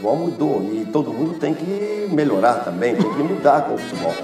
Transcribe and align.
futebol 0.00 0.16
mudou 0.16 0.72
e 0.72 0.86
todo 0.86 1.12
mundo 1.12 1.38
tem 1.38 1.52
que 1.52 2.08
melhorar 2.10 2.64
também, 2.64 2.96
tem 2.96 3.14
que 3.14 3.22
mudar 3.22 3.66
com 3.66 3.74
o 3.74 3.78
futebol. 3.78 4.14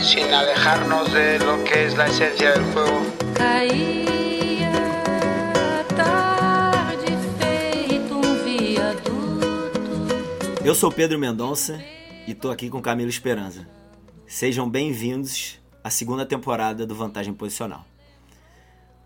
Sin 0.00 0.32
alejarnos 0.32 1.10
de 1.10 1.38
lo 1.38 1.64
que 1.64 1.86
es 1.86 1.94
la 1.96 2.06
esencia 2.06 2.52
del 2.52 2.72
juego. 2.72 3.00
Caía 3.34 4.70
tarde 5.96 7.12
feito 7.38 8.14
um 8.14 8.44
viaduto. 8.44 9.10
Eu 10.64 10.74
sou 10.74 10.92
Pedro 10.92 11.18
Mendonça 11.18 11.82
e 12.26 12.34
tô 12.34 12.50
aqui 12.50 12.68
com 12.70 12.80
Camilo 12.80 13.10
Esperança. 13.10 13.66
Sejam 14.26 14.68
bem-vindos 14.68 15.58
à 15.82 15.90
segunda 15.90 16.24
temporada 16.24 16.86
do 16.86 16.94
Vantagem 16.94 17.34
Posicional. 17.34 17.84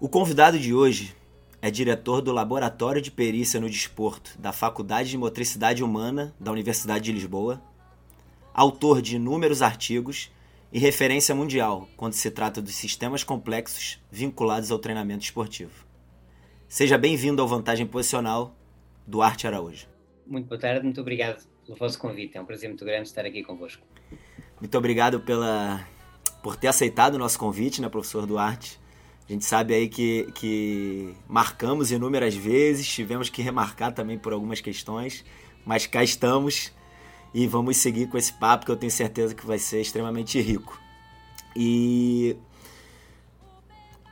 O 0.00 0.09
convidado 0.09 0.59
de 0.59 0.75
hoje 0.75 1.14
é 1.61 1.70
diretor 1.70 2.20
do 2.20 2.32
Laboratório 2.32 3.02
de 3.02 3.10
Perícia 3.10 3.60
no 3.60 3.69
Desporto 3.69 4.38
da 4.38 4.52
Faculdade 4.52 5.10
de 5.10 5.19
Motricidade 5.19 5.83
Humana 5.83 6.34
da 6.38 6.52
Universidade 6.52 7.05
de 7.05 7.12
Lisboa, 7.12 7.60
autor 8.55 9.02
de 9.02 9.16
inúmeros 9.16 9.60
artigos 9.60 10.30
e 10.73 10.78
referência 10.78 11.34
mundial 11.34 11.88
quando 11.97 12.12
se 12.12 12.30
trata 12.30 12.62
dos 12.62 12.74
sistemas 12.74 13.24
complexos 13.24 14.00
vinculados 14.10 14.70
ao 14.70 14.78
treinamento 14.78 15.24
esportivo. 15.24 15.86
Seja 16.69 16.97
bem-vindo 16.97 17.42
ao 17.42 17.48
Vantagem 17.48 17.86
Posicional, 17.86 18.55
Duarte 19.06 19.47
Araújo. 19.47 19.86
Muito 20.27 20.47
boa 20.47 20.61
tarde, 20.61 20.84
muito 20.84 21.00
obrigado 21.00 21.45
pelo 21.64 21.78
vosso 21.78 21.98
convite. 21.98 22.36
É 22.36 22.41
um 22.41 22.45
prazer 22.45 22.69
muito 22.69 22.84
grande 22.84 23.09
estar 23.09 23.25
aqui 23.25 23.42
convosco. 23.42 23.84
Muito 24.61 24.77
obrigado 24.77 25.20
pela, 25.20 25.84
por 26.42 26.56
ter 26.56 26.69
aceitado 26.69 27.14
o 27.14 27.19
nosso 27.19 27.38
convite, 27.38 27.80
né, 27.80 27.88
professor 27.88 28.27
Duarte? 28.27 28.78
A 29.28 29.32
gente 29.32 29.45
sabe 29.45 29.74
aí 29.74 29.88
que, 29.88 30.32
que 30.34 31.14
marcamos 31.28 31.92
inúmeras 31.92 32.34
vezes, 32.34 32.88
tivemos 32.88 33.28
que 33.28 33.42
remarcar 33.42 33.92
também 33.92 34.19
por 34.19 34.32
algumas 34.32 34.60
questões, 34.62 35.22
mas 35.66 35.86
cá 35.86 36.03
estamos 36.03 36.72
e 37.34 37.47
vamos 37.47 37.77
seguir 37.77 38.08
com 38.08 38.16
esse 38.16 38.33
papo 38.33 38.64
que 38.64 38.72
eu 38.72 38.77
tenho 38.77 38.91
certeza 38.91 39.34
que 39.34 39.44
vai 39.44 39.58
ser 39.58 39.83
extremamente 39.83 40.41
rico. 40.41 40.80
E 41.55 42.36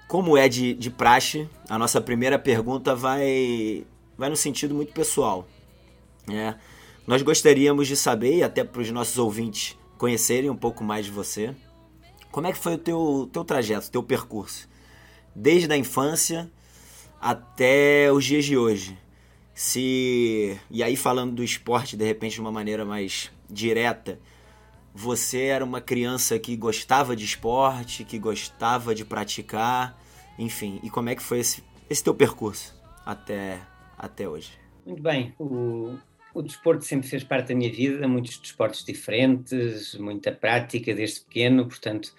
como 0.06 0.36
é 0.36 0.50
de, 0.50 0.74
de 0.74 0.90
praxe, 0.90 1.48
a 1.66 1.78
nossa 1.78 1.98
primeira 1.98 2.38
pergunta 2.38 2.94
vai, 2.94 3.86
vai 4.18 4.28
no 4.28 4.36
sentido 4.36 4.74
muito 4.74 4.92
pessoal. 4.92 5.48
Né? 6.26 6.58
Nós 7.06 7.22
gostaríamos 7.22 7.88
de 7.88 7.96
saber, 7.96 8.36
e 8.36 8.42
até 8.42 8.62
para 8.64 8.82
os 8.82 8.90
nossos 8.90 9.16
ouvintes 9.16 9.78
conhecerem 9.96 10.50
um 10.50 10.56
pouco 10.56 10.84
mais 10.84 11.06
de 11.06 11.12
você, 11.12 11.54
como 12.30 12.46
é 12.46 12.52
que 12.52 12.58
foi 12.58 12.74
o 12.74 12.78
teu, 12.78 13.30
teu 13.32 13.44
trajeto, 13.44 13.90
teu 13.90 14.02
percurso? 14.02 14.68
Desde 15.36 15.70
a 15.70 15.76
infância 15.76 16.50
até 17.20 18.10
os 18.10 18.24
dias 18.24 18.44
de 18.44 18.56
hoje. 18.56 18.98
Se 19.52 20.58
e 20.70 20.82
aí 20.82 20.96
falando 20.96 21.34
do 21.34 21.44
esporte 21.44 21.96
de 21.96 22.04
repente 22.04 22.34
de 22.34 22.40
uma 22.40 22.50
maneira 22.52 22.84
mais 22.84 23.30
direta, 23.48 24.18
você 24.94 25.44
era 25.44 25.64
uma 25.64 25.80
criança 25.80 26.38
que 26.38 26.56
gostava 26.56 27.14
de 27.14 27.24
esporte, 27.24 28.02
que 28.02 28.18
gostava 28.18 28.94
de 28.94 29.04
praticar, 29.04 30.00
enfim, 30.38 30.80
e 30.82 30.88
como 30.88 31.10
é 31.10 31.14
que 31.14 31.22
foi 31.22 31.40
esse, 31.40 31.62
esse 31.88 32.02
teu 32.02 32.14
percurso 32.14 32.74
até, 33.04 33.60
até 33.96 34.26
hoje? 34.26 34.52
Muito 34.86 35.02
bem, 35.02 35.34
o, 35.38 35.96
o 36.34 36.42
desporto 36.42 36.84
sempre 36.84 37.08
fez 37.08 37.22
parte 37.22 37.48
da 37.48 37.54
minha 37.54 37.70
vida, 37.70 38.08
muitos 38.08 38.38
desportos 38.38 38.84
diferentes, 38.84 39.94
muita 39.96 40.32
prática 40.32 40.94
desde 40.94 41.20
pequeno, 41.20 41.66
portanto 41.66 42.14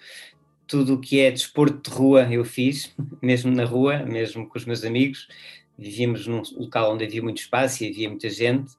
tudo 0.68 0.94
o 0.94 1.00
que 1.00 1.18
é 1.18 1.30
desporto 1.30 1.90
de 1.90 1.96
rua 1.96 2.28
eu 2.30 2.44
fiz, 2.44 2.94
mesmo 3.20 3.50
na 3.50 3.64
rua, 3.64 4.04
mesmo 4.04 4.46
com 4.46 4.58
os 4.58 4.64
meus 4.64 4.84
amigos. 4.84 5.26
Vivíamos 5.76 6.26
num 6.26 6.42
local 6.56 6.92
onde 6.92 7.04
havia 7.04 7.22
muito 7.22 7.38
espaço 7.38 7.82
e 7.82 7.88
havia 7.88 8.08
muita 8.08 8.28
gente. 8.28 8.72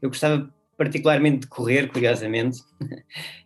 Eu 0.00 0.08
gostava 0.08 0.48
particularmente 0.76 1.40
de 1.40 1.46
correr, 1.46 1.88
curiosamente, 1.88 2.58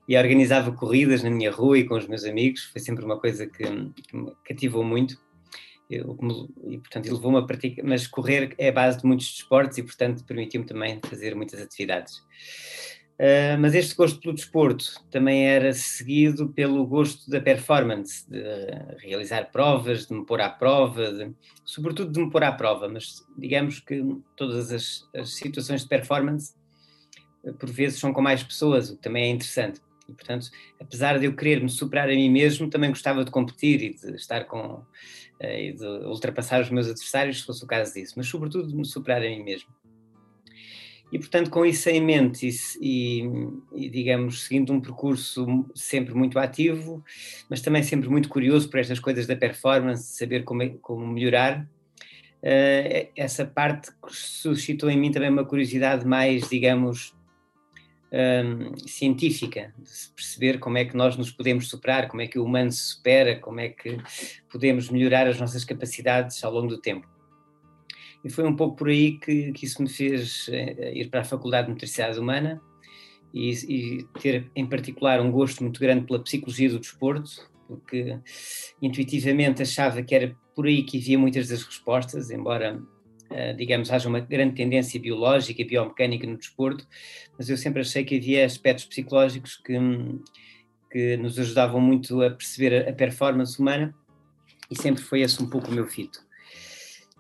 e 0.09 0.17
organizava 0.17 0.73
corridas 0.73 1.23
na 1.23 1.31
minha 1.31 1.51
rua 1.51 1.79
e 1.79 1.85
com 1.85 1.97
os 1.97 2.07
meus 2.07 2.25
amigos. 2.25 2.65
Foi 2.65 2.81
sempre 2.81 3.05
uma 3.05 3.19
coisa 3.19 3.47
que, 3.47 3.65
que 3.65 4.17
me 4.17 4.33
cativou 4.45 4.85
muito. 4.85 5.19
Eu, 5.91 6.19
e, 6.67 6.77
portanto, 6.79 7.11
levou-me 7.11 7.39
a 7.39 7.43
praticar, 7.43 7.83
mas 7.83 8.07
correr 8.07 8.55
é 8.59 8.69
a 8.69 8.73
base 8.73 8.99
de 8.99 9.07
muitos 9.07 9.27
desportos 9.33 9.79
e, 9.79 9.83
portanto, 9.83 10.23
permitiu-me 10.25 10.67
também 10.67 11.01
fazer 11.09 11.35
muitas 11.35 11.63
atividades. 11.63 12.23
Uh, 13.19 13.59
mas 13.59 13.75
este 13.75 13.97
gosto 13.97 14.21
pelo 14.21 14.33
desporto 14.33 15.05
também 15.11 15.49
era 15.49 15.73
seguido 15.73 16.51
pelo 16.51 16.87
gosto 16.87 17.29
da 17.29 17.41
performance, 17.41 18.25
de 18.31 18.41
realizar 18.99 19.51
provas, 19.51 20.07
de 20.07 20.15
me 20.15 20.25
pôr 20.25 20.41
à 20.41 20.49
prova, 20.49 21.13
de, 21.13 21.35
sobretudo 21.65 22.13
de 22.13 22.21
me 22.21 22.31
pôr 22.31 22.45
à 22.45 22.53
prova, 22.53 22.89
mas 22.89 23.27
digamos 23.37 23.81
que 23.81 24.01
todas 24.37 24.71
as, 24.71 25.09
as, 25.17 25.31
situações 25.35 25.83
de 25.83 25.89
performance 25.89 26.55
eh, 27.45 27.51
por 27.51 27.69
vezes 27.69 27.99
são 27.99 28.13
com 28.13 28.23
mais 28.23 28.45
pessoas, 28.45 28.89
o 28.89 28.97
que 28.97 29.03
também 29.03 29.25
é 29.25 29.31
interessante. 29.31 29.81
E, 30.09 30.13
portanto, 30.13 30.49
apesar 30.81 31.19
de 31.19 31.27
eu 31.27 31.35
querer 31.35 31.61
me 31.61 31.69
superar 31.69 32.09
a 32.09 32.15
mim 32.15 32.31
mesmo, 32.31 32.71
também 32.71 32.91
gostava 32.91 33.25
de 33.25 33.33
competir 33.33 33.83
e 33.83 33.95
de 33.95 34.15
estar 34.15 34.45
com. 34.45 34.85
Uh, 35.43 35.59
e 35.59 35.73
de 35.73 35.87
ultrapassar 36.07 36.61
os 36.61 36.71
meus 36.71 36.87
adversários, 36.87 37.41
se 37.41 37.47
fosse 37.47 37.65
o 37.65 37.67
caso 37.67 37.95
disso, 37.95 38.15
mas 38.17 38.29
sobretudo 38.29 38.69
de 38.69 38.77
me 38.77 38.85
superar 38.85 39.23
a 39.23 39.29
mim 39.29 39.43
mesmo. 39.43 39.69
E, 41.11 41.19
portanto, 41.19 41.49
com 41.51 41.65
isso 41.65 41.89
em 41.89 42.03
mente 42.03 42.49
e, 42.81 43.23
e, 43.73 43.89
digamos, 43.89 44.45
seguindo 44.45 44.73
um 44.73 44.81
percurso 44.81 45.67
sempre 45.75 46.15
muito 46.15 46.39
ativo, 46.39 47.03
mas 47.49 47.63
também 47.63 47.83
sempre 47.83 48.09
muito 48.09 48.29
curioso 48.29 48.69
por 48.69 48.79
estas 48.79 49.01
coisas 49.01 49.27
da 49.27 49.35
performance, 49.35 50.19
saber 50.19 50.45
como, 50.45 50.63
é, 50.63 50.69
como 50.83 51.07
melhorar, 51.07 51.63
uh, 51.63 53.09
essa 53.17 53.47
parte 53.47 53.91
suscitou 54.09 54.91
em 54.91 54.99
mim 54.99 55.11
também 55.11 55.31
uma 55.31 55.47
curiosidade 55.47 56.07
mais, 56.07 56.47
digamos, 56.49 57.17
um, 58.13 58.77
científica, 58.87 59.73
de 59.79 60.13
perceber 60.15 60.59
como 60.59 60.77
é 60.77 60.85
que 60.85 60.97
nós 60.97 61.17
nos 61.17 61.31
podemos 61.31 61.69
superar, 61.69 62.09
como 62.09 62.21
é 62.21 62.27
que 62.27 62.39
o 62.39 62.45
humano 62.45 62.71
se 62.71 62.83
supera, 62.83 63.39
como 63.39 63.61
é 63.61 63.69
que 63.69 63.99
podemos 64.51 64.91
melhorar 64.91 65.27
as 65.27 65.39
nossas 65.41 65.65
capacidades 65.65 66.43
ao 66.45 66.53
longo 66.53 66.69
do 66.69 66.79
tempo 66.79 67.18
e 68.25 68.31
foi 68.31 68.45
um 68.45 68.55
pouco 68.55 68.77
por 68.77 68.89
aí 68.89 69.19
que, 69.19 69.53
que 69.53 69.65
isso 69.65 69.83
me 69.83 69.89
fez 69.89 70.49
eh, 70.51 70.93
ir 70.95 71.09
para 71.09 71.21
a 71.21 71.25
Faculdade 71.25 71.67
de 71.67 71.73
Motricidade 71.73 72.19
Humana 72.19 72.61
e, 73.33 73.51
e, 73.51 74.05
ter 74.21 74.51
em 74.57 74.67
particular 74.67 75.21
um 75.21 75.31
gosto 75.31 75.63
muito 75.63 75.79
grande 75.79 76.07
pela 76.07 76.23
psicologia 76.23 76.69
do 76.71 76.81
desporto, 76.81 77.31
porque 77.67 78.19
intuitivamente 78.83 79.63
achava 79.63 80.03
que 80.03 80.15
era 80.15 80.37
por 80.55 80.67
aí 80.67 80.83
que 80.83 80.99
havia 80.99 81.19
muitas 81.19 81.49
das 81.49 81.63
respostas, 81.63 82.31
embora 82.31 82.81
Uh, 83.31 83.55
digamos, 83.55 83.91
haja 83.91 84.09
uma 84.09 84.21
grande 84.21 84.55
tendência 84.55 84.99
biológica 84.99 85.61
e 85.61 85.65
biomecânica 85.67 86.27
no 86.27 86.39
desporto, 86.39 86.89
mas 87.37 87.51
eu 87.51 87.59
sempre 87.59 87.83
achei 87.83 88.03
que 88.03 88.17
havia 88.17 88.47
aspectos 88.47 88.87
psicológicos 88.87 89.59
que, 89.59 89.75
que 90.91 91.15
nos 91.19 91.39
ajudavam 91.39 91.79
muito 91.79 92.23
a 92.23 92.31
perceber 92.31 92.89
a 92.89 92.93
performance 92.95 93.61
humana 93.61 93.95
e 94.71 94.81
sempre 94.81 95.03
foi 95.03 95.21
esse 95.21 95.43
um 95.43 95.51
pouco 95.51 95.71
o 95.71 95.75
meu 95.75 95.87
fito. 95.87 96.27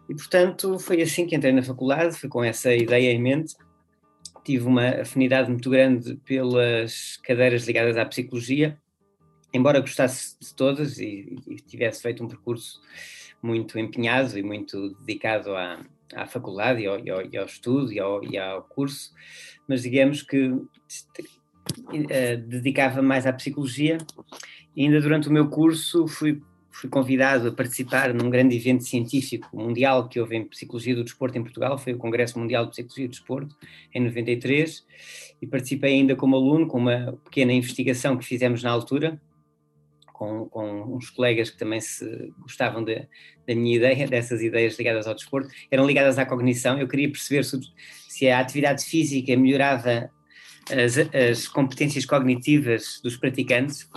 E, 0.08 0.14
portanto, 0.14 0.78
foi 0.78 1.02
assim 1.02 1.26
que 1.26 1.36
entrei 1.36 1.52
na 1.52 1.62
faculdade, 1.62 2.16
foi 2.16 2.28
com 2.28 2.42
essa 2.42 2.74
ideia 2.74 3.12
em 3.12 3.20
mente. 3.20 3.54
Tive 4.42 4.66
uma 4.66 4.88
afinidade 5.02 5.50
muito 5.50 5.68
grande 5.68 6.16
pelas 6.24 7.18
cadeiras 7.22 7.66
ligadas 7.66 7.96
à 7.98 8.06
psicologia, 8.06 8.78
embora 9.52 9.80
gostasse 9.80 10.36
de 10.40 10.54
todas 10.54 10.98
e, 10.98 11.36
e 11.46 11.56
tivesse 11.56 12.00
feito 12.00 12.24
um 12.24 12.28
percurso 12.28 12.80
muito 13.42 13.78
empenhado 13.78 14.38
e 14.38 14.42
muito 14.42 14.94
dedicado 15.00 15.54
à, 15.54 15.78
à 16.14 16.26
faculdade 16.26 16.82
e 16.82 16.86
ao, 16.86 16.98
e 16.98 17.10
ao, 17.10 17.26
e 17.26 17.36
ao 17.36 17.44
estudo 17.46 17.92
e 17.92 18.00
ao, 18.00 18.24
e 18.24 18.38
ao, 18.38 18.62
curso, 18.62 19.12
mas 19.68 19.82
digamos 19.82 20.22
que 20.22 20.48
uh, 20.48 20.68
dedicava 22.46 23.02
mais 23.02 23.26
à 23.26 23.32
psicologia. 23.32 23.98
E 24.74 24.84
ainda 24.84 25.00
durante 25.00 25.28
o 25.28 25.32
meu 25.32 25.48
curso 25.48 26.06
fui 26.06 26.40
fui 26.78 26.88
convidado 26.88 27.48
a 27.48 27.52
participar 27.52 28.14
num 28.14 28.30
grande 28.30 28.56
evento 28.56 28.84
científico 28.84 29.48
mundial 29.52 30.08
que 30.08 30.20
houve 30.20 30.36
em 30.36 30.44
Psicologia 30.44 30.94
do 30.94 31.02
Desporto 31.02 31.36
em 31.36 31.42
Portugal, 31.42 31.76
foi 31.76 31.92
o 31.92 31.98
Congresso 31.98 32.38
Mundial 32.38 32.66
de 32.66 32.70
Psicologia 32.70 33.08
do 33.08 33.10
Desporto, 33.10 33.56
em 33.92 34.00
93, 34.00 34.86
e 35.42 35.46
participei 35.46 35.94
ainda 35.94 36.14
como 36.14 36.36
aluno, 36.36 36.68
com 36.68 36.78
uma 36.78 37.18
pequena 37.24 37.52
investigação 37.52 38.16
que 38.16 38.24
fizemos 38.24 38.62
na 38.62 38.70
altura, 38.70 39.20
com, 40.12 40.46
com 40.46 40.94
uns 40.94 41.10
colegas 41.10 41.50
que 41.50 41.58
também 41.58 41.80
se 41.80 42.32
gostavam 42.38 42.84
de, 42.84 43.08
da 43.44 43.54
minha 43.56 43.76
ideia, 43.76 44.06
dessas 44.06 44.40
ideias 44.40 44.78
ligadas 44.78 45.08
ao 45.08 45.14
desporto, 45.16 45.48
eram 45.72 45.84
ligadas 45.84 46.16
à 46.16 46.24
cognição, 46.24 46.78
eu 46.78 46.86
queria 46.86 47.10
perceber 47.10 47.44
se, 47.44 47.58
se 48.08 48.28
a 48.28 48.38
atividade 48.38 48.84
física 48.84 49.36
melhorava 49.36 50.08
as, 50.70 50.96
as 51.12 51.48
competências 51.48 52.04
cognitivas 52.04 53.00
dos 53.02 53.16
praticantes, 53.16 53.88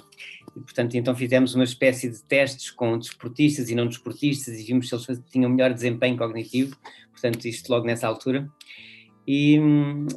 e, 0.55 0.59
portanto, 0.59 0.95
então 0.95 1.15
fizemos 1.15 1.55
uma 1.55 1.63
espécie 1.63 2.09
de 2.09 2.21
testes 2.23 2.71
com 2.71 2.97
desportistas 2.97 3.69
e 3.69 3.75
não 3.75 3.87
desportistas 3.87 4.59
e 4.59 4.63
vimos 4.63 4.89
se 4.89 4.95
eles 4.95 5.21
tinham 5.29 5.49
melhor 5.49 5.73
desempenho 5.73 6.17
cognitivo, 6.17 6.75
portanto, 7.11 7.45
isto 7.45 7.69
logo 7.69 7.85
nessa 7.85 8.07
altura. 8.07 8.49
E 9.27 9.59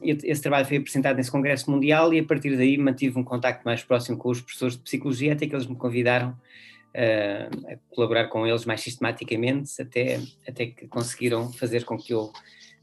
esse 0.02 0.40
trabalho 0.40 0.66
foi 0.66 0.78
apresentado 0.78 1.16
nesse 1.16 1.30
Congresso 1.30 1.70
Mundial 1.70 2.12
e 2.12 2.18
a 2.18 2.24
partir 2.24 2.56
daí 2.56 2.76
mantive 2.78 3.18
um 3.18 3.24
contacto 3.24 3.62
mais 3.64 3.82
próximo 3.82 4.16
com 4.16 4.30
os 4.30 4.40
professores 4.40 4.76
de 4.76 4.82
psicologia 4.82 5.34
até 5.34 5.46
que 5.46 5.54
eles 5.54 5.66
me 5.66 5.76
convidaram 5.76 6.30
uh, 6.30 7.72
a 7.72 7.94
colaborar 7.94 8.28
com 8.28 8.46
eles 8.46 8.64
mais 8.64 8.80
sistematicamente 8.80 9.80
até, 9.80 10.20
até 10.48 10.66
que 10.66 10.88
conseguiram 10.88 11.52
fazer 11.52 11.84
com 11.84 11.98
que 11.98 12.14
eu 12.14 12.32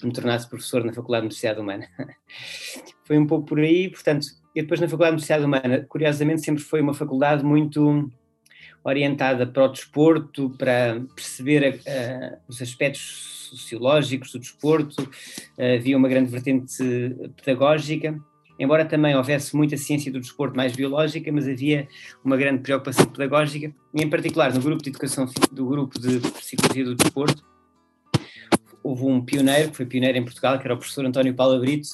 me 0.04 0.14
tornasse 0.14 0.48
professor 0.48 0.84
na 0.84 0.94
Faculdade 0.94 1.22
de 1.22 1.26
Universidade 1.26 1.60
Humana. 1.60 1.88
foi 3.04 3.18
um 3.18 3.26
pouco 3.26 3.48
por 3.48 3.60
aí, 3.60 3.90
portanto, 3.90 4.28
e 4.56 4.62
depois 4.62 4.80
na 4.80 4.88
Faculdade 4.88 5.16
de 5.16 5.24
Universidade 5.24 5.46
Humana, 5.46 5.86
curiosamente, 5.88 6.42
sempre 6.42 6.62
foi 6.62 6.82
uma 6.82 6.94
faculdade 6.94 7.44
muito 7.44 8.12
orientada 8.84 9.46
para 9.46 9.66
o 9.66 9.68
desporto, 9.68 10.50
para 10.58 11.02
perceber 11.16 11.76
uh, 11.76 12.38
os 12.48 12.62
aspectos 12.62 13.50
sociológicos 13.52 14.32
do 14.32 14.40
desporto, 14.40 15.04
uh, 15.04 15.76
havia 15.78 15.98
uma 15.98 16.10
grande 16.10 16.32
vertente 16.32 16.84
pedagógica, 17.38 18.20
embora 18.60 18.86
também 18.86 19.16
houvesse 19.16 19.56
muita 19.56 19.78
ciência 19.78 20.12
do 20.12 20.20
desporto 20.20 20.56
mais 20.56 20.76
biológica, 20.76 21.32
mas 21.32 21.48
havia 21.48 21.88
uma 22.24 22.36
grande 22.36 22.62
preocupação 22.62 23.06
pedagógica, 23.06 23.74
e 23.94 24.02
em 24.02 24.10
particular 24.10 24.54
no 24.54 24.62
grupo 24.62 24.84
de 24.84 24.90
educação, 24.90 25.28
do 25.52 25.66
grupo 25.66 26.00
de 26.00 26.20
psicologia 26.20 26.86
do 26.86 26.96
desporto, 26.96 27.44
houve 28.84 29.06
um 29.06 29.24
pioneiro, 29.24 29.70
que 29.70 29.78
foi 29.78 29.86
pioneiro 29.86 30.18
em 30.18 30.24
Portugal, 30.24 30.58
que 30.58 30.66
era 30.66 30.74
o 30.74 30.78
professor 30.78 31.06
António 31.06 31.34
Paulo 31.36 31.60
Brito, 31.60 31.88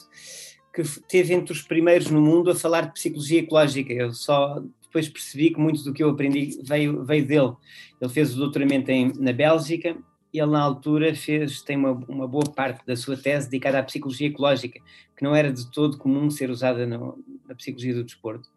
que 0.77 1.01
teve 1.07 1.33
entre 1.33 1.51
os 1.51 1.63
primeiros 1.63 2.11
no 2.11 2.21
mundo 2.21 2.51
a 2.51 2.55
falar 2.55 2.81
de 2.81 2.93
psicologia 2.93 3.39
ecológica. 3.39 3.91
Eu 3.91 4.13
só 4.13 4.61
depois 4.83 5.09
percebi 5.09 5.49
que 5.49 5.59
muito 5.59 5.83
do 5.83 5.91
que 5.91 6.03
eu 6.03 6.09
aprendi 6.11 6.59
veio, 6.63 7.03
veio 7.03 7.25
dele. 7.25 7.53
Ele 7.99 8.11
fez 8.11 8.35
o 8.35 8.37
doutoramento 8.37 8.91
em, 8.91 9.11
na 9.17 9.33
Bélgica 9.33 9.97
e 10.31 10.39
ele 10.39 10.51
na 10.51 10.61
altura 10.61 11.15
fez, 11.15 11.63
tem 11.63 11.77
uma, 11.77 11.93
uma 12.07 12.27
boa 12.27 12.45
parte 12.45 12.85
da 12.85 12.95
sua 12.95 13.17
tese 13.17 13.49
dedicada 13.49 13.79
à 13.79 13.83
psicologia 13.83 14.27
ecológica, 14.27 14.79
que 15.15 15.23
não 15.23 15.35
era 15.35 15.51
de 15.51 15.65
todo 15.71 15.97
comum 15.97 16.29
ser 16.29 16.51
usada 16.51 16.85
no, 16.85 17.17
na 17.47 17.55
psicologia 17.55 17.95
do 17.95 18.03
desporto. 18.03 18.47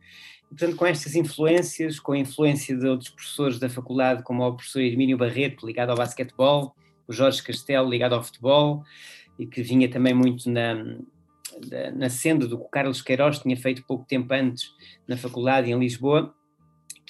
E, 0.53 0.55
portanto, 0.55 0.77
com 0.77 0.85
estas 0.85 1.15
influências, 1.15 1.99
com 1.99 2.13
a 2.13 2.19
influência 2.19 2.77
de 2.77 2.87
outros 2.87 3.09
professores 3.09 3.59
da 3.59 3.71
faculdade, 3.71 4.23
como 4.23 4.47
o 4.47 4.53
professor 4.55 4.81
Hermínio 4.81 5.17
Barreto, 5.17 5.67
ligado 5.67 5.89
ao 5.89 5.97
basquetebol, 5.97 6.75
o 7.09 7.13
Jorge 7.15 7.43
Castelo, 7.43 7.89
ligado 7.89 8.15
ao 8.15 8.23
futebol, 8.23 8.85
e 9.39 9.47
que 9.47 9.63
vinha 9.63 9.89
também 9.89 10.13
muito 10.13 10.51
na, 10.51 10.75
na 11.95 12.09
senda 12.09 12.47
do 12.47 12.59
que 12.59 12.65
o 12.65 12.69
Carlos 12.69 13.03
Queiroz 13.03 13.39
tinha 13.39 13.57
feito 13.57 13.85
pouco 13.87 14.05
tempo 14.07 14.33
antes 14.33 14.71
na 15.07 15.17
faculdade 15.17 15.71
em 15.71 15.79
Lisboa, 15.79 16.35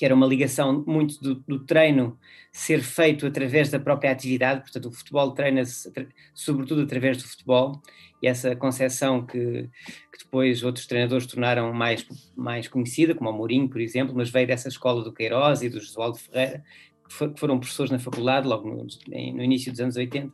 que 0.01 0.05
era 0.07 0.15
uma 0.15 0.27
ligação 0.27 0.83
muito 0.87 1.21
do, 1.21 1.35
do 1.47 1.59
treino 1.67 2.19
ser 2.51 2.81
feito 2.81 3.27
através 3.27 3.71
da 3.71 3.79
própria 3.79 4.11
atividade, 4.11 4.63
portanto 4.63 4.87
o 4.87 4.93
futebol 4.93 5.33
treina-se 5.33 5.93
sobretudo 6.33 6.81
através 6.81 7.19
do 7.19 7.29
futebol, 7.29 7.83
e 8.23 8.27
essa 8.27 8.57
concepção 8.57 9.27
que, 9.27 9.69
que, 10.11 10.25
depois 10.25 10.63
outros 10.63 10.87
treinadores 10.87 11.27
tornaram 11.27 11.71
mais, 11.75 12.07
mais 12.35 12.67
conhecida, 12.67 13.15
como 13.15 13.29
o 13.29 13.33
Mourinho, 13.33 13.69
por 13.69 13.79
exemplo, 13.79 14.15
mas 14.17 14.31
veio 14.31 14.47
dessa 14.47 14.69
escola 14.69 15.05
do 15.05 15.13
Queiroz 15.13 15.61
e 15.61 15.69
do 15.69 15.79
Josualdo 15.79 16.19
Ferreira, 16.19 16.65
que, 17.07 17.13
for, 17.13 17.35
que 17.35 17.39
foram 17.39 17.61
professores 17.61 17.93
na 17.93 17.99
faculdade 17.99 18.49
logo 18.49 18.69
no, 18.69 18.87
no 18.87 19.43
início 19.43 19.71
dos 19.71 19.81
anos 19.81 19.97
80, 19.97 20.33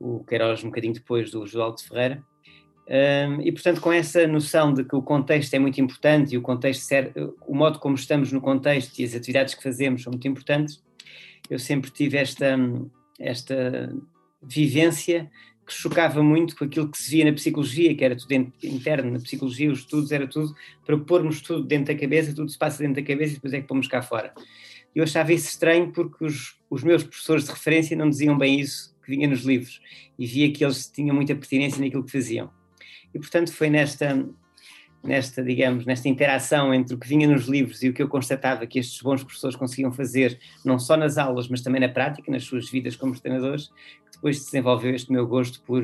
o 0.00 0.24
Queiroz 0.24 0.64
um 0.64 0.68
bocadinho 0.68 0.94
depois 0.94 1.30
do 1.30 1.46
Josualdo 1.46 1.82
Ferreira, 1.82 2.24
um, 2.88 3.40
e, 3.40 3.52
portanto, 3.52 3.80
com 3.80 3.92
essa 3.92 4.26
noção 4.26 4.74
de 4.74 4.84
que 4.84 4.96
o 4.96 5.02
contexto 5.02 5.54
é 5.54 5.58
muito 5.58 5.80
importante 5.80 6.34
e 6.34 6.38
o 6.38 6.42
contexto, 6.42 6.92
o 7.46 7.54
modo 7.54 7.78
como 7.78 7.94
estamos 7.94 8.32
no 8.32 8.40
contexto 8.40 8.98
e 8.98 9.04
as 9.04 9.14
atividades 9.14 9.54
que 9.54 9.62
fazemos 9.62 10.02
são 10.02 10.10
muito 10.10 10.26
importantes, 10.26 10.82
eu 11.48 11.58
sempre 11.58 11.90
tive 11.90 12.18
esta, 12.18 12.56
esta 13.18 13.94
vivência 14.42 15.30
que 15.64 15.72
chocava 15.72 16.22
muito 16.22 16.56
com 16.56 16.64
aquilo 16.64 16.90
que 16.90 16.98
se 16.98 17.10
via 17.10 17.24
na 17.24 17.32
psicologia, 17.32 17.94
que 17.94 18.04
era 18.04 18.16
tudo 18.16 18.32
interno, 18.62 19.12
na 19.12 19.20
psicologia, 19.20 19.70
os 19.70 19.80
estudos, 19.80 20.10
era 20.10 20.26
tudo 20.26 20.54
para 20.84 20.98
pormos 20.98 21.40
tudo 21.40 21.62
dentro 21.62 21.94
da 21.94 22.00
cabeça, 22.00 22.34
tudo 22.34 22.50
se 22.50 22.58
passa 22.58 22.78
dentro 22.82 22.96
da 23.00 23.06
cabeça 23.06 23.32
e 23.32 23.34
depois 23.36 23.54
é 23.54 23.60
que 23.60 23.68
pomos 23.68 23.86
cá 23.86 24.02
fora. 24.02 24.34
Eu 24.94 25.04
achava 25.04 25.32
isso 25.32 25.48
estranho 25.48 25.92
porque 25.92 26.24
os, 26.24 26.56
os 26.68 26.82
meus 26.82 27.04
professores 27.04 27.44
de 27.44 27.50
referência 27.50 27.96
não 27.96 28.10
diziam 28.10 28.36
bem 28.36 28.60
isso 28.60 28.94
que 29.04 29.10
vinha 29.10 29.28
nos 29.28 29.44
livros 29.44 29.80
e 30.18 30.26
via 30.26 30.52
que 30.52 30.64
eles 30.64 30.88
tinham 30.88 31.14
muita 31.14 31.34
pertinência 31.34 31.80
naquilo 31.80 32.04
que 32.04 32.12
faziam. 32.12 32.50
E, 33.14 33.18
portanto, 33.18 33.52
foi 33.52 33.68
nesta, 33.68 34.26
nesta, 35.02 35.42
digamos, 35.42 35.84
nesta 35.84 36.08
interação 36.08 36.72
entre 36.72 36.94
o 36.94 36.98
que 36.98 37.08
vinha 37.08 37.26
nos 37.26 37.46
livros 37.46 37.82
e 37.82 37.88
o 37.88 37.92
que 37.92 38.02
eu 38.02 38.08
constatava 38.08 38.66
que 38.66 38.78
estes 38.78 39.00
bons 39.02 39.22
professores 39.22 39.56
conseguiam 39.56 39.92
fazer, 39.92 40.38
não 40.64 40.78
só 40.78 40.96
nas 40.96 41.18
aulas, 41.18 41.48
mas 41.48 41.60
também 41.60 41.80
na 41.80 41.88
prática, 41.88 42.30
nas 42.30 42.44
suas 42.44 42.70
vidas 42.70 42.96
como 42.96 43.18
treinadores, 43.18 43.68
que 43.68 44.12
depois 44.12 44.38
se 44.38 44.44
desenvolveu 44.46 44.94
este 44.94 45.10
meu 45.10 45.26
gosto 45.26 45.60
por, 45.62 45.82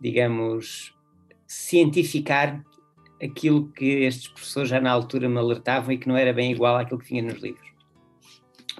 digamos, 0.00 0.94
cientificar 1.46 2.62
aquilo 3.22 3.68
que 3.72 4.04
estes 4.04 4.28
professores 4.28 4.68
já 4.68 4.80
na 4.80 4.90
altura 4.90 5.28
me 5.28 5.38
alertavam 5.38 5.90
e 5.92 5.98
que 5.98 6.06
não 6.06 6.16
era 6.16 6.32
bem 6.32 6.52
igual 6.52 6.76
àquilo 6.76 7.00
que 7.00 7.08
vinha 7.08 7.22
nos 7.22 7.42
livros. 7.42 7.66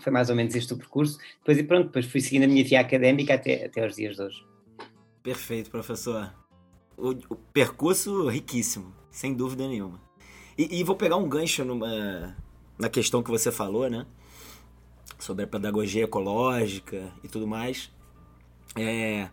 Foi 0.00 0.12
mais 0.12 0.30
ou 0.30 0.36
menos 0.36 0.54
este 0.54 0.72
o 0.74 0.76
percurso. 0.76 1.18
Depois, 1.38 1.58
e 1.58 1.64
pronto, 1.64 1.86
depois 1.86 2.06
fui 2.06 2.20
seguindo 2.20 2.44
a 2.44 2.46
minha 2.46 2.62
via 2.62 2.80
académica 2.80 3.34
até, 3.34 3.64
até 3.64 3.82
aos 3.82 3.96
dias 3.96 4.14
de 4.14 4.22
hoje. 4.22 4.46
Perfeito, 5.24 5.70
professor 5.70 6.32
o, 6.98 7.10
o 7.30 7.36
percurso 7.36 8.28
riquíssimo, 8.28 8.92
sem 9.10 9.32
dúvida 9.32 9.66
nenhuma. 9.66 10.00
E, 10.56 10.80
e, 10.80 10.84
vou 10.84 10.96
pegar 10.96 11.16
um 11.16 11.28
gancho 11.28 11.64
numa, 11.64 12.36
na 12.76 12.88
questão 12.88 13.22
que 13.22 13.30
você 13.30 13.52
falou, 13.52 13.88
né? 13.88 14.04
Sobre 15.18 15.44
a 15.44 15.46
pedagogia 15.46 16.04
ecológica 16.04 17.12
e 17.22 17.28
tudo 17.28 17.46
mais. 17.46 17.90
É, 18.74 19.30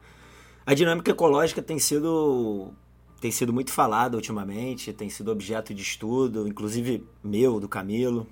a 0.66 0.74
dinâmica 0.76 1.12
ecológica 1.12 1.62
tem 1.62 1.80
sido 1.80 2.72
tem 3.20 3.32
sido 3.32 3.52
muito 3.52 3.72
falada 3.72 4.16
ultimamente, 4.16 4.94
tem 4.94 5.10
sido 5.10 5.32
objeto 5.32 5.74
de 5.74 5.82
estudo, 5.82 6.48
inclusive 6.48 7.04
meu, 7.24 7.60
do 7.60 7.68
Camilo. 7.68 8.28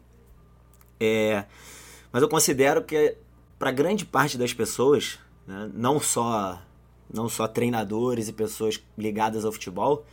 É, 1.00 1.46
mas 2.12 2.22
eu 2.22 2.30
considero 2.30 2.84
que 2.84 3.18
para 3.58 3.72
grande 3.72 4.06
parte 4.06 4.38
das 4.38 4.54
pessoas, 4.54 5.18
né, 5.48 5.72
não 5.74 6.00
só 6.00 6.62
não 7.12 7.30
só 7.30 7.48
treinadores 7.48 8.28
e 8.28 8.34
pessoas 8.34 8.84
ligadas 8.98 9.46
ao 9.46 9.52
futebol, 9.52 10.06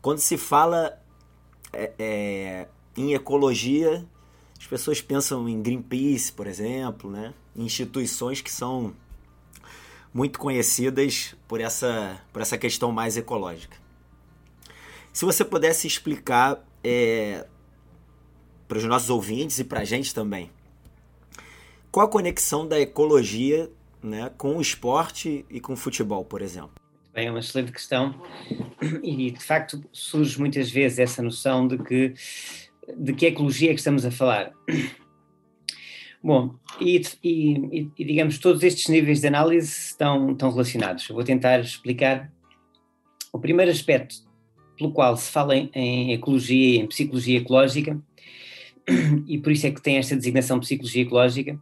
quando 0.00 0.18
se 0.18 0.36
fala 0.36 1.00
é, 1.72 1.92
é, 1.98 2.68
em 2.96 3.14
ecologia, 3.14 4.04
as 4.58 4.66
pessoas 4.66 5.00
pensam 5.00 5.48
em 5.48 5.60
Greenpeace, 5.62 6.32
por 6.32 6.46
exemplo, 6.46 7.10
né? 7.10 7.32
instituições 7.54 8.40
que 8.40 8.50
são 8.50 8.94
muito 10.12 10.38
conhecidas 10.38 11.34
por 11.46 11.60
essa, 11.60 12.20
por 12.32 12.42
essa 12.42 12.56
questão 12.56 12.90
mais 12.92 13.16
ecológica. 13.16 13.76
Se 15.12 15.24
você 15.24 15.44
pudesse 15.44 15.86
explicar 15.86 16.64
é, 16.82 17.46
para 18.66 18.78
os 18.78 18.84
nossos 18.84 19.10
ouvintes 19.10 19.58
e 19.58 19.64
para 19.64 19.80
a 19.80 19.84
gente 19.84 20.14
também, 20.14 20.50
qual 21.90 22.06
a 22.06 22.10
conexão 22.10 22.66
da 22.66 22.78
ecologia 22.78 23.70
né, 24.02 24.30
com 24.36 24.56
o 24.56 24.60
esporte 24.60 25.44
e 25.50 25.60
com 25.60 25.72
o 25.72 25.76
futebol, 25.76 26.24
por 26.24 26.42
exemplo? 26.42 26.74
É 27.14 27.30
uma 27.30 27.40
excelente 27.40 27.72
questão 27.72 28.14
e 29.02 29.30
de 29.30 29.42
facto 29.42 29.82
surge 29.92 30.38
muitas 30.38 30.70
vezes 30.70 30.98
essa 30.98 31.22
noção 31.22 31.66
de 31.66 31.78
que 31.78 32.14
de 32.96 33.12
que 33.12 33.26
ecologia 33.26 33.70
é 33.70 33.74
que 33.74 33.80
estamos 33.80 34.06
a 34.06 34.10
falar. 34.10 34.52
Bom, 36.22 36.54
e, 36.80 37.00
e, 37.22 37.90
e, 37.96 38.04
digamos, 38.04 38.38
todos 38.38 38.62
estes 38.62 38.88
níveis 38.88 39.20
de 39.20 39.28
análise 39.28 39.68
estão, 39.68 40.32
estão 40.32 40.50
relacionados. 40.50 41.08
Eu 41.08 41.14
vou 41.14 41.22
tentar 41.22 41.60
explicar 41.60 42.32
o 43.32 43.38
primeiro 43.38 43.70
aspecto 43.70 44.16
pelo 44.76 44.92
qual 44.92 45.16
se 45.16 45.30
fala 45.30 45.56
em, 45.56 45.70
em 45.74 46.12
ecologia, 46.12 46.80
em 46.80 46.86
psicologia 46.86 47.38
ecológica, 47.38 48.00
e 49.26 49.38
por 49.38 49.52
isso 49.52 49.66
é 49.66 49.70
que 49.70 49.82
tem 49.82 49.98
esta 49.98 50.16
designação 50.16 50.60
psicologia 50.60 51.02
ecológica, 51.02 51.60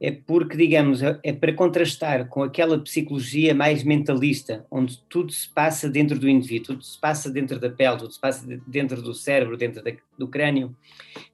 é 0.00 0.12
porque, 0.12 0.56
digamos, 0.56 1.02
é, 1.02 1.18
é 1.24 1.32
para 1.32 1.52
contrastar 1.52 2.28
com 2.28 2.42
aquela 2.42 2.78
psicologia 2.78 3.54
mais 3.54 3.82
mentalista, 3.82 4.64
onde 4.70 4.98
tudo 5.08 5.32
se 5.32 5.48
passa 5.48 5.88
dentro 5.88 6.18
do 6.18 6.28
indivíduo, 6.28 6.66
tudo 6.66 6.84
se 6.84 6.98
passa 7.00 7.30
dentro 7.30 7.58
da 7.58 7.68
pele, 7.68 7.98
tudo 7.98 8.12
se 8.12 8.20
passa 8.20 8.46
dentro 8.66 9.02
do 9.02 9.12
cérebro, 9.12 9.56
dentro 9.56 9.82
da, 9.82 9.92
do 10.16 10.28
crânio, 10.28 10.74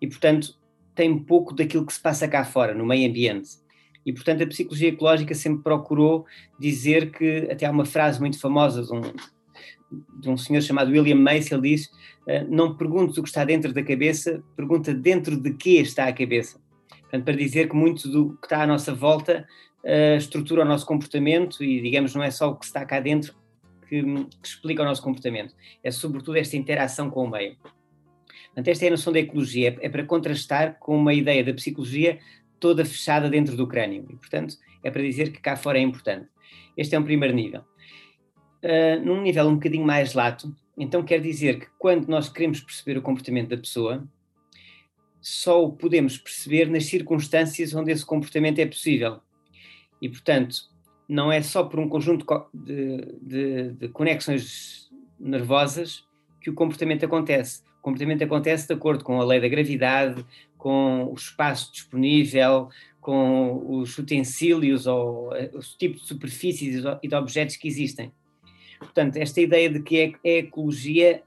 e, 0.01 0.07
portanto, 0.07 0.57
tem 0.95 1.19
pouco 1.19 1.55
daquilo 1.55 1.85
que 1.85 1.93
se 1.93 2.01
passa 2.01 2.27
cá 2.27 2.45
fora, 2.45 2.75
no 2.75 2.87
meio 2.87 3.09
ambiente. 3.09 3.51
E, 4.07 4.13
portanto, 4.13 4.43
a 4.43 4.47
psicologia 4.47 4.89
ecológica 4.89 5.35
sempre 5.35 5.63
procurou 5.63 6.27
dizer 6.59 7.11
que, 7.11 7.49
até 7.51 7.67
há 7.67 7.71
uma 7.71 7.85
frase 7.85 8.21
muito 8.21 8.39
famosa 8.39 8.83
de 8.83 8.93
um, 8.93 9.03
de 10.21 10.29
um 10.29 10.37
senhor 10.37 10.63
chamado 10.63 10.91
William 10.91 11.17
Macy, 11.17 11.55
ele 11.55 11.71
diz: 11.71 11.91
eh, 12.27 12.45
Não 12.45 12.77
perguntes 12.77 13.17
o 13.17 13.23
que 13.23 13.29
está 13.29 13.45
dentro 13.45 13.73
da 13.73 13.83
cabeça, 13.83 14.43
pergunta 14.57 14.93
dentro 14.93 15.37
de 15.37 15.53
que 15.55 15.79
está 15.79 16.07
a 16.07 16.13
cabeça. 16.13 16.61
Portanto, 17.15 17.27
para 17.27 17.37
dizer 17.37 17.69
que 17.69 17.77
muito 17.77 18.09
do 18.09 18.37
que 18.39 18.47
está 18.47 18.65
à 18.65 18.67
nossa 18.67 18.93
volta 18.93 19.47
uh, 19.85 20.17
estrutura 20.17 20.63
o 20.63 20.65
nosso 20.65 20.85
comportamento 20.85 21.63
e, 21.63 21.81
digamos, 21.81 22.13
não 22.13 22.25
é 22.25 22.31
só 22.33 22.51
o 22.51 22.57
que 22.57 22.65
está 22.65 22.85
cá 22.85 22.99
dentro 22.99 23.33
que, 23.89 24.03
que 24.03 24.49
explica 24.49 24.83
o 24.83 24.85
nosso 24.85 25.01
comportamento, 25.01 25.55
é 25.85 25.93
sobretudo 25.93 26.37
esta 26.37 26.57
interação 26.57 27.09
com 27.09 27.23
o 27.23 27.31
meio. 27.31 27.57
Portanto, 28.47 28.67
esta 28.67 28.85
é 28.87 28.89
a 28.89 28.91
noção 28.91 29.13
da 29.13 29.21
ecologia, 29.21 29.77
é, 29.81 29.89
para 29.89 30.05
contrastar 30.05 30.77
com 30.81 30.97
uma 30.97 31.15
ideia 31.15 31.45
da 31.45 31.55
psicologia 31.55 32.19
toda 32.59 32.85
fechada 32.85 33.31
dentro 33.31 33.57
do 33.57 33.69
crânio. 33.69 34.05
E, 34.11 34.17
portanto, 34.17 34.57
é 34.83 34.91
para 34.91 35.03
dizer 35.03 35.31
que 35.31 35.41
cá 35.41 35.55
fora 35.55 35.79
é 35.79 35.83
importante. 35.83 36.27
Este 36.77 36.97
é 36.97 36.99
um 36.99 37.05
primeiro 37.05 37.33
nível. 37.33 37.61
Uh, 38.61 39.05
num 39.05 39.23
nível 39.23 39.47
um 39.47 39.55
bocadinho 39.55 39.87
mais 39.87 40.15
lato, 40.15 40.53
então 40.77 41.05
quer 41.05 41.21
dizer 41.21 41.61
que 41.61 41.67
quando 41.79 42.09
nós 42.09 42.29
queremos 42.29 42.61
perceber 42.61 42.99
o 42.99 43.03
comportamento 43.03 43.51
da 43.51 43.57
pessoa, 43.57 44.05
só 45.25 45.65
o 45.65 45.73
podemos 45.73 46.19
perceber 46.19 46.69
nas 46.69 46.85
circunstâncias 46.85 47.75
onde 47.75 47.91
esse 47.91 48.05
comportamento 48.05 48.59
é 48.59 48.67
possível. 48.67 49.21
E, 50.01 50.07
portanto, 50.07 50.69
não 51.09 51.33
é 51.33 51.41
só 51.41 51.65
por 51.65 51.81
um 51.81 51.89
conjunto 51.89 52.27
de, 52.53 52.99
de, 53.23 53.71
de 53.71 53.89
conexões 53.89 54.91
nervosas 55.19 56.05
que 56.43 56.51
o 56.51 56.55
comportamento 56.55 57.07
acontece. 57.07 57.63
O 57.79 57.83
comportamento 57.83 58.23
acontece 58.23 58.67
de 58.67 58.75
acordo 58.75 59.03
com 59.03 59.19
a 59.19 59.25
lei 59.25 59.41
da 59.41 59.49
gravidade, 59.49 60.27
com 60.59 61.07
o 61.11 61.15
espaço 61.15 61.73
disponível, 61.73 62.69
com 63.01 63.81
os 63.81 63.97
utensílios 63.97 64.87
ou 64.87 65.33
os 65.55 65.75
tipos 65.75 66.03
de 66.03 66.09
superfícies 66.09 66.85
e 67.03 67.09
de 67.09 67.15
objetos 67.15 67.57
que 67.57 67.67
existem. 67.67 68.13
Portanto, 68.79 69.17
esta 69.17 69.41
ideia 69.41 69.71
de 69.71 69.81
que 69.81 69.99
é, 69.99 70.13
é 70.23 70.39
ecologia, 70.41 71.23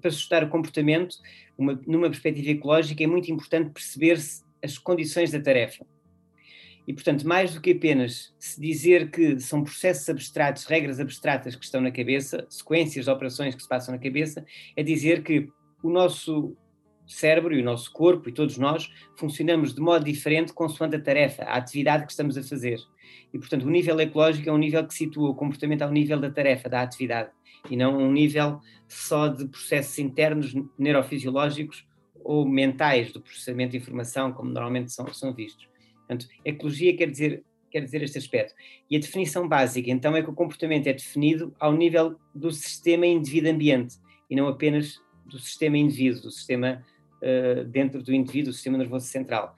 para 0.00 0.10
estudar 0.10 0.44
o 0.44 0.48
comportamento, 0.48 1.16
uma, 1.56 1.80
numa 1.86 2.08
perspectiva 2.08 2.50
ecológica, 2.50 3.02
é 3.02 3.06
muito 3.06 3.30
importante 3.30 3.70
perceber 3.70 4.18
as 4.62 4.78
condições 4.78 5.30
da 5.30 5.40
tarefa. 5.40 5.86
E, 6.86 6.92
portanto, 6.92 7.26
mais 7.26 7.52
do 7.52 7.60
que 7.60 7.72
apenas 7.72 8.32
se 8.38 8.60
dizer 8.60 9.10
que 9.10 9.40
são 9.40 9.64
processos 9.64 10.08
abstratos, 10.08 10.64
regras 10.66 11.00
abstratas 11.00 11.56
que 11.56 11.64
estão 11.64 11.80
na 11.80 11.90
cabeça, 11.90 12.46
sequências 12.48 13.06
de 13.06 13.10
operações 13.10 13.54
que 13.54 13.62
se 13.62 13.68
passam 13.68 13.92
na 13.92 14.00
cabeça, 14.00 14.44
é 14.76 14.82
dizer 14.82 15.24
que 15.24 15.48
o 15.82 15.90
nosso 15.90 16.56
cérebro 17.06 17.54
e 17.54 17.60
o 17.60 17.64
nosso 17.64 17.92
corpo 17.92 18.28
e 18.28 18.32
todos 18.32 18.58
nós 18.58 18.90
funcionamos 19.16 19.74
de 19.74 19.80
modo 19.80 20.04
diferente 20.04 20.52
consoante 20.52 20.96
a 20.96 21.00
tarefa, 21.00 21.44
a 21.44 21.56
atividade 21.56 22.04
que 22.04 22.10
estamos 22.10 22.36
a 22.36 22.42
fazer. 22.42 22.78
E, 23.32 23.38
portanto, 23.38 23.64
o 23.64 23.70
nível 23.70 23.98
ecológico 24.00 24.48
é 24.48 24.52
um 24.52 24.58
nível 24.58 24.84
que 24.86 24.94
situa 24.94 25.30
o 25.30 25.34
comportamento 25.34 25.82
ao 25.82 25.90
nível 25.90 26.18
da 26.18 26.30
tarefa, 26.30 26.68
da 26.68 26.82
atividade, 26.82 27.30
e 27.70 27.76
não 27.76 27.96
um 27.98 28.12
nível 28.12 28.60
só 28.88 29.28
de 29.28 29.46
processos 29.46 29.98
internos 29.98 30.54
neurofisiológicos 30.78 31.86
ou 32.22 32.46
mentais 32.46 33.12
do 33.12 33.20
processamento 33.20 33.72
de 33.72 33.78
informação, 33.78 34.32
como 34.32 34.50
normalmente 34.50 34.92
são, 34.92 35.06
são 35.12 35.32
vistos. 35.32 35.68
Portanto, 35.98 36.26
ecologia 36.44 36.96
quer 36.96 37.10
dizer, 37.10 37.44
quer 37.70 37.80
dizer 37.80 38.02
este 38.02 38.18
aspecto. 38.18 38.54
E 38.90 38.96
a 38.96 39.00
definição 39.00 39.48
básica, 39.48 39.90
então, 39.90 40.16
é 40.16 40.22
que 40.22 40.30
o 40.30 40.34
comportamento 40.34 40.86
é 40.86 40.92
definido 40.92 41.54
ao 41.58 41.72
nível 41.72 42.16
do 42.34 42.50
sistema 42.50 43.06
indivíduo-ambiente 43.06 43.96
e 44.30 44.36
não 44.36 44.48
apenas 44.48 45.00
do 45.24 45.38
sistema 45.38 45.76
indivíduo, 45.76 46.22
do 46.22 46.30
sistema 46.30 46.84
uh, 47.22 47.64
dentro 47.64 48.02
do 48.02 48.12
indivíduo, 48.12 48.50
do 48.50 48.54
sistema 48.54 48.78
nervoso 48.78 49.06
central. 49.06 49.54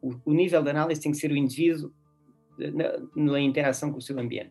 O, 0.00 0.14
o, 0.24 0.32
nível 0.32 0.62
de 0.62 0.70
análise 0.70 1.00
tem 1.00 1.12
que 1.12 1.18
ser 1.18 1.30
o 1.30 1.36
indivíduo 1.36 1.92
na, 2.58 3.32
na 3.32 3.40
interação 3.40 3.92
com 3.92 3.98
o 3.98 4.02
seu 4.02 4.18
ambiente. 4.18 4.50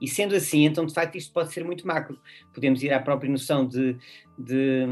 E 0.00 0.06
sendo 0.06 0.34
assim, 0.34 0.64
então 0.64 0.84
de 0.84 0.92
facto 0.92 1.16
isto 1.16 1.32
pode 1.32 1.52
ser 1.52 1.64
muito 1.64 1.86
macro. 1.86 2.20
Podemos 2.52 2.82
ir 2.82 2.92
à 2.92 3.00
própria 3.00 3.30
noção 3.30 3.66
de, 3.66 3.96
de, 4.38 4.86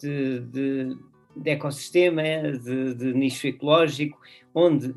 de, 0.00 0.40
de 0.40 0.98
de 1.36 1.50
ecossistema, 1.50 2.22
de, 2.22 2.94
de, 2.94 3.14
nicho 3.14 3.46
ecológico, 3.46 4.18
onde 4.54 4.94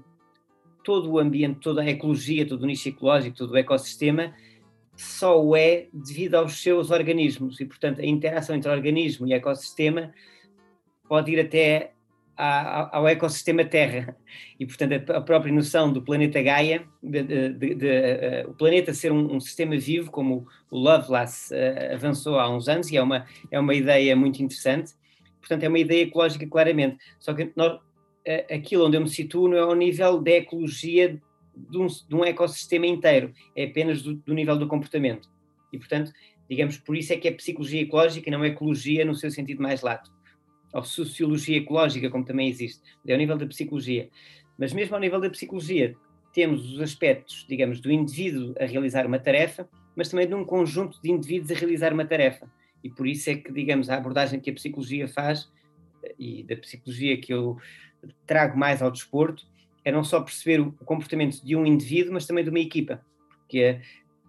todo 0.83 1.12
o 1.12 1.19
ambiente, 1.19 1.59
toda 1.59 1.81
a 1.81 1.89
ecologia, 1.89 2.45
todo 2.47 2.63
o 2.63 2.65
nicho 2.65 2.89
ecológico, 2.89 3.38
todo 3.38 3.51
o 3.51 3.57
ecossistema 3.57 4.33
só 4.95 5.43
o 5.43 5.55
é 5.55 5.88
devido 5.91 6.35
aos 6.35 6.62
seus 6.62 6.91
organismos 6.91 7.59
e, 7.59 7.65
portanto, 7.65 8.00
a 8.00 8.05
interação 8.05 8.55
entre 8.55 8.69
organismo 8.69 9.25
e 9.25 9.33
ecossistema 9.33 10.13
pode 11.13 11.32
ir 11.32 11.39
até 11.39 11.91
ao 12.36 13.08
ecossistema 13.08 13.63
Terra 13.63 14.17
e, 14.60 14.65
portanto, 14.65 15.12
a 15.12 15.22
própria 15.22 15.53
noção 15.53 15.93
do 15.93 16.01
planeta 16.01 16.41
Gaia, 16.41 16.88
de, 17.03 17.22
de, 17.22 17.75
de, 17.75 17.86
uh, 17.86 18.50
o 18.50 18.55
planeta 18.55 18.96
ser 18.96 19.12
um, 19.12 19.36
um, 19.36 19.39
sistema 19.39 19.77
vivo, 19.77 20.10
como 20.10 20.48
o 20.72 20.79
Lovelace 20.79 21.53
uh, 21.53 21.93
avançou 21.93 22.39
há 22.39 22.50
uns 22.50 22.67
anos, 22.67 22.89
e 22.89 22.98
é 22.98 23.03
uma, 23.03 23.27
é 23.51 23.60
uma 23.60 23.75
ideia 23.75 24.15
muito 24.15 24.41
interessante, 24.41 24.93
portanto 25.39 25.62
é 25.62 25.67
uma 25.67 25.77
ideia 25.77 26.01
ecológica 26.01 26.48
claramente, 26.48 26.98
só 27.20 27.32
que 27.32 27.51
nós, 27.55 27.79
aquilo 28.51 28.88
onde 28.88 28.98
eu 28.98 29.01
me 29.01 29.10
situo 29.10 29.48
não 29.48 29.58
é 29.58 29.62
ao 29.62 29.75
nível 29.75 30.20
da 30.20 30.32
ecologia 30.32 31.22
de 31.55 31.77
um, 31.77 31.86
de 31.86 32.15
um 32.15 32.25
ecossistema 32.25 32.88
inteiro, 32.88 33.32
é 33.55 33.65
apenas 33.65 34.01
do, 34.01 34.15
do, 34.15 34.34
nível 34.34 34.58
do 34.58 34.67
comportamento. 34.67 35.29
E, 35.72 35.77
portanto, 35.77 36.12
digamos, 36.50 36.79
por 36.79 36.98
isso 36.98 37.13
é 37.13 37.17
que 37.17 37.27
é 37.27 37.32
psicologia 37.32 37.84
ecológica, 37.84 38.32
não 38.32 38.43
é 38.43 38.48
ecologia 38.48 39.05
no 39.05 39.13
seu 39.13 39.29
sentido 39.29 39.62
mais 39.62 39.84
lato. 39.84 40.12
Ou 40.74 40.84
sociologia 40.84 41.58
ecológica, 41.58 42.10
como 42.10 42.25
também 42.25 42.50
existe, 42.50 42.82
é 43.06 43.13
ao 43.13 43.20
nível 43.20 43.38
da 43.38 43.46
psicologia. 43.46 44.10
Mas 44.58 44.74
mesmo 44.74 44.96
ao 44.96 45.01
nível 45.01 45.22
da 45.22 45.30
psicologia, 45.30 45.96
temos 46.34 46.74
os 46.74 46.82
aspectos, 46.82 47.46
digamos, 47.48 47.80
do 47.80 47.92
indivíduo 47.92 48.56
a 48.60 48.65
realizar 48.65 49.06
uma 49.06 49.20
tarefa, 49.20 49.70
mas 49.96 50.10
também 50.10 50.27
de 50.27 50.34
um 50.34 50.44
conjunto 50.44 51.00
de 51.01 51.12
indivíduos 51.12 51.51
a 51.51 51.56
realizar 51.56 51.94
uma 51.94 52.06
tarefa 52.06 52.50
e 52.84 52.89
por 52.89 53.08
isso 53.08 53.30
é 53.30 53.36
que, 53.36 53.51
digamos, 53.51 53.89
a 53.89 53.96
abordagem 53.96 54.39
que 54.39 54.50
a 54.50 54.53
psicologia 54.53 55.08
faz 55.08 55.50
e 56.20 56.44
da 56.44 56.58
psicologia 56.58 57.18
que 57.18 57.34
eu 57.34 57.58
trago 58.27 58.58
mais 58.58 58.82
ao 58.82 58.92
desporto 58.92 59.48
é 59.86 59.92
não 59.92 60.03
só 60.03 60.20
perceber 60.20 60.60
o 60.60 60.74
comportamento 60.86 61.42
de 61.44 61.56
um 61.56 61.65
indivíduo, 61.65 62.13
mas 62.13 62.27
também 62.27 62.44
de 62.44 62.50
uma 62.50 62.60
equipa, 62.60 63.03
porque 63.39 63.80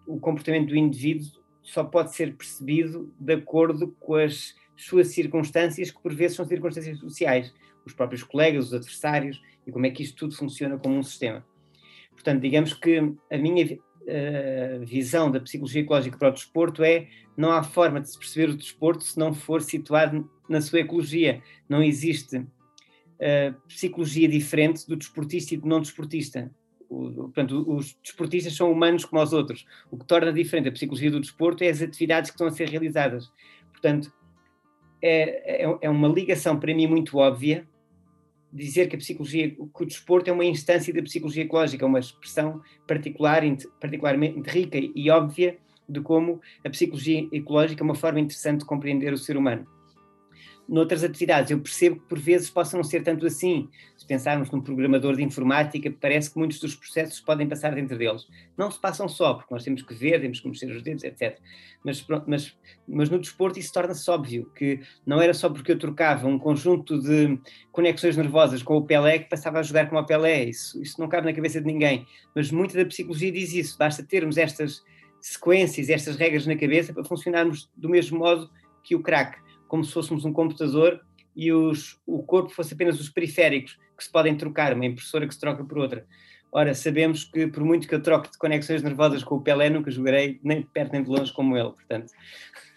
o 0.06 0.20
comportamento 0.20 0.68
do 0.68 0.76
indivíduo 0.76 1.26
só 1.62 1.82
pode 1.82 2.14
ser 2.14 2.34
percebido 2.34 3.12
de 3.18 3.34
acordo 3.34 3.88
com 3.98 4.14
as 4.14 4.54
suas 4.76 5.08
circunstâncias, 5.08 5.90
que 5.90 6.00
por 6.00 6.14
vezes 6.14 6.36
são 6.36 6.46
circunstâncias 6.46 6.98
sociais, 6.98 7.52
os 7.84 7.92
próprios 7.92 8.22
colegas, 8.22 8.66
os 8.66 8.74
adversários, 8.74 9.42
e 9.66 9.72
como 9.72 9.86
é 9.86 9.90
que 9.90 10.02
isto 10.02 10.16
tudo 10.16 10.36
funciona 10.36 10.78
como 10.78 10.96
um 10.96 11.02
sistema. 11.02 11.44
Portanto, 12.12 12.40
digamos 12.40 12.72
que 12.72 12.98
a 13.30 13.36
minha 13.36 13.78
uh, 14.04 14.84
visão 14.84 15.30
da 15.30 15.40
psicologia 15.40 15.82
ecológica 15.82 16.16
para 16.16 16.28
o 16.28 16.32
desporto 16.32 16.82
é 16.82 17.08
não 17.36 17.50
há 17.50 17.62
forma 17.62 18.00
de 18.00 18.10
se 18.10 18.18
perceber 18.18 18.50
o 18.50 18.56
desporto 18.56 19.04
se 19.04 19.18
não 19.18 19.34
for 19.34 19.60
situado 19.60 20.30
na 20.48 20.60
sua 20.60 20.80
ecologia. 20.80 21.42
Não 21.68 21.82
existe 21.82 22.36
uh, 22.38 23.54
psicologia 23.66 24.28
diferente 24.28 24.86
do 24.86 24.96
desportista 24.96 25.54
e 25.54 25.56
do 25.56 25.66
não 25.66 25.80
desportista. 25.80 26.50
O, 26.88 27.10
portanto, 27.10 27.64
os 27.66 27.96
desportistas 28.02 28.54
são 28.54 28.70
humanos 28.70 29.04
como 29.04 29.20
os 29.22 29.32
outros. 29.32 29.66
O 29.90 29.98
que 29.98 30.06
torna 30.06 30.32
diferente 30.32 30.68
a 30.68 30.72
psicologia 30.72 31.10
do 31.10 31.20
desporto 31.20 31.64
é 31.64 31.68
as 31.68 31.82
atividades 31.82 32.30
que 32.30 32.34
estão 32.34 32.46
a 32.46 32.50
ser 32.50 32.68
realizadas. 32.68 33.32
Portanto, 33.72 34.12
é, 35.06 35.64
é, 35.64 35.78
é 35.82 35.90
uma 35.90 36.08
ligação 36.08 36.58
para 36.58 36.74
mim 36.74 36.86
muito 36.86 37.18
óbvia 37.18 37.66
dizer 38.52 38.88
que 38.88 38.94
a 38.94 38.98
psicologia, 38.98 39.50
que 39.50 39.82
o 39.82 39.84
desporto 39.84 40.30
é 40.30 40.32
uma 40.32 40.44
instância 40.44 40.94
da 40.94 41.02
psicologia 41.02 41.42
ecológica, 41.42 41.84
uma 41.84 41.98
expressão 41.98 42.62
particular, 42.86 43.42
particularmente 43.80 44.40
rica 44.48 44.78
e 44.78 45.10
óbvia 45.10 45.58
de 45.88 46.00
como 46.00 46.40
a 46.64 46.70
psicologia 46.70 47.28
ecológica 47.32 47.82
é 47.82 47.84
uma 47.84 47.96
forma 47.96 48.20
interessante 48.20 48.60
de 48.60 48.64
compreender 48.64 49.12
o 49.12 49.18
ser 49.18 49.36
humano 49.36 49.66
noutras 50.68 51.04
atividades. 51.04 51.50
Eu 51.50 51.60
percebo 51.60 51.96
que 51.96 52.08
por 52.08 52.18
vezes 52.18 52.50
possa 52.50 52.76
não 52.76 52.84
ser 52.84 53.02
tanto 53.02 53.26
assim. 53.26 53.68
Se 54.04 54.08
pensarmos 54.08 54.50
num 54.50 54.60
programador 54.60 55.16
de 55.16 55.22
informática, 55.22 55.90
parece 55.98 56.30
que 56.30 56.38
muitos 56.38 56.60
dos 56.60 56.74
processos 56.74 57.20
podem 57.20 57.48
passar 57.48 57.74
dentro 57.74 57.96
deles. 57.96 58.28
Não 58.54 58.70
se 58.70 58.78
passam 58.78 59.08
só, 59.08 59.32
porque 59.32 59.54
nós 59.54 59.64
temos 59.64 59.80
que 59.80 59.94
ver, 59.94 60.20
temos 60.20 60.40
que 60.40 60.46
mexer 60.46 60.70
os 60.70 60.82
dedos, 60.82 61.02
etc. 61.04 61.38
Mas, 61.82 62.06
mas, 62.26 62.54
mas 62.86 63.08
no 63.08 63.18
desporto 63.18 63.58
isso 63.58 63.72
torna-se 63.72 64.10
óbvio, 64.10 64.52
que 64.54 64.78
não 65.06 65.22
era 65.22 65.32
só 65.32 65.48
porque 65.48 65.72
eu 65.72 65.78
trocava 65.78 66.28
um 66.28 66.38
conjunto 66.38 67.00
de 67.00 67.38
conexões 67.72 68.14
nervosas 68.14 68.62
com 68.62 68.76
o 68.76 68.84
Pelé 68.84 69.20
que 69.20 69.30
passava 69.30 69.58
a 69.58 69.62
jogar 69.62 69.88
como 69.88 69.98
o 69.98 70.04
Pelé. 70.04 70.44
Isso, 70.44 70.82
isso 70.82 71.00
não 71.00 71.08
cabe 71.08 71.26
na 71.26 71.32
cabeça 71.32 71.58
de 71.58 71.66
ninguém. 71.66 72.06
Mas 72.34 72.50
muita 72.50 72.76
da 72.76 72.84
psicologia 72.84 73.32
diz 73.32 73.54
isso. 73.54 73.78
Basta 73.78 74.02
termos 74.02 74.36
estas 74.36 74.84
sequências, 75.18 75.88
estas 75.88 76.16
regras 76.16 76.46
na 76.46 76.56
cabeça 76.56 76.92
para 76.92 77.04
funcionarmos 77.04 77.70
do 77.74 77.88
mesmo 77.88 78.18
modo 78.18 78.50
que 78.82 78.94
o 78.94 79.00
craque 79.00 79.38
como 79.66 79.82
se 79.82 79.92
fôssemos 79.92 80.24
um 80.24 80.32
computador 80.32 81.00
e 81.34 81.52
os, 81.52 82.00
o 82.06 82.22
corpo 82.22 82.50
fosse 82.50 82.74
apenas 82.74 83.00
os 83.00 83.08
periféricos 83.08 83.78
que 83.96 84.04
se 84.04 84.10
podem 84.10 84.36
trocar, 84.36 84.74
uma 84.74 84.86
impressora 84.86 85.26
que 85.26 85.34
se 85.34 85.40
troca 85.40 85.64
por 85.64 85.78
outra. 85.78 86.06
Ora, 86.50 86.72
sabemos 86.74 87.24
que 87.24 87.48
por 87.48 87.64
muito 87.64 87.88
que 87.88 87.94
eu 87.94 88.02
troque 88.02 88.30
de 88.30 88.38
conexões 88.38 88.82
nervosas 88.82 89.24
com 89.24 89.34
o 89.34 89.40
Pelé, 89.40 89.68
nunca 89.68 89.90
jogarei 89.90 90.38
nem 90.42 90.60
de 90.60 90.66
perto 90.66 90.92
nem 90.92 91.02
de 91.02 91.10
longe 91.10 91.32
como 91.32 91.56
ele, 91.56 91.70
portanto. 91.70 92.12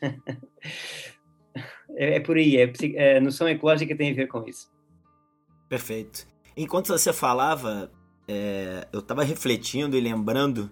é, 1.95 2.15
é, 2.15 2.19
por 2.19 2.37
aí, 2.37 2.57
é, 2.57 3.17
a 3.17 3.21
noção 3.21 3.47
ecológica 3.47 3.95
tem 3.95 4.11
a 4.11 4.15
ver 4.15 4.27
com 4.27 4.43
isso. 4.47 4.71
Perfeito. 5.69 6.27
Enquanto 6.55 6.87
você 6.87 7.13
falava, 7.13 7.91
é, 8.27 8.87
eu 8.91 8.99
estava 8.99 9.23
refletindo 9.23 9.95
e 9.95 10.01
lembrando 10.01 10.71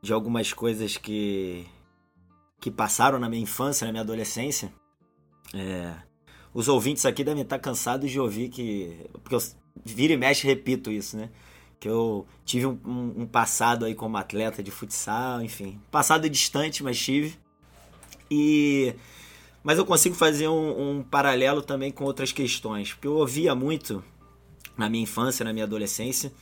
de 0.00 0.12
algumas 0.12 0.52
coisas 0.52 0.96
que, 0.96 1.66
que 2.60 2.70
passaram 2.70 3.18
na 3.18 3.28
minha 3.28 3.42
infância, 3.42 3.84
na 3.84 3.92
minha 3.92 4.02
adolescência. 4.02 4.72
É, 5.52 5.92
os 6.54 6.68
ouvintes 6.68 7.04
aqui 7.04 7.24
devem 7.24 7.42
estar 7.42 7.58
cansados 7.58 8.10
de 8.10 8.20
ouvir 8.20 8.48
que. 8.48 8.96
Porque 9.14 9.34
eu 9.34 9.42
vira 9.84 10.12
e 10.12 10.16
mexe 10.16 10.46
repito 10.46 10.90
isso, 10.90 11.16
né? 11.16 11.28
Que 11.80 11.88
eu 11.88 12.24
tive 12.44 12.66
um, 12.66 12.78
um, 12.86 13.26
passado 13.26 13.84
aí 13.84 13.94
como 13.94 14.16
atleta 14.16 14.62
de 14.62 14.70
futsal, 14.70 15.42
enfim. 15.42 15.80
Passado 15.90 16.30
distante, 16.30 16.84
mas 16.84 16.96
tive. 16.96 17.36
E. 18.30 18.94
Mas 19.64 19.78
eu 19.78 19.84
consigo 19.84 20.14
fazer 20.14 20.46
um, 20.46 20.98
um 20.98 21.02
paralelo 21.02 21.60
também 21.60 21.90
com 21.90 22.04
outras 22.04 22.30
questões. 22.30 22.92
Porque 22.92 23.08
eu 23.08 23.16
ouvia 23.16 23.54
muito 23.54 24.04
na 24.76 24.88
minha 24.88 25.02
infância, 25.02 25.44
na 25.44 25.52
minha 25.52 25.64
adolescência, 25.64 26.32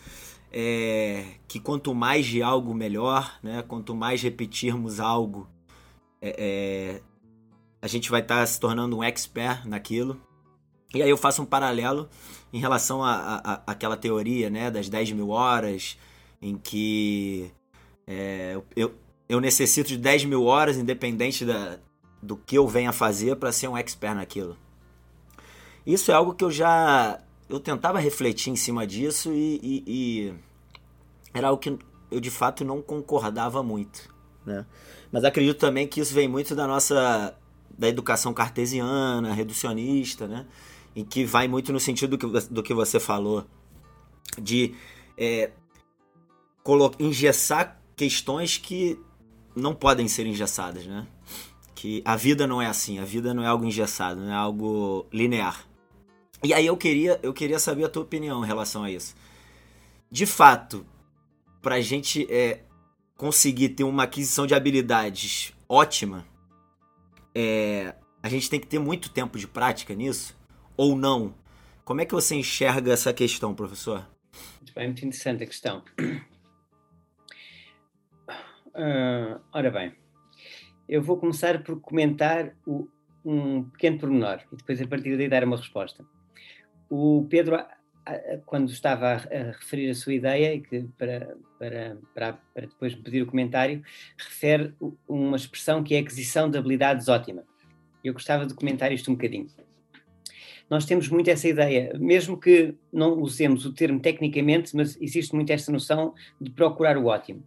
é, 0.52 1.24
que 1.48 1.58
quanto 1.58 1.94
mais 1.94 2.26
de 2.26 2.42
algo 2.42 2.74
melhor, 2.74 3.38
né? 3.42 3.64
Quanto 3.66 3.94
mais 3.94 4.20
repetirmos 4.20 5.00
algo, 5.00 5.48
é, 6.20 6.36
é, 6.38 7.02
a 7.82 7.88
gente 7.88 8.08
vai 8.08 8.20
estar 8.20 8.38
tá 8.38 8.46
se 8.46 8.60
tornando 8.60 8.96
um 8.96 9.02
expert 9.02 9.66
naquilo. 9.66 10.18
E 10.94 11.02
aí 11.02 11.10
eu 11.10 11.16
faço 11.16 11.42
um 11.42 11.44
paralelo 11.44 12.08
em 12.52 12.60
relação 12.60 13.02
a, 13.02 13.12
a, 13.12 13.52
a 13.54 13.62
aquela 13.66 13.96
teoria 13.96 14.48
né, 14.48 14.70
das 14.70 14.88
10 14.88 15.12
mil 15.12 15.30
horas, 15.30 15.98
em 16.40 16.56
que 16.56 17.50
é, 18.06 18.56
eu, 18.76 18.94
eu 19.28 19.40
necessito 19.40 19.88
de 19.88 19.98
10 19.98 20.26
mil 20.26 20.44
horas, 20.44 20.76
independente 20.76 21.44
da, 21.44 21.78
do 22.22 22.36
que 22.36 22.56
eu 22.56 22.68
venha 22.68 22.92
fazer, 22.92 23.34
para 23.36 23.50
ser 23.50 23.66
um 23.66 23.76
expert 23.76 24.14
naquilo. 24.14 24.56
Isso 25.84 26.12
é 26.12 26.14
algo 26.14 26.34
que 26.34 26.44
eu 26.44 26.50
já. 26.50 27.18
Eu 27.48 27.58
tentava 27.58 27.98
refletir 27.98 28.50
em 28.50 28.56
cima 28.56 28.86
disso 28.86 29.32
e, 29.32 29.60
e, 29.62 29.84
e 29.86 30.34
era 31.34 31.48
algo 31.48 31.60
que 31.60 31.76
eu 32.10 32.20
de 32.20 32.30
fato 32.30 32.64
não 32.64 32.80
concordava 32.80 33.62
muito. 33.62 34.08
Né? 34.46 34.64
Mas 35.10 35.24
acredito 35.24 35.58
também 35.58 35.88
que 35.88 36.00
isso 36.00 36.14
vem 36.14 36.28
muito 36.28 36.54
da 36.54 36.66
nossa 36.66 37.36
da 37.76 37.88
educação 37.88 38.32
cartesiana, 38.32 39.32
reducionista, 39.32 40.26
né? 40.26 40.46
em 40.94 41.04
que 41.04 41.24
vai 41.24 41.48
muito 41.48 41.72
no 41.72 41.80
sentido 41.80 42.16
do 42.16 42.18
que, 42.18 42.48
do 42.48 42.62
que 42.62 42.74
você 42.74 43.00
falou, 43.00 43.46
de 44.40 44.74
é, 45.16 45.50
engessar 46.98 47.80
questões 47.96 48.58
que 48.58 48.98
não 49.54 49.74
podem 49.74 50.08
ser 50.08 50.26
engessadas, 50.26 50.86
né? 50.86 51.06
Que 51.74 52.02
a 52.04 52.14
vida 52.14 52.46
não 52.46 52.60
é 52.60 52.66
assim, 52.66 52.98
a 52.98 53.04
vida 53.04 53.34
não 53.34 53.42
é 53.42 53.46
algo 53.46 53.64
engessado, 53.64 54.20
não 54.20 54.30
é 54.30 54.34
algo 54.34 55.06
linear. 55.12 55.66
E 56.42 56.52
aí 56.52 56.66
eu 56.66 56.76
queria, 56.76 57.18
eu 57.22 57.32
queria 57.32 57.58
saber 57.58 57.84
a 57.84 57.88
tua 57.88 58.02
opinião 58.02 58.44
em 58.44 58.46
relação 58.46 58.84
a 58.84 58.90
isso. 58.90 59.14
De 60.10 60.26
fato, 60.26 60.86
para 61.60 61.76
a 61.76 61.80
gente 61.80 62.26
é, 62.30 62.60
conseguir 63.16 63.70
ter 63.70 63.84
uma 63.84 64.04
aquisição 64.04 64.46
de 64.46 64.54
habilidades 64.54 65.52
ótima, 65.68 66.24
é, 67.34 67.94
a 68.22 68.28
gente 68.28 68.48
tem 68.48 68.60
que 68.60 68.66
ter 68.66 68.78
muito 68.78 69.10
tempo 69.10 69.38
de 69.38 69.46
prática 69.46 69.94
nisso? 69.94 70.38
Ou 70.76 70.96
não? 70.96 71.34
Como 71.84 72.00
é 72.00 72.06
que 72.06 72.14
você 72.14 72.34
enxerga 72.34 72.92
essa 72.92 73.12
questão, 73.12 73.54
professor? 73.54 74.08
É 74.76 74.84
muito 74.84 75.04
interessante 75.04 75.44
a 75.44 75.46
questão. 75.46 75.82
Uh, 78.74 79.38
ora 79.52 79.70
bem, 79.70 79.94
eu 80.88 81.02
vou 81.02 81.18
começar 81.18 81.62
por 81.62 81.78
comentar 81.80 82.54
o, 82.66 82.88
um 83.24 83.64
pequeno 83.64 83.98
pormenor 83.98 84.40
e 84.50 84.56
depois 84.56 84.80
a 84.80 84.86
partir 84.86 85.16
daí 85.16 85.28
dar 85.28 85.44
uma 85.44 85.56
resposta. 85.56 86.04
O 86.88 87.26
Pedro, 87.28 87.56
quando 88.46 88.70
estava 88.70 89.06
a, 89.08 89.14
a 89.14 89.52
referir 89.52 89.90
a 89.90 89.94
sua 89.94 90.14
ideia, 90.14 90.54
e 90.54 90.60
que 90.60 90.84
para, 90.98 91.36
para, 91.58 91.96
para, 92.14 92.32
para, 92.54 92.66
depois 92.66 92.94
pedir 92.94 93.22
o 93.22 93.26
comentário, 93.26 93.82
refere 94.16 94.74
uma 95.08 95.36
expressão 95.36 95.82
que 95.82 95.94
é 95.94 95.98
aquisição 95.98 96.50
de 96.50 96.58
habilidades 96.58 97.08
ótima. 97.08 97.44
Eu 98.02 98.12
gostava 98.12 98.46
de 98.46 98.54
comentar 98.54 98.92
isto 98.92 99.10
um 99.10 99.14
bocadinho. 99.14 99.46
Nós 100.68 100.84
temos 100.84 101.08
muito 101.08 101.28
essa 101.28 101.46
ideia, 101.46 101.92
mesmo 101.98 102.38
que 102.38 102.74
não 102.92 103.20
usemos 103.20 103.66
o 103.66 103.72
termo 103.74 104.00
tecnicamente, 104.00 104.74
mas 104.74 104.98
existe 105.00 105.34
muito 105.34 105.50
esta 105.50 105.70
noção 105.70 106.14
de 106.40 106.50
procurar 106.50 106.96
o 106.96 107.06
ótimo 107.06 107.44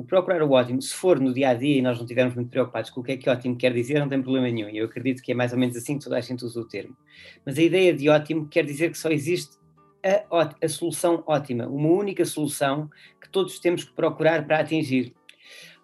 o 0.00 0.04
procurar 0.04 0.42
o 0.42 0.52
ótimo, 0.52 0.80
se 0.80 0.94
for 0.94 1.20
no 1.20 1.32
dia 1.32 1.50
a 1.50 1.54
dia 1.54 1.76
e 1.76 1.82
nós 1.82 1.98
não 1.98 2.04
estivermos 2.04 2.34
muito 2.34 2.48
preocupados 2.48 2.88
com 2.88 3.00
o 3.00 3.04
que 3.04 3.12
é 3.12 3.16
que 3.18 3.28
ótimo 3.28 3.54
quer 3.54 3.72
dizer, 3.72 3.98
não 3.98 4.08
tem 4.08 4.22
problema 4.22 4.48
nenhum. 4.50 4.70
Eu 4.70 4.86
acredito 4.86 5.22
que 5.22 5.32
é 5.32 5.34
mais 5.34 5.52
ou 5.52 5.58
menos 5.58 5.76
assim 5.76 5.98
que 5.98 6.04
toda 6.04 6.16
a 6.16 6.20
gente 6.22 6.42
usa 6.42 6.58
o 6.58 6.64
termo. 6.64 6.96
Mas 7.44 7.58
a 7.58 7.62
ideia 7.62 7.92
de 7.92 8.08
ótimo 8.08 8.48
quer 8.48 8.64
dizer 8.64 8.90
que 8.90 8.96
só 8.96 9.10
existe 9.10 9.58
a, 10.04 10.54
a 10.64 10.68
solução 10.68 11.22
ótima, 11.26 11.66
uma 11.66 11.88
única 11.88 12.24
solução 12.24 12.90
que 13.20 13.28
todos 13.28 13.58
temos 13.58 13.84
que 13.84 13.92
procurar 13.92 14.46
para 14.46 14.60
atingir. 14.60 15.14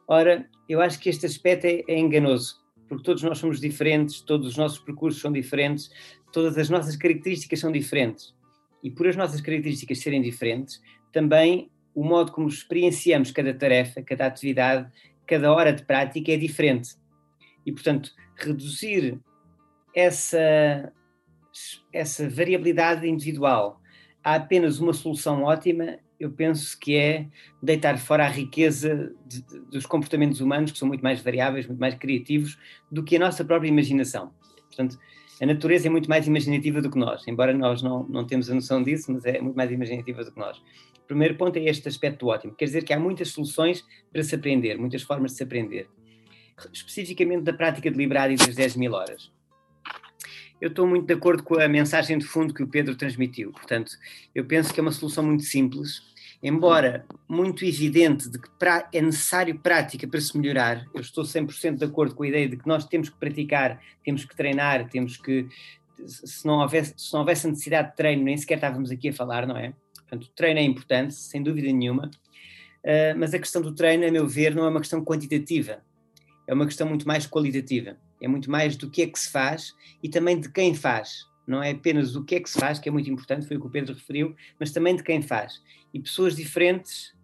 Ora, 0.08 0.48
eu 0.68 0.80
acho 0.80 0.98
que 0.98 1.08
este 1.08 1.26
aspecto 1.26 1.66
é, 1.66 1.82
é 1.88 1.98
enganoso, 1.98 2.62
porque 2.88 3.04
todos 3.04 3.22
nós 3.22 3.38
somos 3.38 3.60
diferentes, 3.60 4.20
todos 4.20 4.48
os 4.48 4.56
nossos 4.56 4.78
percursos 4.78 5.20
são 5.20 5.32
diferentes, 5.32 5.90
todas 6.32 6.56
as 6.56 6.70
nossas 6.70 6.96
características 6.96 7.60
são 7.60 7.70
diferentes. 7.70 8.34
E 8.82 8.90
por 8.90 9.06
as 9.06 9.16
nossas 9.16 9.40
características 9.40 9.98
serem 9.98 10.22
diferentes, 10.22 10.80
também 11.12 11.70
o 11.94 12.04
modo 12.04 12.30
como 12.30 12.48
experienciamos 12.48 13.30
cada 13.30 13.52
tarefa, 13.54 14.02
cada 14.02 14.26
atividade, 14.26 14.90
cada 15.26 15.52
hora 15.52 15.72
de 15.72 15.82
prática 15.84 16.32
é 16.32 16.36
diferente. 16.36 16.90
E, 17.64 17.72
portanto, 17.72 18.12
reduzir 18.36 19.18
essa, 19.94 20.92
essa 21.92 22.28
variabilidade 22.28 23.08
individual 23.08 23.80
a 24.26 24.34
apenas 24.34 24.80
uma 24.80 24.92
solução 24.92 25.44
ótima, 25.44 26.00
eu 26.18 26.32
penso 26.32 26.76
que 26.80 26.96
é 26.96 27.28
deitar 27.62 27.96
fora 27.96 28.24
a 28.24 28.28
riqueza 28.28 29.14
de, 29.24 29.40
de, 29.40 29.60
dos 29.70 29.86
comportamentos 29.86 30.40
humanos, 30.40 30.72
que 30.72 30.78
são 30.78 30.88
muito 30.88 31.00
mais 31.00 31.20
variáveis, 31.20 31.64
muito 31.64 31.78
mais 31.78 31.94
criativos, 31.94 32.58
do 32.90 33.04
que 33.04 33.14
a 33.14 33.20
nossa 33.20 33.44
própria 33.44 33.68
imaginação. 33.68 34.32
Portanto, 34.66 34.98
a 35.40 35.46
natureza 35.46 35.86
é 35.86 35.90
muito 35.90 36.08
mais 36.08 36.26
imaginativa 36.26 36.82
do 36.82 36.90
que 36.90 36.98
nós, 36.98 37.22
embora 37.28 37.56
nós 37.56 37.82
não, 37.82 38.02
não 38.08 38.26
temos 38.26 38.50
a 38.50 38.54
noção 38.54 38.82
disso, 38.82 39.12
mas 39.12 39.24
é 39.24 39.40
muito 39.40 39.54
mais 39.54 39.70
imaginativa 39.70 40.24
do 40.24 40.32
que 40.32 40.40
nós. 40.40 40.58
O 40.58 41.06
primeiro 41.06 41.36
ponto 41.36 41.56
é 41.56 41.62
este 41.62 41.86
aspecto 41.86 42.26
ótimo, 42.26 42.52
quer 42.52 42.64
dizer 42.64 42.82
que 42.82 42.92
há 42.92 42.98
muitas 42.98 43.28
soluções 43.28 43.86
para 44.12 44.24
se 44.24 44.34
aprender, 44.34 44.76
muitas 44.76 45.02
formas 45.02 45.30
de 45.30 45.36
se 45.36 45.44
aprender. 45.44 45.88
Especificamente 46.72 47.44
da 47.44 47.52
prática 47.52 47.88
deliberada 47.92 48.32
e 48.32 48.36
das 48.36 48.56
10 48.56 48.74
mil 48.74 48.92
horas. 48.92 49.30
Eu 50.60 50.68
estou 50.68 50.86
muito 50.86 51.06
de 51.06 51.12
acordo 51.12 51.42
com 51.42 51.60
a 51.60 51.68
mensagem 51.68 52.16
de 52.16 52.24
fundo 52.24 52.54
que 52.54 52.62
o 52.62 52.66
Pedro 52.66 52.96
transmitiu. 52.96 53.52
Portanto, 53.52 53.92
eu 54.34 54.44
penso 54.44 54.72
que 54.72 54.80
é 54.80 54.82
uma 54.82 54.92
solução 54.92 55.22
muito 55.22 55.42
simples, 55.42 56.02
embora 56.42 57.04
muito 57.28 57.64
evidente 57.64 58.30
de 58.30 58.38
que 58.38 58.48
é 58.92 59.02
necessário 59.02 59.58
prática 59.58 60.08
para 60.08 60.20
se 60.20 60.36
melhorar. 60.36 60.86
Eu 60.94 61.00
estou 61.02 61.24
100% 61.24 61.76
de 61.76 61.84
acordo 61.84 62.14
com 62.14 62.22
a 62.22 62.28
ideia 62.28 62.48
de 62.48 62.56
que 62.56 62.66
nós 62.66 62.86
temos 62.86 63.10
que 63.10 63.16
praticar, 63.16 63.80
temos 64.02 64.24
que 64.24 64.34
treinar, 64.34 64.88
temos 64.88 65.16
que. 65.16 65.46
Se 66.06 66.46
não 66.46 66.60
houvesse, 66.60 66.94
se 66.96 67.12
não 67.12 67.20
houvesse 67.20 67.48
necessidade 67.48 67.90
de 67.90 67.96
treino, 67.96 68.22
nem 68.22 68.36
sequer 68.36 68.56
estávamos 68.56 68.90
aqui 68.90 69.08
a 69.08 69.12
falar, 69.12 69.46
não 69.46 69.56
é? 69.56 69.72
Portanto, 69.94 70.24
o 70.24 70.30
treino 70.36 70.60
é 70.60 70.62
importante, 70.62 71.14
sem 71.14 71.42
dúvida 71.42 71.72
nenhuma, 71.72 72.06
uh, 72.06 73.18
mas 73.18 73.32
a 73.34 73.38
questão 73.38 73.60
do 73.60 73.74
treino, 73.74 74.06
a 74.06 74.10
meu 74.10 74.26
ver, 74.26 74.54
não 74.54 74.64
é 74.66 74.68
uma 74.68 74.80
questão 74.80 75.02
quantitativa, 75.02 75.82
é 76.46 76.52
uma 76.54 76.66
questão 76.66 76.86
muito 76.86 77.06
mais 77.08 77.26
qualitativa. 77.26 77.96
É 78.20 78.28
muito 78.28 78.50
mais 78.50 78.76
do 78.76 78.90
que 78.90 79.02
é 79.02 79.06
que 79.06 79.18
se 79.18 79.30
faz 79.30 79.74
e 80.02 80.08
também 80.08 80.38
de 80.38 80.50
quem 80.50 80.74
faz. 80.74 81.26
Não 81.46 81.62
é 81.62 81.70
apenas 81.70 82.16
o 82.16 82.24
que 82.24 82.34
é 82.34 82.40
que 82.40 82.50
se 82.50 82.58
faz, 82.58 82.78
que 82.78 82.88
é 82.88 82.92
muito 82.92 83.08
importante, 83.08 83.46
foi 83.46 83.56
o 83.56 83.60
que 83.60 83.66
o 83.66 83.70
Pedro 83.70 83.94
referiu, 83.94 84.34
mas 84.58 84.72
também 84.72 84.96
de 84.96 85.02
quem 85.02 85.22
faz. 85.22 85.62
E 85.94 86.00
pessoas 86.00 86.34
diferentes 86.34 87.14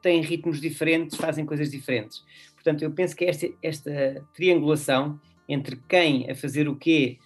têm 0.00 0.22
ritmos 0.22 0.60
diferentes, 0.60 1.16
fazem 1.16 1.44
coisas 1.44 1.70
diferentes. 1.70 2.24
Portanto, 2.54 2.82
eu 2.82 2.90
penso 2.90 3.16
que 3.16 3.24
esta, 3.24 3.48
esta 3.62 4.24
triangulação 4.34 5.20
entre 5.48 5.76
quem 5.88 6.30
a 6.30 6.34
fazer 6.34 6.68
o 6.68 6.76
quê, 6.76 7.18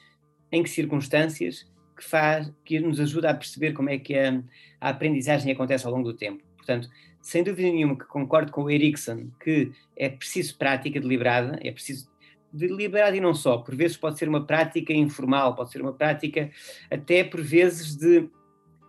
em 0.51 0.63
que 0.63 0.71
circunstâncias, 0.71 1.67
que 1.97 2.03
faz, 2.03 2.51
que 2.65 2.81
nos 2.81 2.99
ajuda 2.99 3.31
a 3.31 3.35
perceber 3.35 3.73
como 3.73 3.91
é 3.91 3.99
que 3.99 4.17
a, 4.17 4.43
a 4.81 4.89
aprendizagem 4.89 5.53
acontece 5.53 5.87
ao 5.87 5.93
longo 5.93 6.11
do 6.11 6.17
tempo. 6.17 6.43
Portanto, 6.57 6.89
sem 7.21 7.43
dúvida 7.43 7.71
nenhuma 7.71 7.97
que 7.97 8.05
concordo 8.07 8.51
com 8.51 8.65
o 8.65 8.71
Erickson 8.71 9.31
que 9.43 9.73
é 9.97 10.09
preciso 10.09 10.57
prática 10.57 11.01
deliberada, 11.01 11.59
é 11.63 11.71
preciso 11.71 12.09
deliberada 12.55 13.17
e 13.17 13.21
não 13.21 13.35
só, 13.35 13.59
por 13.59 13.75
vezes 13.75 13.97
pode 13.97 14.19
ser 14.19 14.29
uma 14.29 14.47
prática 14.47 14.93
informal, 14.93 15.55
pode 15.55 15.73
ser 15.73 15.83
uma 15.83 15.93
prática 15.93 16.51
até 16.91 17.25
por 17.25 17.41
vezes 17.41 17.97
de 17.97 18.29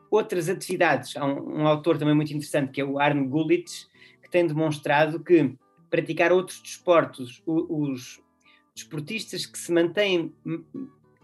outras 0.10 0.48
atividades. 0.50 1.16
Há 1.18 1.26
um, 1.26 1.62
um 1.62 1.68
autor 1.68 1.98
também 1.98 2.16
muito 2.16 2.32
interessante 2.32 2.72
que 2.72 2.82
é 2.82 2.86
o 2.86 3.00
Arne 3.00 3.28
Gulich, 3.28 3.88
que 4.22 4.30
tem 4.30 4.46
demonstrado 4.46 5.20
que 5.20 5.56
praticar 5.90 6.32
outros 6.32 6.62
desportos, 6.62 7.42
os, 7.46 7.66
os 7.70 8.22
desportistas 8.76 9.46
que 9.46 9.58
se 9.58 9.72
mantêm 9.72 10.34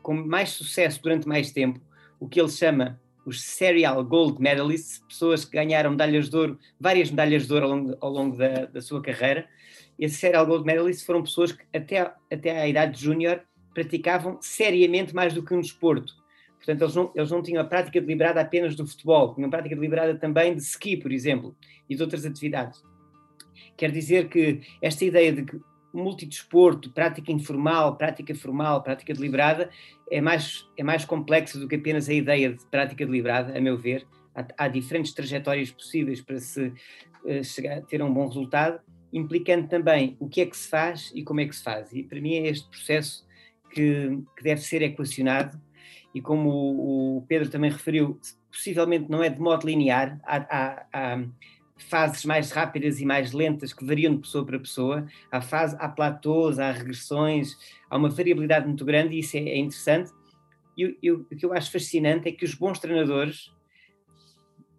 com 0.02 0.14
mais 0.14 0.50
sucesso 0.50 1.02
durante 1.02 1.28
mais 1.28 1.52
tempo, 1.52 1.80
o 2.20 2.28
que 2.28 2.40
ele 2.40 2.50
chama 2.50 3.00
os 3.26 3.42
Serial 3.44 4.04
Gold 4.04 4.42
Medalists, 4.42 5.00
pessoas 5.08 5.46
que 5.46 5.52
ganharam 5.52 5.92
medalhas 5.92 6.30
de 6.30 6.36
ouro, 6.36 6.60
várias 6.80 7.12
medalhas 7.12 7.48
de 7.48 7.54
ouro 7.54 7.66
ao 7.66 7.72
longo, 7.72 7.98
ao 8.02 8.10
longo 8.10 8.38
da, 8.38 8.66
da, 8.66 8.82
sua 8.82 9.02
carreira. 9.02 9.48
Esses 10.02 10.18
Serial 10.18 10.48
Gold 10.48 10.66
Medalists 10.66 11.06
foram 11.06 11.22
pessoas 11.22 11.52
que 11.52 11.64
até, 11.74 12.12
até 12.32 12.60
à 12.60 12.68
idade 12.68 13.00
júnior 13.00 13.44
praticavam 13.72 14.40
seriamente 14.42 15.14
mais 15.14 15.32
do 15.32 15.44
que 15.44 15.54
um 15.54 15.62
desporto. 15.62 16.14
Portanto, 16.58 16.82
eles 16.82 16.96
não, 16.96 17.12
eles 17.16 17.32
não 17.32 17.42
tinham 17.42 17.62
a 17.62 17.66
prática 17.66 18.02
deliberada 18.02 18.42
apenas 18.42 18.76
do 18.76 18.86
futebol, 18.86 19.34
tinham 19.36 19.48
a 19.48 19.52
prática 19.52 19.76
deliberada 19.76 20.16
também 20.16 20.56
de 20.56 20.62
ski, 20.62 20.98
por 20.98 21.12
exemplo, 21.12 21.56
e 21.88 21.96
de 21.96 22.02
outras 22.02 22.26
atividades. 22.26 22.84
Quer 23.78 23.92
dizer 23.92 24.28
que 24.28 24.62
esta 24.82 25.06
ideia 25.06 25.32
de 25.32 25.44
que 25.44 25.60
multidesporto, 25.94 26.92
prática 26.92 27.32
informal, 27.32 27.96
prática 27.96 28.34
formal, 28.34 28.82
prática 28.82 29.14
deliberada, 29.14 29.70
é 30.10 30.22
mais, 30.22 30.68
é 30.78 30.84
mais 30.84 31.06
complexa 31.06 31.60
do 31.60 31.68
que 31.68 31.76
apenas 31.76 32.10
a 32.10 32.14
ideia 32.14 32.54
de 32.54 32.66
prática 32.68 33.06
deliberada, 33.06 33.58
a 33.58 33.62
meu 33.62 33.78
ver. 33.78 34.08
Há, 34.34 34.46
há 34.58 34.68
diferentes 34.68 35.14
trajetórias 35.14 35.72
possíveis 35.72 36.22
para 36.22 36.40
se 36.40 36.68
uh, 37.26 37.44
chegar 37.44 37.82
ter 37.82 38.02
um 38.02 38.14
bom 38.14 38.28
resultado, 38.28 38.80
implicando 39.12 39.68
também 39.68 40.16
o 40.20 40.28
que 40.28 40.42
é 40.42 40.46
que 40.46 40.56
se 40.56 40.70
faz 40.70 41.12
e 41.14 41.24
como 41.24 41.42
é 41.42 41.46
que 41.46 41.56
se 41.56 41.64
faz. 41.64 41.92
E 41.94 42.04
para 42.04 42.22
mim 42.22 42.36
é 42.36 42.48
este 42.48 42.68
processo 42.70 43.26
que, 43.70 44.20
que 44.36 44.44
deve 44.44 44.62
ser 44.62 44.82
equacionado 44.82 45.60
e 46.14 46.22
como 46.22 46.50
o, 46.50 47.18
o 47.18 47.22
Pedro 47.24 47.50
também 47.50 47.72
referiu, 47.72 48.20
possivelmente 48.52 49.10
não 49.10 49.24
é 49.24 49.30
de 49.30 49.40
modo 49.40 49.66
linear, 49.66 50.20
há, 50.24 50.38
há, 50.38 50.86
há 50.94 51.24
fases 51.78 52.26
mais 52.26 52.52
rápidas 52.52 53.00
e 53.00 53.06
mais 53.06 53.32
lentas 53.32 53.74
que 53.74 53.86
variam 53.86 54.14
de 54.14 54.22
pessoa 54.22 54.46
para 54.46 54.60
pessoa, 54.60 55.08
há, 55.32 55.42
fase, 55.42 55.76
há 55.80 55.90
platôs, 55.90 56.60
há 56.60 56.72
regressões, 56.72 57.58
há 57.90 57.98
uma 57.98 58.10
variabilidade 58.10 58.68
muito 58.68 58.86
grande 58.86 59.16
e 59.16 59.20
isso 59.20 59.38
é, 59.38 59.42
é 59.42 59.58
interessante. 59.58 60.12
E 60.78 60.84
eu, 60.84 60.96
eu, 61.02 61.28
o 61.32 61.36
que 61.36 61.46
eu 61.46 61.54
acho 61.54 61.72
fascinante 61.72 62.28
é 62.28 62.32
que 62.32 62.46
os 62.46 62.54
bons 62.54 62.80
treinadores, 62.80 63.52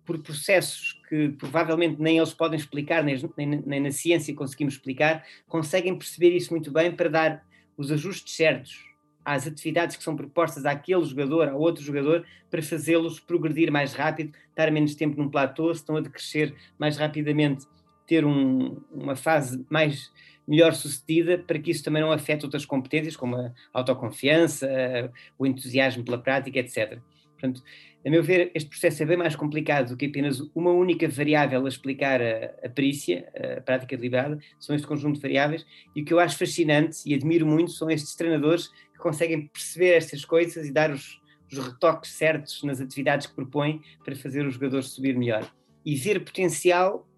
por 0.04 0.18
processos 0.22 1.00
que 1.08 1.28
provavelmente 1.30 2.00
nem 2.00 2.18
eles 2.18 2.34
podem 2.34 2.58
explicar, 2.58 3.04
nem, 3.04 3.16
nem, 3.36 3.62
nem 3.64 3.80
na 3.80 3.90
ciência 3.90 4.34
conseguimos 4.34 4.74
explicar, 4.74 5.24
conseguem 5.48 5.96
perceber 5.96 6.30
isso 6.30 6.52
muito 6.52 6.70
bem 6.70 6.90
para 6.90 7.08
dar 7.08 7.46
os 7.76 7.90
ajustes 7.90 8.34
certos 8.34 8.92
às 9.24 9.46
atividades 9.46 9.96
que 9.96 10.02
são 10.02 10.16
propostas 10.16 10.64
àquele 10.64 11.04
jogador, 11.04 11.48
a 11.48 11.54
outro 11.54 11.82
jogador, 11.82 12.26
para 12.50 12.62
fazê-los 12.62 13.20
progredir 13.20 13.70
mais 13.70 13.94
rápido, 13.94 14.32
estar 14.50 14.70
menos 14.70 14.94
tempo 14.94 15.20
num 15.20 15.28
platô, 15.28 15.72
se 15.72 15.80
estão 15.80 15.96
a 15.96 16.00
decrescer 16.00 16.54
mais 16.78 16.96
rapidamente, 16.96 17.66
ter 18.06 18.24
um, 18.24 18.80
uma 18.90 19.14
fase 19.14 19.64
mais 19.70 20.10
melhor 20.46 20.74
sucedida, 20.74 21.38
para 21.38 21.58
que 21.58 21.70
isso 21.70 21.84
também 21.84 22.02
não 22.02 22.10
afete 22.10 22.44
outras 22.44 22.66
competências, 22.66 23.16
como 23.16 23.36
a 23.36 23.52
autoconfiança, 23.72 24.68
o 25.38 25.46
entusiasmo 25.46 26.04
pela 26.04 26.18
prática, 26.18 26.58
etc. 26.58 26.98
Portanto, 27.42 27.64
a 28.06 28.10
meu 28.10 28.22
ver, 28.22 28.52
este 28.54 28.70
processo 28.70 29.02
é 29.02 29.06
bem 29.06 29.16
mais 29.16 29.34
complicado 29.34 29.88
do 29.88 29.96
que 29.96 30.06
apenas 30.06 30.40
uma 30.54 30.70
única 30.70 31.08
variável 31.08 31.66
a 31.66 31.68
explicar 31.68 32.22
a, 32.22 32.54
a 32.64 32.68
perícia, 32.68 33.28
a 33.58 33.60
prática 33.60 33.96
deliberada, 33.96 34.38
são 34.60 34.76
este 34.76 34.86
conjunto 34.86 35.16
de 35.16 35.22
variáveis, 35.22 35.66
e 35.94 36.02
o 36.02 36.04
que 36.04 36.14
eu 36.14 36.20
acho 36.20 36.38
fascinante 36.38 36.98
e 37.04 37.14
admiro 37.14 37.44
muito 37.44 37.72
são 37.72 37.90
estes 37.90 38.14
treinadores 38.14 38.68
que 38.68 38.98
conseguem 38.98 39.48
perceber 39.48 39.94
estas 39.94 40.24
coisas 40.24 40.68
e 40.68 40.72
dar 40.72 40.92
os, 40.92 41.20
os 41.50 41.58
retoques 41.58 42.12
certos 42.12 42.62
nas 42.62 42.80
atividades 42.80 43.26
que 43.26 43.34
propõem 43.34 43.82
para 44.04 44.14
fazer 44.14 44.46
os 44.46 44.54
jogadores 44.54 44.86
subir 44.86 45.16
melhor. 45.16 45.52
E 45.84 45.96
ver 45.96 46.24
potencial 46.24 47.08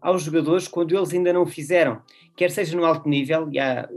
aos 0.00 0.22
jogadores 0.22 0.68
quando 0.68 0.96
eles 0.96 1.12
ainda 1.12 1.32
não 1.32 1.42
o 1.42 1.46
fizeram, 1.46 2.00
quer 2.36 2.50
seja 2.50 2.76
no 2.76 2.84
alto 2.84 3.08
nível, 3.08 3.48
e 3.52 3.58
há, 3.58 3.88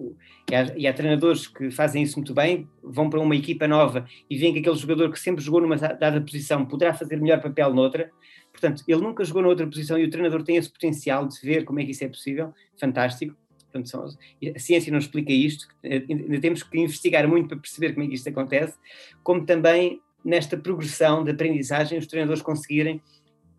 e 0.50 0.56
há, 0.56 0.78
e 0.78 0.88
há, 0.88 0.94
treinadores 0.94 1.48
que 1.48 1.70
fazem 1.70 2.04
isso 2.04 2.18
muito 2.18 2.34
bem, 2.34 2.68
vão 2.84 3.10
para 3.10 3.20
uma 3.20 3.36
equipa 3.36 3.68
nova 3.68 4.08
e 4.30 4.38
veem 4.38 4.54
que 4.54 4.60
aquele 4.60 4.76
jogador 4.76 5.12
que 5.12 5.20
sempre 5.20 5.44
jogou 5.44 5.62
numa 5.62 5.78
dada 5.78 6.20
posição 6.22 6.66
poderá 6.66 6.94
fazer 6.94 7.18
melhor 7.18 7.42
papel 7.42 7.74
noutra, 7.74 8.10
portanto, 8.52 8.84
ele 8.88 9.02
nunca 9.02 9.24
jogou 9.24 9.44
noutra 9.44 9.66
posição 9.68 9.98
e 9.98 10.04
o 10.04 10.10
treinador 10.10 10.44
tem 10.44 10.56
esse 10.56 10.70
potencial 10.70 11.28
de 11.28 11.40
ver 11.42 11.64
como 11.64 11.80
é 11.80 11.86
que 11.86 11.92
isso 11.92 12.04
é 12.04 12.08
possível, 12.08 12.54
fantástico. 12.78 13.36
Portanto, 13.72 13.90
são, 13.90 14.04
a 14.04 14.60
ciência 14.60 14.92
não 14.92 15.00
explica 15.00 15.32
isto, 15.32 15.66
ainda 15.82 16.42
temos 16.42 16.62
que 16.62 16.78
investigar 16.78 17.26
muito 17.26 17.48
para 17.48 17.58
perceber 17.58 17.94
como 17.94 18.06
é 18.06 18.10
que 18.10 18.16
isto 18.16 18.28
acontece, 18.28 18.74
como 19.24 19.46
também 19.46 20.02
nesta 20.26 20.58
progressão 20.58 21.24
de 21.24 21.32
aprendizagem 21.32 21.98
os 21.98 22.06
treinadores 22.06 22.42
conseguirem 22.42 23.02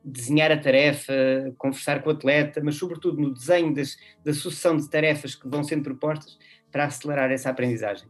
desenhar 0.05 0.51
a 0.51 0.57
tarefa, 0.57 1.13
conversar 1.57 2.03
com 2.03 2.11
o 2.11 2.13
atleta, 2.13 2.61
mas 2.63 2.77
sobretudo 2.77 3.21
no 3.21 3.33
desenho 3.33 3.75
das, 3.75 3.97
da 4.25 4.35
sucessão 4.35 4.77
de 4.77 4.89
tarefas 4.89 5.35
que 5.35 5.49
vão 5.49 5.63
sendo 5.63 5.83
propostas 5.83 6.39
para 6.71 6.85
acelerar 6.85 7.31
essa 7.31 7.51
aprendizagem. 7.51 8.09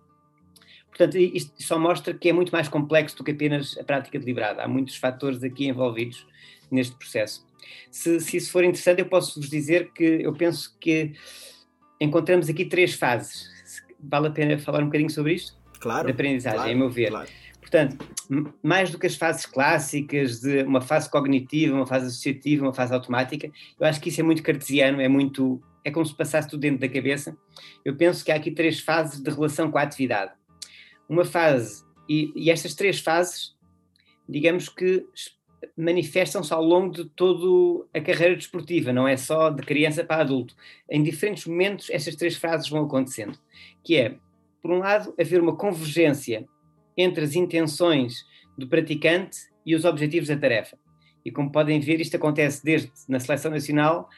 Portanto, 0.88 1.16
isto 1.16 1.52
só 1.62 1.78
mostra 1.78 2.12
que 2.12 2.28
é 2.28 2.32
muito 2.32 2.52
mais 2.52 2.68
complexo 2.68 3.16
do 3.16 3.24
que 3.24 3.30
apenas 3.30 3.78
a 3.78 3.84
prática 3.84 4.18
deliberada. 4.18 4.62
Há 4.62 4.68
muitos 4.68 4.96
fatores 4.96 5.42
aqui 5.42 5.66
envolvidos 5.66 6.26
neste 6.70 6.94
processo. 6.96 7.46
Se, 7.90 8.20
se 8.20 8.36
isso 8.36 8.52
for 8.52 8.62
interessante, 8.62 9.00
eu 9.00 9.06
posso 9.06 9.40
vos 9.40 9.48
dizer 9.48 9.90
que 9.92 10.04
eu 10.04 10.32
penso 10.34 10.76
que 10.78 11.12
encontramos 12.00 12.48
aqui 12.48 12.64
três 12.64 12.94
fases. 12.94 13.50
Vale 13.98 14.28
a 14.28 14.30
pena 14.30 14.58
falar 14.58 14.82
um 14.82 14.86
bocadinho 14.86 15.10
sobre 15.10 15.34
isto? 15.34 15.56
Claro. 15.80 16.06
De 16.06 16.12
aprendizagem, 16.12 16.58
claro, 16.58 16.72
a 16.72 16.76
meu 16.76 16.90
ver. 16.90 17.08
Claro. 17.08 17.28
Portanto, 17.72 18.06
mais 18.62 18.90
do 18.90 18.98
que 18.98 19.06
as 19.06 19.16
fases 19.16 19.46
clássicas 19.46 20.40
de 20.40 20.62
uma 20.62 20.82
fase 20.82 21.08
cognitiva, 21.08 21.74
uma 21.74 21.86
fase 21.86 22.08
associativa, 22.08 22.66
uma 22.66 22.74
fase 22.74 22.92
automática, 22.92 23.50
eu 23.80 23.86
acho 23.86 23.98
que 23.98 24.10
isso 24.10 24.20
é 24.20 24.22
muito 24.22 24.42
cartesiano, 24.42 25.00
é 25.00 25.08
muito. 25.08 25.58
é 25.82 25.90
como 25.90 26.04
se 26.04 26.14
passasse 26.14 26.50
tudo 26.50 26.60
dentro 26.60 26.80
da 26.80 26.88
cabeça. 26.88 27.34
Eu 27.82 27.96
penso 27.96 28.22
que 28.22 28.30
há 28.30 28.36
aqui 28.36 28.50
três 28.50 28.78
fases 28.78 29.22
de 29.22 29.30
relação 29.30 29.70
com 29.70 29.78
a 29.78 29.82
atividade. 29.82 30.32
Uma 31.08 31.24
fase, 31.24 31.82
e, 32.06 32.30
e 32.36 32.50
estas 32.50 32.74
três 32.74 33.00
fases, 33.00 33.56
digamos 34.28 34.68
que 34.68 35.06
manifestam-se 35.74 36.52
ao 36.52 36.62
longo 36.62 36.92
de 36.92 37.06
toda 37.06 37.86
a 37.94 38.02
carreira 38.02 38.36
desportiva, 38.36 38.92
não 38.92 39.08
é 39.08 39.16
só 39.16 39.48
de 39.48 39.62
criança 39.62 40.04
para 40.04 40.20
adulto. 40.20 40.54
Em 40.90 41.02
diferentes 41.02 41.46
momentos, 41.46 41.88
estas 41.88 42.16
três 42.16 42.36
fases 42.36 42.68
vão 42.68 42.84
acontecendo, 42.84 43.38
que 43.82 43.96
é, 43.96 44.16
por 44.60 44.70
um 44.72 44.80
lado, 44.80 45.14
haver 45.18 45.40
uma 45.40 45.56
convergência 45.56 46.46
entre 46.96 47.24
as 47.24 47.34
intenções 47.34 48.24
do 48.56 48.66
praticante 48.68 49.38
e 49.64 49.74
os 49.74 49.84
objetivos 49.84 50.28
da 50.28 50.36
tarefa. 50.36 50.76
E 51.24 51.30
como 51.30 51.50
podem 51.50 51.78
ver, 51.80 52.00
isto 52.00 52.16
acontece 52.16 52.64
desde 52.64 52.90
na 53.08 53.20
seleção 53.20 53.50
nacional 53.50 54.08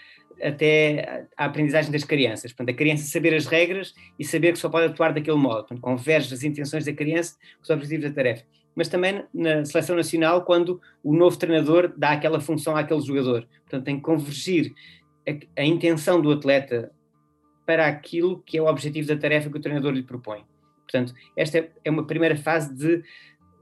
até 0.42 1.26
a 1.36 1.44
aprendizagem 1.44 1.92
das 1.92 2.04
crianças. 2.04 2.52
Portanto, 2.52 2.74
a 2.74 2.78
criança 2.78 3.04
saber 3.04 3.34
as 3.34 3.46
regras 3.46 3.94
e 4.18 4.24
saber 4.24 4.52
que 4.52 4.58
só 4.58 4.68
pode 4.68 4.86
atuar 4.86 5.12
daquele 5.12 5.36
modo. 5.36 5.60
Portanto, 5.60 5.80
converge 5.80 6.32
as 6.32 6.42
intenções 6.42 6.84
da 6.84 6.92
criança 6.92 7.36
com 7.56 7.62
os 7.62 7.70
objetivos 7.70 8.08
da 8.08 8.14
tarefa. 8.14 8.44
Mas 8.74 8.88
também 8.88 9.24
na 9.32 9.64
seleção 9.64 9.94
nacional, 9.94 10.44
quando 10.44 10.80
o 11.02 11.14
novo 11.14 11.36
treinador 11.36 11.92
dá 11.96 12.10
aquela 12.12 12.40
função 12.40 12.76
àquele 12.76 13.00
jogador. 13.00 13.46
Portanto, 13.60 13.84
tem 13.84 13.96
que 13.96 14.02
convergir 14.02 14.72
a, 15.28 15.60
a 15.62 15.64
intenção 15.64 16.20
do 16.20 16.32
atleta 16.32 16.90
para 17.64 17.86
aquilo 17.86 18.42
que 18.44 18.58
é 18.58 18.62
o 18.62 18.66
objetivo 18.66 19.06
da 19.08 19.16
tarefa 19.16 19.48
que 19.48 19.56
o 19.56 19.60
treinador 19.60 19.92
lhe 19.92 20.02
propõe. 20.02 20.44
Portanto, 20.84 21.14
esta 21.36 21.68
é 21.84 21.90
uma 21.90 22.06
primeira 22.06 22.36
fase 22.36 22.74
de 22.74 23.02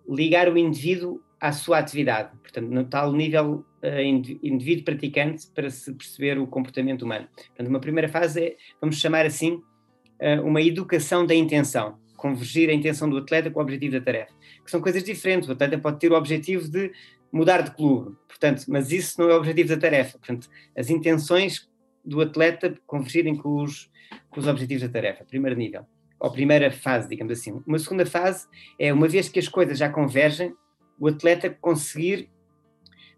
ligar 0.09 0.49
o 0.49 0.59
indivíduo 0.59 1.21
à 1.41 1.51
sua 1.51 1.79
atividade, 1.79 2.31
portanto, 2.39 2.69
no 2.69 2.85
tal 2.85 3.13
nível 3.13 3.65
uh, 3.83 4.01
indivíduo 4.43 4.85
praticante 4.85 5.49
para 5.49 5.69
se 5.71 5.93
perceber 5.93 6.39
o 6.39 6.47
comportamento 6.47 7.03
humano. 7.03 7.27
Portanto, 7.35 7.67
uma 7.67 7.81
primeira 7.81 8.09
fase 8.09 8.41
é, 8.41 8.57
vamos 8.81 8.97
chamar 8.97 9.27
assim, 9.27 9.55
uh, 9.55 10.43
uma 10.45 10.63
educação 10.63 11.27
da 11.27 11.35
intenção, 11.35 11.99
convergir 12.17 12.71
a 12.71 12.73
intenção 12.73 13.11
do 13.11 13.19
atleta 13.19 13.51
com 13.51 13.59
o 13.59 13.63
objetivo 13.63 13.99
da 13.99 14.01
tarefa, 14.01 14.33
que 14.65 14.71
são 14.71 14.81
coisas 14.81 15.03
diferentes. 15.03 15.49
O 15.49 15.53
atleta 15.53 15.77
pode 15.79 15.99
ter 15.99 16.13
o 16.13 16.15
objetivo 16.15 16.69
de 16.69 16.93
mudar 17.33 17.63
de 17.63 17.73
clube, 17.73 18.17
portanto, 18.29 18.65
mas 18.69 18.93
isso 18.93 19.21
não 19.21 19.29
é 19.29 19.35
o 19.35 19.39
objetivo 19.39 19.71
da 19.71 19.77
tarefa. 19.77 20.19
Portanto, 20.19 20.49
as 20.77 20.91
intenções 20.91 21.69
do 22.05 22.21
atleta 22.21 22.79
convergirem 22.87 23.35
com 23.35 23.63
os, 23.63 23.91
com 24.31 24.39
os 24.39 24.47
objetivos 24.47 24.83
da 24.83 24.89
tarefa, 24.89 25.25
primeiro 25.25 25.59
nível 25.59 25.85
ou 26.23 26.31
primeira 26.31 26.71
fase, 26.71 27.09
digamos 27.09 27.37
assim. 27.37 27.61
Uma 27.67 27.81
segunda 27.81 28.07
fase 28.07 28.47
é, 28.79 28.93
uma 28.93 29.09
vez 29.09 29.29
que 29.29 29.41
as 29.41 29.49
coisas 29.49 29.77
já 29.77 29.89
convergem, 29.89 30.55
o 30.97 31.09
atleta 31.09 31.51
conseguir 31.51 32.31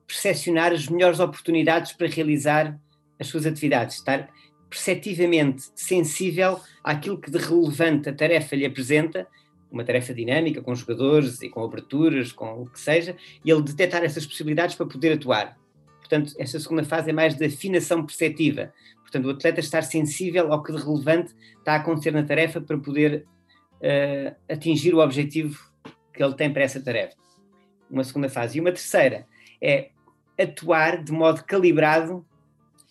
percepcionar 0.07 0.73
as 0.73 0.89
melhores 0.89 1.21
oportunidades 1.21 1.93
para 1.93 2.07
realizar 2.07 2.81
as 3.21 3.27
suas 3.27 3.45
atividades, 3.45 3.97
estar 3.97 4.31
perceptivamente 4.71 5.65
sensível 5.75 6.59
àquilo 6.83 7.21
que 7.21 7.31
de 7.31 7.37
relevante 7.37 8.09
a 8.09 8.15
tarefa 8.15 8.57
lhe 8.57 8.65
apresenta, 8.65 9.29
uma 9.71 9.85
tarefa 9.85 10.15
dinâmica, 10.15 10.63
com 10.63 10.75
jogadores 10.75 11.43
e 11.43 11.51
com 11.51 11.63
aberturas, 11.63 12.33
com 12.33 12.63
o 12.63 12.67
que 12.67 12.81
seja, 12.81 13.15
e 13.45 13.51
ele 13.51 13.63
detectar 13.63 14.03
essas 14.03 14.25
possibilidades 14.25 14.77
para 14.77 14.87
poder 14.87 15.13
atuar. 15.13 15.59
Portanto, 16.01 16.33
esta 16.39 16.59
segunda 16.59 16.85
fase 16.85 17.11
é 17.11 17.13
mais 17.13 17.35
de 17.35 17.45
afinação 17.45 18.05
perceptiva, 18.05 18.73
Portanto, 19.15 19.27
o 19.27 19.31
atleta 19.31 19.61
estar 19.61 19.83
sensível 19.83 20.53
ao 20.53 20.61
que 20.61 20.73
de 20.73 20.83
relevante 20.83 21.33
está 21.59 21.75
a 21.75 21.77
acontecer 21.77 22.11
na 22.11 22.25
tarefa 22.25 22.61
para 22.61 22.77
poder 22.77 23.25
uh, 23.75 24.35
atingir 24.53 24.93
o 24.93 24.99
objetivo 24.99 25.57
que 26.13 26.21
ele 26.21 26.35
tem 26.35 26.53
para 26.53 26.63
essa 26.63 26.83
tarefa. 26.83 27.15
Uma 27.89 28.03
segunda 28.03 28.29
fase. 28.29 28.59
E 28.59 28.61
uma 28.61 28.73
terceira 28.73 29.25
é 29.63 29.91
atuar 30.37 31.01
de 31.01 31.13
modo 31.13 31.45
calibrado 31.45 32.27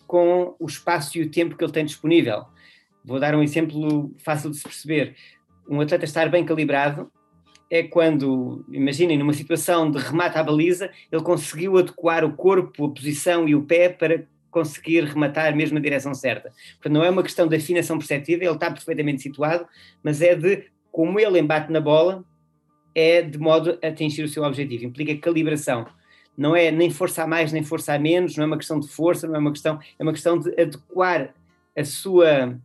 com 0.06 0.56
o 0.58 0.66
espaço 0.66 1.18
e 1.18 1.22
o 1.22 1.30
tempo 1.30 1.58
que 1.58 1.62
ele 1.62 1.72
tem 1.72 1.84
disponível. 1.84 2.46
Vou 3.04 3.20
dar 3.20 3.34
um 3.34 3.42
exemplo 3.42 4.10
fácil 4.16 4.50
de 4.50 4.56
se 4.56 4.62
perceber. 4.62 5.14
Um 5.68 5.78
atleta 5.82 6.06
estar 6.06 6.30
bem 6.30 6.42
calibrado 6.42 7.12
é 7.68 7.82
quando, 7.82 8.64
imaginem, 8.70 9.18
numa 9.18 9.34
situação 9.34 9.90
de 9.90 9.98
remate 9.98 10.38
à 10.38 10.42
baliza, 10.42 10.90
ele 11.12 11.22
conseguiu 11.22 11.76
adequar 11.76 12.24
o 12.24 12.34
corpo, 12.34 12.86
a 12.86 12.90
posição 12.90 13.46
e 13.46 13.54
o 13.54 13.64
pé 13.64 13.90
para 13.90 14.26
conseguir 14.54 15.02
rematar 15.02 15.54
mesmo 15.56 15.74
na 15.74 15.80
direção 15.80 16.14
certa. 16.14 16.52
Portanto, 16.74 16.92
não 16.92 17.02
é 17.02 17.10
uma 17.10 17.24
questão 17.24 17.48
de 17.48 17.56
afinação 17.56 17.98
perceptiva, 17.98 18.44
ele 18.44 18.52
está 18.52 18.70
perfeitamente 18.70 19.20
situado, 19.20 19.66
mas 20.00 20.22
é 20.22 20.36
de 20.36 20.70
como 20.92 21.18
ele 21.18 21.40
embate 21.40 21.72
na 21.72 21.80
bola, 21.80 22.24
é 22.94 23.20
de 23.20 23.36
modo 23.36 23.76
a 23.82 23.88
atingir 23.88 24.22
o 24.22 24.28
seu 24.28 24.44
objetivo. 24.44 24.84
Implica 24.84 25.16
calibração. 25.16 25.86
Não 26.38 26.54
é 26.54 26.70
nem 26.70 26.88
força 26.88 27.24
a 27.24 27.26
mais, 27.26 27.52
nem 27.52 27.64
força 27.64 27.94
a 27.94 27.98
menos, 27.98 28.36
não 28.36 28.44
é 28.44 28.46
uma 28.46 28.56
questão 28.56 28.78
de 28.78 28.86
força, 28.86 29.26
não 29.26 29.34
é 29.34 29.38
uma 29.38 29.50
questão, 29.50 29.80
é 29.98 30.02
uma 30.04 30.12
questão 30.12 30.38
de 30.38 30.50
adequar 30.60 31.34
a 31.76 31.84
sua, 31.84 32.56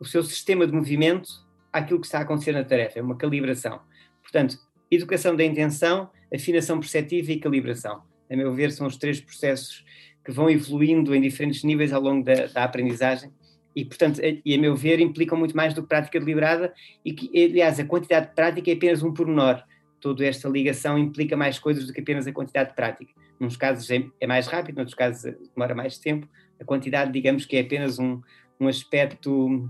o 0.00 0.04
seu 0.04 0.24
sistema 0.24 0.66
de 0.66 0.72
movimento 0.72 1.30
àquilo 1.72 2.00
que 2.00 2.06
está 2.06 2.18
a 2.18 2.22
acontecer 2.22 2.50
na 2.50 2.64
tarefa, 2.64 2.98
é 2.98 3.02
uma 3.02 3.16
calibração. 3.16 3.80
Portanto, 4.20 4.58
educação 4.90 5.36
da 5.36 5.44
intenção, 5.44 6.10
afinação 6.34 6.80
perceptiva 6.80 7.30
e 7.30 7.38
calibração. 7.38 8.02
A 8.28 8.34
meu 8.36 8.52
ver, 8.52 8.72
são 8.72 8.88
os 8.88 8.96
três 8.96 9.20
processos 9.20 9.84
que 10.26 10.32
vão 10.32 10.50
evoluindo 10.50 11.14
em 11.14 11.20
diferentes 11.20 11.62
níveis 11.62 11.92
ao 11.92 12.02
longo 12.02 12.24
da, 12.24 12.46
da 12.46 12.64
aprendizagem 12.64 13.30
e, 13.76 13.84
portanto, 13.84 14.20
a, 14.20 14.40
e 14.44 14.54
a 14.56 14.58
meu 14.58 14.74
ver, 14.74 14.98
implicam 14.98 15.38
muito 15.38 15.56
mais 15.56 15.72
do 15.72 15.82
que 15.82 15.88
prática 15.88 16.18
deliberada 16.18 16.74
e 17.04 17.12
que, 17.12 17.30
aliás, 17.32 17.78
a 17.78 17.84
quantidade 17.84 18.30
de 18.30 18.34
prática 18.34 18.68
é 18.68 18.74
apenas 18.74 19.04
um 19.04 19.14
pormenor. 19.14 19.62
Toda 20.00 20.26
esta 20.26 20.48
ligação 20.48 20.98
implica 20.98 21.36
mais 21.36 21.60
coisas 21.60 21.86
do 21.86 21.92
que 21.92 22.00
apenas 22.00 22.26
a 22.26 22.32
quantidade 22.32 22.70
de 22.70 22.74
prática. 22.74 23.12
Nos 23.38 23.56
casos 23.56 23.88
é, 23.88 24.04
é 24.20 24.26
mais 24.26 24.48
rápido, 24.48 24.76
noutros 24.76 24.96
casos 24.96 25.32
demora 25.54 25.76
mais 25.76 25.96
tempo. 25.96 26.28
A 26.60 26.64
quantidade, 26.64 27.12
digamos 27.12 27.44
que 27.44 27.56
é 27.56 27.60
apenas 27.60 28.00
um, 28.00 28.20
um 28.58 28.66
aspecto, 28.66 29.68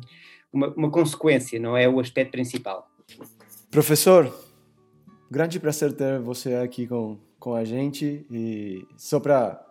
uma, 0.51 0.69
uma 0.69 0.91
consequência, 0.91 1.61
não 1.61 1.77
é 1.77 1.87
o 1.87 2.01
aspecto 2.01 2.31
principal. 2.31 2.91
Professor, 3.71 4.33
grande 5.31 5.61
prazer 5.61 5.93
ter 5.93 6.19
você 6.19 6.55
aqui 6.55 6.87
com, 6.87 7.19
com 7.39 7.55
a 7.55 7.65
gente 7.65 8.25
e 8.31 8.87
só 8.97 9.21
para 9.21 9.66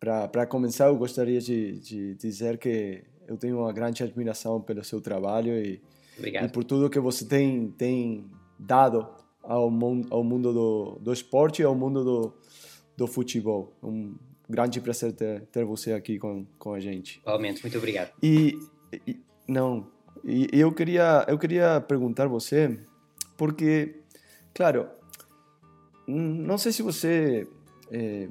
para 0.00 0.46
começar, 0.46 0.86
eu 0.86 0.96
gostaria 0.96 1.40
de, 1.40 1.78
de 1.80 2.14
dizer 2.14 2.58
que 2.58 3.02
eu 3.26 3.36
tenho 3.36 3.58
uma 3.58 3.72
grande 3.72 4.02
admiração 4.02 4.60
pelo 4.60 4.82
seu 4.84 5.00
trabalho 5.00 5.54
e, 5.54 5.80
e 6.18 6.48
por 6.48 6.64
tudo 6.64 6.88
que 6.88 7.00
você 7.00 7.24
tem, 7.24 7.70
tem 7.72 8.30
dado 8.58 9.06
ao, 9.42 9.70
mundo, 9.70 10.08
ao 10.10 10.22
mundo 10.22 10.52
do, 10.52 10.98
do 11.00 11.12
esporte 11.12 11.62
e 11.62 11.64
ao 11.64 11.74
mundo 11.74 12.04
do, 12.04 12.34
do 12.96 13.06
futebol. 13.06 13.72
Um 13.82 14.14
grande 14.48 14.80
prazer 14.80 15.12
ter, 15.12 15.42
ter 15.46 15.64
você 15.64 15.92
aqui 15.92 16.18
com, 16.18 16.46
com 16.58 16.72
a 16.72 16.80
gente. 16.80 17.18
Igualmente, 17.18 17.62
muito 17.62 17.76
obrigado. 17.76 18.12
E, 18.22 18.58
e 19.06 19.20
não, 19.46 19.90
e 20.24 20.48
eu 20.52 20.72
queria 20.72 21.24
eu 21.28 21.38
queria 21.38 21.80
perguntar 21.80 22.26
você 22.26 22.78
porque, 23.36 24.00
claro, 24.54 24.88
não 26.06 26.58
sei 26.58 26.72
se 26.72 26.82
você 26.82 27.46
é, 27.90 28.28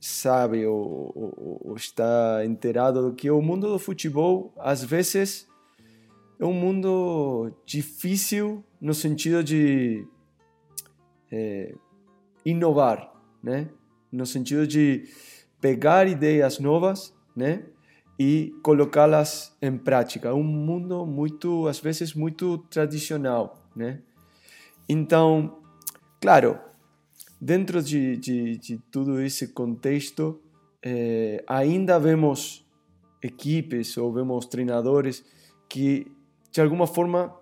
sabe 0.00 0.64
ou, 0.66 1.12
ou, 1.14 1.60
ou, 1.64 1.76
está 1.76 2.44
inteirado 2.44 3.02
do 3.02 3.14
que 3.14 3.30
o 3.30 3.42
mundo 3.42 3.68
do 3.68 3.78
futebol 3.78 4.52
às 4.56 4.84
vezes 4.84 5.48
é 6.38 6.44
um 6.44 6.52
mundo 6.52 7.52
difícil 7.66 8.64
no 8.80 8.94
sentido 8.94 9.42
de 9.42 10.06
é, 11.32 11.74
inovar, 12.44 13.12
né? 13.42 13.68
No 14.10 14.24
sentido 14.24 14.66
de 14.66 15.04
pegar 15.60 16.06
ideias 16.06 16.58
novas, 16.58 17.14
né? 17.34 17.64
E 18.18 18.54
colocá-las 18.62 19.56
em 19.60 19.76
prática. 19.76 20.34
Um 20.34 20.44
mundo 20.44 21.04
muito, 21.06 21.66
às 21.66 21.78
vezes, 21.80 22.14
muito 22.14 22.58
tradicional, 22.70 23.68
né? 23.74 24.00
Então, 24.88 25.58
claro, 26.20 26.58
dentro 27.40 27.82
de, 27.82 28.16
de, 28.16 28.58
de 28.58 28.78
todo 28.90 29.20
esse 29.20 29.48
contexto, 29.48 30.40
é, 30.84 31.42
ainda 31.46 31.98
vemos 31.98 32.66
equipes 33.22 33.96
ou 33.96 34.12
vemos 34.12 34.46
treinadores 34.46 35.24
que, 35.68 36.10
de 36.50 36.60
alguma 36.60 36.86
forma, 36.86 37.34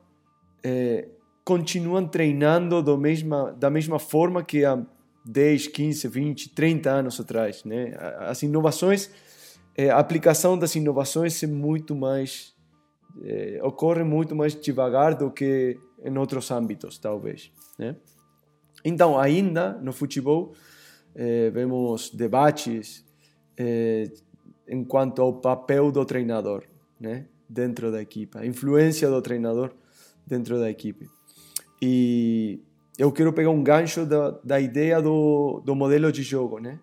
é, 0.62 1.08
continuam 1.44 2.06
treinando 2.06 2.82
do 2.82 2.98
mesma, 2.98 3.52
da 3.52 3.70
mesma 3.70 3.98
forma 3.98 4.42
que 4.42 4.64
há 4.64 4.84
10, 5.24 5.68
15, 5.68 6.08
20, 6.08 6.54
30 6.54 6.90
anos 6.90 7.20
atrás. 7.20 7.64
Né? 7.64 7.94
As 8.18 8.42
inovações, 8.42 9.10
é, 9.76 9.90
a 9.90 9.98
aplicação 9.98 10.58
das 10.58 10.74
inovações 10.74 11.42
é 11.42 11.46
muito 11.46 11.94
mais. 11.94 12.54
Ocorre 13.62 14.04
muito 14.04 14.36
mais 14.36 14.54
devagar 14.54 15.14
do 15.14 15.30
que 15.30 15.78
em 16.04 16.18
outros 16.18 16.50
âmbitos, 16.50 16.98
talvez. 16.98 17.50
Né? 17.78 17.96
Então, 18.88 19.18
ainda 19.18 19.72
no 19.82 19.92
futebol, 19.92 20.54
é, 21.12 21.50
vemos 21.50 22.08
debates 22.08 23.04
é, 23.56 24.08
em 24.68 24.84
quanto 24.84 25.20
ao 25.20 25.32
papel 25.32 25.90
do 25.90 26.04
treinador 26.04 26.62
né? 27.00 27.26
dentro 27.48 27.90
da 27.90 28.00
equipe, 28.00 28.38
a 28.38 28.46
influência 28.46 29.10
do 29.10 29.20
treinador 29.20 29.72
dentro 30.24 30.60
da 30.60 30.70
equipe. 30.70 31.10
E 31.82 32.60
eu 32.96 33.10
quero 33.10 33.32
pegar 33.32 33.50
um 33.50 33.60
gancho 33.60 34.06
da, 34.06 34.30
da 34.44 34.60
ideia 34.60 35.02
do, 35.02 35.60
do 35.64 35.74
modelo 35.74 36.12
de 36.12 36.22
jogo, 36.22 36.60
né? 36.60 36.78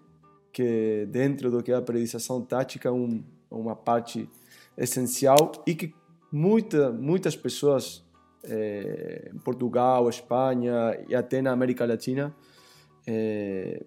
Que 0.52 1.08
dentro 1.10 1.50
do 1.50 1.64
que 1.64 1.72
é 1.72 1.76
a 1.76 1.82
periodização 1.82 2.42
tática 2.42 2.90
é 2.90 2.92
um, 2.92 3.24
uma 3.50 3.78
parte 3.78 4.30
essencial 4.78 5.54
e 5.66 5.74
que 5.74 5.96
muita, 6.30 6.92
muitas 6.92 7.34
pessoas 7.34 8.03
é, 8.44 9.32
Portugal, 9.44 10.10
Espanha 10.10 10.98
e 11.08 11.16
até 11.16 11.42
na 11.42 11.52
América 11.52 11.86
Latina 11.86 12.36
é, 13.08 13.84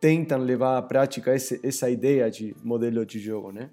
tentam 0.00 0.38
levar 0.38 0.78
à 0.78 0.82
prática 0.82 1.34
esse, 1.34 1.60
essa 1.62 1.88
ideia 1.88 2.30
de 2.30 2.54
modelo 2.62 3.04
de 3.06 3.18
jogo, 3.18 3.52
né? 3.52 3.70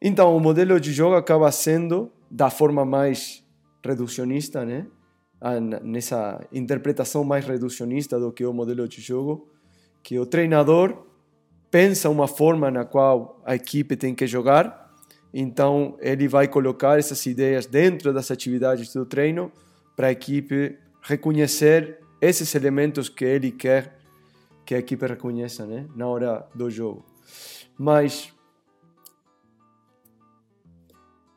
Então, 0.00 0.36
o 0.36 0.40
modelo 0.40 0.78
de 0.78 0.92
jogo 0.92 1.14
acaba 1.14 1.50
sendo 1.50 2.12
da 2.30 2.50
forma 2.50 2.84
mais 2.84 3.42
reducionista, 3.84 4.64
né? 4.64 4.86
nessa 5.82 6.44
interpretação 6.52 7.22
mais 7.22 7.44
reducionista 7.44 8.18
do 8.18 8.32
que 8.32 8.44
o 8.44 8.52
modelo 8.52 8.88
de 8.88 9.00
jogo, 9.00 9.48
que 10.02 10.18
o 10.18 10.26
treinador 10.26 11.06
pensa 11.70 12.08
uma 12.08 12.26
forma 12.26 12.70
na 12.70 12.84
qual 12.84 13.40
a 13.44 13.54
equipe 13.54 13.96
tem 13.96 14.14
que 14.14 14.26
jogar, 14.26 14.85
então 15.38 15.98
ele 16.00 16.26
vai 16.26 16.48
colocar 16.48 16.98
essas 16.98 17.26
ideias 17.26 17.66
dentro 17.66 18.10
das 18.10 18.30
atividades 18.30 18.90
do 18.94 19.04
treino 19.04 19.52
para 19.94 20.06
a 20.06 20.10
equipe 20.10 20.78
reconhecer 21.02 22.00
esses 22.22 22.54
elementos 22.54 23.10
que 23.10 23.26
ele 23.26 23.52
quer 23.52 23.98
que 24.64 24.74
a 24.74 24.78
equipe 24.78 25.06
reconheça 25.06 25.66
né, 25.66 25.86
na 25.94 26.08
hora 26.08 26.48
do 26.54 26.70
jogo. 26.70 27.04
Mas 27.78 28.32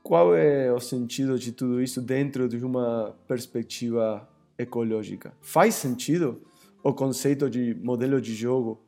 qual 0.02 0.34
é 0.34 0.72
o 0.72 0.80
sentido 0.80 1.38
de 1.38 1.52
tudo 1.52 1.82
isso 1.82 2.02
dentro 2.02 2.48
de 2.48 2.64
uma 2.64 3.14
perspectiva 3.28 4.28
ecológica? 4.58 5.34
Faz 5.42 5.76
sentido 5.76 6.42
o 6.82 6.94
conceito 6.94 7.50
de 7.50 7.76
modelo 7.76 8.22
de 8.22 8.34
jogo 8.34 8.82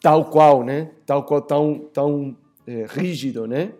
tal 0.00 0.24
qual, 0.28 0.64
né? 0.64 0.90
Tal 1.06 1.24
qual 1.24 1.40
tão 1.40 1.88
tão 1.92 2.36
é, 2.66 2.86
rígido, 2.88 3.46
né? 3.46 3.72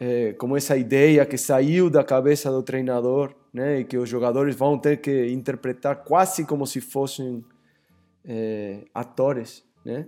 É, 0.00 0.32
como 0.34 0.56
essa 0.56 0.76
ideia 0.76 1.26
que 1.26 1.36
saiu 1.36 1.90
da 1.90 2.04
cabeça 2.04 2.50
do 2.50 2.62
treinador, 2.62 3.34
né? 3.52 3.80
E 3.80 3.84
que 3.84 3.98
os 3.98 4.08
jogadores 4.08 4.54
vão 4.54 4.78
ter 4.78 4.98
que 4.98 5.26
interpretar 5.28 6.04
quase 6.04 6.44
como 6.44 6.66
se 6.66 6.80
fossem 6.80 7.44
é, 8.24 8.84
atores, 8.94 9.64
né? 9.84 10.06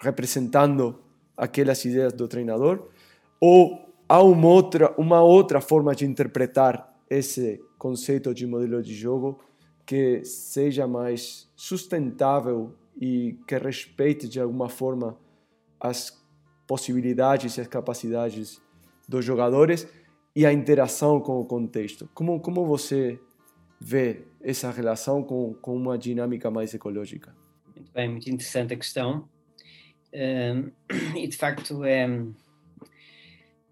Representando 0.00 0.98
aquelas 1.36 1.84
ideias 1.84 2.12
do 2.12 2.26
treinador, 2.26 2.88
ou 3.40 3.94
há 4.08 4.22
uma 4.22 4.48
outra, 4.48 4.92
uma 4.98 5.22
outra 5.22 5.60
forma 5.60 5.94
de 5.94 6.04
interpretar 6.04 6.92
esse 7.08 7.60
conceito 7.78 8.34
de 8.34 8.46
modelo 8.46 8.82
de 8.82 8.94
jogo 8.94 9.40
que 9.86 10.24
seja 10.24 10.86
mais 10.86 11.48
sustentável 11.56 12.74
e 13.00 13.38
que 13.46 13.56
respeite 13.56 14.28
de 14.28 14.38
alguma 14.38 14.68
forma 14.68 15.16
as 15.80 16.16
possibilidades 16.66 17.56
e 17.56 17.60
as 17.60 17.66
capacidades 17.66 18.60
dos 19.10 19.24
jogadores 19.24 19.88
e 20.34 20.46
a 20.46 20.52
interação 20.52 21.20
com 21.20 21.40
o 21.40 21.44
contexto. 21.44 22.08
Como, 22.14 22.40
como 22.40 22.64
você 22.64 23.18
vê 23.80 24.22
essa 24.40 24.70
relação 24.70 25.22
com, 25.22 25.52
com 25.54 25.76
uma 25.76 25.98
dinâmica 25.98 26.50
mais 26.50 26.72
ecológica? 26.72 27.34
Muito 27.74 27.92
bem, 27.92 28.08
muito 28.08 28.30
interessante 28.30 28.72
a 28.72 28.76
questão. 28.76 29.28
E 31.16 31.26
de 31.28 31.36
facto 31.36 31.84
é 31.84 32.08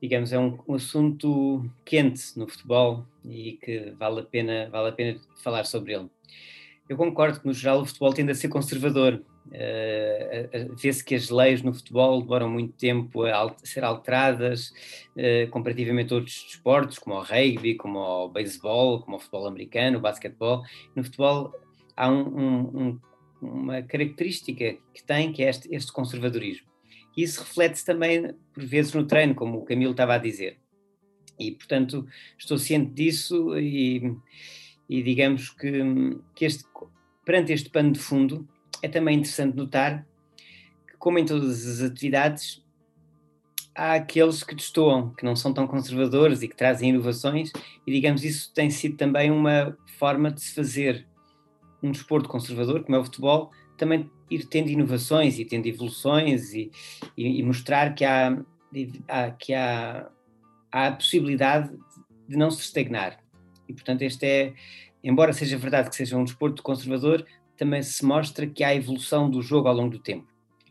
digamos, 0.00 0.32
é 0.32 0.38
um, 0.38 0.58
um, 0.68 0.74
assunto 0.74 1.68
quente 1.84 2.38
no 2.38 2.46
futebol 2.46 3.04
e 3.24 3.58
que 3.60 3.90
vale 3.98 4.20
a 4.20 4.22
pena, 4.22 4.68
vale 4.70 4.90
a 4.90 4.92
pena 4.92 5.20
falar 5.42 5.64
sobre 5.64 5.94
ele. 5.94 6.08
Eu 6.88 6.96
concordo 6.96 7.40
que, 7.40 7.46
no 7.46 7.52
geral, 7.52 7.80
o 7.80 7.86
futebol 7.86 8.12
tende 8.12 8.32
a 8.32 8.34
ser 8.34 8.48
conservador. 8.48 9.22
Uh, 9.46 10.74
Vê-se 10.76 11.04
que 11.04 11.14
as 11.14 11.30
leis 11.30 11.62
no 11.62 11.72
futebol 11.72 12.20
demoram 12.20 12.48
muito 12.48 12.74
tempo 12.74 13.24
a, 13.24 13.54
ser 13.62 13.84
alteradas, 13.84 14.70
uh, 15.16 15.50
comparativamente 15.50 16.12
a 16.12 16.16
outros 16.16 16.44
desportos, 16.44 16.98
como 16.98 17.16
o 17.16 17.22
rugby, 17.22 17.74
como 17.74 17.98
o 17.98 18.28
beisebol, 18.28 19.02
como 19.02 19.16
o 19.16 19.20
futebol 19.20 19.46
americano, 19.46 19.98
o 19.98 20.00
basquetebol. 20.00 20.62
No 20.94 21.04
futebol 21.04 21.52
há 21.96 22.10
um, 22.10 22.20
um, 22.20 23.00
uma 23.40 23.82
característica 23.82 24.76
que 24.94 25.02
tem, 25.04 25.32
que 25.32 25.42
é 25.42 25.50
este, 25.50 25.74
este 25.74 25.92
conservadorismo 25.92 26.68
e 27.18 27.24
isso 27.24 27.40
reflete-se 27.40 27.84
também, 27.84 28.32
por 28.54 28.64
vezes, 28.64 28.94
no 28.94 29.04
treino, 29.04 29.34
como 29.34 29.58
o 29.58 29.64
Camilo 29.64 29.90
estava 29.90 30.14
a 30.14 30.18
dizer. 30.18 30.56
E, 31.36 31.50
portanto, 31.50 32.06
estou 32.38 32.56
ciente 32.56 32.92
disso 32.92 33.58
e, 33.58 34.16
e 34.88 35.02
digamos 35.02 35.50
que, 35.50 35.70
que 36.34 36.44
este, 36.44 36.64
perante 37.24 37.52
este 37.52 37.70
pano 37.70 37.92
de 37.92 37.98
fundo, 37.98 38.48
é 38.82 38.88
também 38.88 39.18
interessante 39.18 39.56
notar 39.56 40.06
que, 40.86 40.96
como 40.98 41.18
em 41.18 41.24
todas 41.24 41.66
as 41.66 41.82
atividades, 41.82 42.64
há 43.74 43.94
aqueles 43.94 44.42
que 44.42 44.54
destoam, 44.54 45.14
que 45.14 45.24
não 45.24 45.36
são 45.36 45.52
tão 45.52 45.66
conservadores 45.66 46.42
e 46.42 46.48
que 46.48 46.56
trazem 46.56 46.90
inovações, 46.90 47.52
e 47.86 47.92
digamos 47.92 48.24
isso 48.24 48.52
tem 48.52 48.70
sido 48.70 48.96
também 48.96 49.30
uma 49.30 49.76
forma 49.98 50.30
de 50.30 50.40
se 50.40 50.54
fazer 50.54 51.06
um 51.82 51.92
desporto 51.92 52.28
conservador, 52.28 52.82
como 52.82 52.96
é 52.96 52.98
o 52.98 53.04
futebol, 53.04 53.52
também 53.76 54.10
ir 54.28 54.44
tendo 54.46 54.68
inovações 54.68 55.38
e 55.38 55.44
tendo 55.44 55.66
evoluções 55.66 56.52
e, 56.52 56.70
e, 57.16 57.38
e 57.38 57.42
mostrar 57.42 57.94
que 57.94 58.04
há, 58.04 58.42
que 59.38 59.54
há, 59.54 60.10
há 60.72 60.86
a 60.88 60.92
possibilidade 60.92 61.70
de 62.28 62.36
não 62.36 62.50
se 62.50 62.62
estagnar. 62.62 63.18
E, 63.68 63.72
portanto, 63.72 64.02
este 64.02 64.26
é, 64.26 64.54
embora 65.02 65.32
seja 65.32 65.58
verdade 65.58 65.90
que 65.90 65.96
seja 65.96 66.16
um 66.16 66.24
desporto 66.24 66.62
conservador, 66.62 67.24
também 67.56 67.82
se 67.82 68.04
mostra 68.04 68.46
que 68.46 68.64
há 68.64 68.74
evolução 68.74 69.28
do 69.28 69.42
jogo 69.42 69.68
ao 69.68 69.74
longo 69.74 69.90
do 69.90 69.98
tempo. 69.98 70.26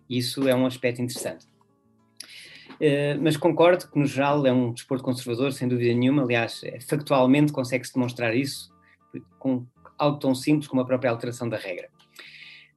E 0.10 0.18
isso 0.18 0.48
é 0.48 0.56
um 0.56 0.66
aspecto 0.66 1.02
interessante. 1.02 1.46
Uh, 2.76 3.20
mas 3.22 3.36
concordo 3.36 3.90
que, 3.90 4.00
no 4.00 4.06
geral, 4.06 4.46
é 4.46 4.54
um 4.54 4.72
desporto 4.72 5.04
conservador, 5.04 5.52
sem 5.52 5.68
dúvida 5.68 5.94
nenhuma. 5.94 6.24
Aliás, 6.24 6.62
é, 6.64 6.80
factualmente 6.80 7.52
consegue-se 7.52 7.94
demonstrar 7.94 8.36
isso 8.36 8.72
com 9.40 9.66
algo 9.98 10.20
tão 10.20 10.34
simples 10.36 10.68
como 10.68 10.82
a 10.82 10.86
própria 10.86 11.10
alteração 11.10 11.50
da 11.50 11.58
regra. 11.58 11.90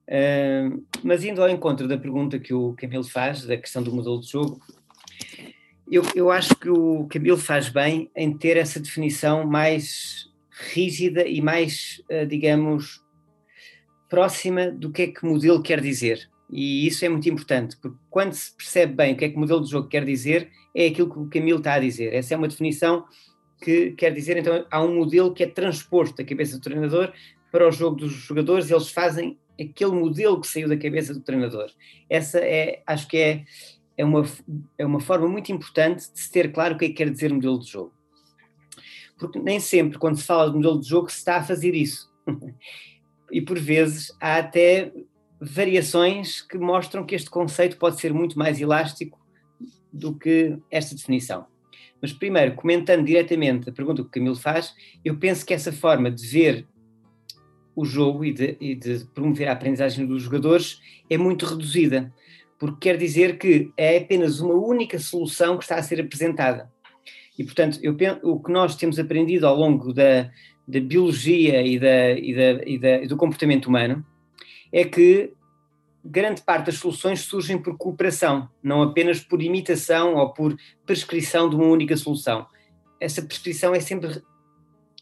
Uh, 0.09 0.85
mas 1.05 1.23
indo 1.23 1.41
ao 1.41 1.49
encontro 1.49 1.87
da 1.87 1.97
pergunta 1.97 2.39
que 2.39 2.53
o 2.53 2.75
Camilo 2.75 3.05
faz, 3.05 3.45
da 3.45 3.57
questão 3.57 3.83
do 3.83 3.93
modelo 3.93 4.21
de 4.21 4.29
jogo, 4.29 4.61
eu, 5.91 6.05
eu 6.15 6.31
acho 6.31 6.55
que 6.55 6.71
o 6.71 7.07
Camilo 7.09 7.37
faz 7.37 7.69
bem 7.69 8.11
em 8.15 8.37
ter 8.37 8.57
essa 8.57 8.79
definição 8.79 9.47
mais 9.47 10.31
rígida 10.73 11.27
e 11.27 11.41
mais, 11.41 12.03
uh, 12.11 12.27
digamos, 12.27 13.03
próxima 14.09 14.71
do 14.71 14.91
que 14.91 15.03
é 15.03 15.07
que 15.09 15.25
modelo 15.25 15.63
quer 15.63 15.81
dizer. 15.81 16.29
E 16.49 16.87
isso 16.87 17.05
é 17.05 17.09
muito 17.09 17.29
importante, 17.29 17.77
porque 17.77 17.97
quando 18.09 18.33
se 18.33 18.55
percebe 18.57 18.95
bem 18.95 19.15
o 19.15 19.17
que 19.17 19.25
é 19.25 19.29
que 19.29 19.37
o 19.37 19.39
modelo 19.39 19.63
de 19.63 19.71
jogo 19.71 19.89
quer 19.89 20.05
dizer, 20.05 20.51
é 20.75 20.87
aquilo 20.87 21.11
que 21.11 21.19
o 21.19 21.29
Camilo 21.29 21.59
está 21.59 21.75
a 21.75 21.81
dizer. 21.81 22.13
Essa 22.13 22.35
é 22.35 22.37
uma 22.37 22.49
definição 22.49 23.05
que 23.63 23.93
quer 23.93 24.13
dizer, 24.13 24.37
então, 24.37 24.67
há 24.71 24.83
um 24.83 24.97
modelo 24.97 25.33
que 25.33 25.43
é 25.43 25.47
transposto 25.47 26.17
da 26.17 26.25
cabeça 26.25 26.57
do 26.57 26.63
treinador 26.63 27.13
para 27.53 27.69
o 27.69 27.73
jogo 27.73 27.97
dos 27.97 28.13
jogadores, 28.13 28.71
eles 28.71 28.91
fazem 28.91 29.39
aquele 29.61 29.93
modelo 29.93 30.41
que 30.41 30.47
saiu 30.47 30.69
da 30.69 30.77
cabeça 30.77 31.13
do 31.13 31.21
treinador. 31.21 31.71
Essa 32.09 32.39
é, 32.39 32.83
acho 32.87 33.07
que 33.07 33.17
é, 33.17 33.45
é, 34.01 34.05
uma, 34.05 34.25
é 34.79 34.87
uma 34.87 35.01
forma 35.01 35.29
muito 35.29 35.53
importante 35.53 36.11
de 36.11 36.19
se 36.19 36.33
ter 36.33 36.51
claro 36.53 36.75
o 36.75 36.79
que 36.79 36.87
é 36.87 36.89
que 36.89 36.95
quer 36.95 37.11
dizer 37.11 37.33
modelo 37.33 37.59
de 37.59 37.71
jogo. 37.71 37.93
Porque 39.19 39.39
nem 39.39 39.61
sempre, 39.61 39.99
quando 39.99 40.17
se 40.17 40.25
fala 40.25 40.49
de 40.49 40.57
modelo 40.57 40.81
de 40.81 40.89
jogo, 40.89 41.11
se 41.11 41.19
está 41.19 41.37
a 41.37 41.45
fazer 41.45 41.75
isso. 41.75 42.11
e 43.31 43.43
por 43.43 43.59
vezes 43.59 44.11
há 44.19 44.39
até 44.39 44.91
variações 45.39 46.41
que 46.41 46.57
mostram 46.57 47.05
que 47.05 47.15
este 47.15 47.29
conceito 47.29 47.77
pode 47.77 48.01
ser 48.01 48.15
muito 48.15 48.39
mais 48.39 48.59
elástico 48.59 49.21
do 49.93 50.15
que 50.15 50.57
esta 50.71 50.95
definição. 50.95 51.47
Mas 52.01 52.13
primeiro, 52.13 52.55
comentando 52.55 53.05
diretamente 53.05 53.69
a 53.69 53.73
pergunta 53.73 54.03
que 54.03 54.09
o 54.09 54.11
Camilo 54.11 54.37
faz, 54.37 54.75
eu 55.05 55.19
penso 55.19 55.45
que 55.45 55.53
essa 55.53 55.71
forma 55.73 56.11
de 56.11 56.27
ver 56.27 56.67
o 57.77 57.85
jogo 57.85 58.25
e 58.25 58.33
de, 58.33 58.57
e 58.59 58.75
de 58.75 59.05
promover 59.15 59.49
a 59.49 59.53
aprendizagem 59.53 60.07
dos 60.07 60.23
jogadores 60.23 60.81
é 61.11 61.19
muito 61.19 61.45
reduzida, 61.45 62.11
porque 62.61 62.91
quer 62.91 62.99
dizer 62.99 63.39
que 63.39 63.73
é 63.75 63.97
apenas 63.97 64.39
uma 64.39 64.53
única 64.53 64.99
solução 64.99 65.57
que 65.57 65.65
está 65.65 65.77
a 65.77 65.83
ser 65.83 65.99
apresentada. 65.99 66.71
E, 67.39 67.43
portanto, 67.43 67.79
eu 67.83 67.97
penso, 67.97 68.21
o 68.23 68.39
que 68.39 68.53
nós 68.53 68.77
temos 68.77 68.99
aprendido 68.99 69.47
ao 69.47 69.57
longo 69.57 69.95
da, 69.95 70.31
da 70.69 70.79
biologia 70.79 71.63
e, 71.63 71.79
da, 71.79 72.11
e, 72.11 72.35
da, 72.35 72.51
e, 72.67 72.79
da, 72.79 73.03
e 73.03 73.07
do 73.07 73.17
comportamento 73.17 73.65
humano 73.65 74.05
é 74.71 74.85
que 74.85 75.33
grande 76.05 76.43
parte 76.43 76.67
das 76.67 76.75
soluções 76.75 77.21
surgem 77.21 77.57
por 77.57 77.79
cooperação, 77.79 78.47
não 78.63 78.83
apenas 78.83 79.21
por 79.21 79.41
imitação 79.41 80.17
ou 80.17 80.31
por 80.31 80.55
prescrição 80.85 81.49
de 81.49 81.57
uma 81.57 81.65
única 81.65 81.97
solução. 81.97 82.47
Essa 83.01 83.23
prescrição 83.23 83.75
é 83.75 83.81
sempre 83.81 84.23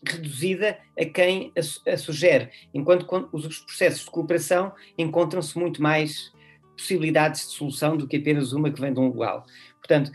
reduzida 0.07 0.79
a 0.97 1.05
quem 1.05 1.53
a, 1.57 1.91
a 1.91 1.97
sugere, 1.97 2.51
enquanto 2.73 3.29
os 3.33 3.59
processos 3.59 4.05
de 4.05 4.11
cooperação 4.13 4.73
encontram-se 4.97 5.59
muito 5.59 5.83
mais 5.83 6.31
possibilidades 6.79 7.49
de 7.49 7.53
solução 7.55 7.97
do 7.97 8.07
que 8.07 8.17
apenas 8.17 8.53
uma 8.53 8.71
que 8.71 8.81
vem 8.81 8.93
de 8.93 9.01
um 9.01 9.09
igual. 9.09 9.45
Portanto, 9.79 10.11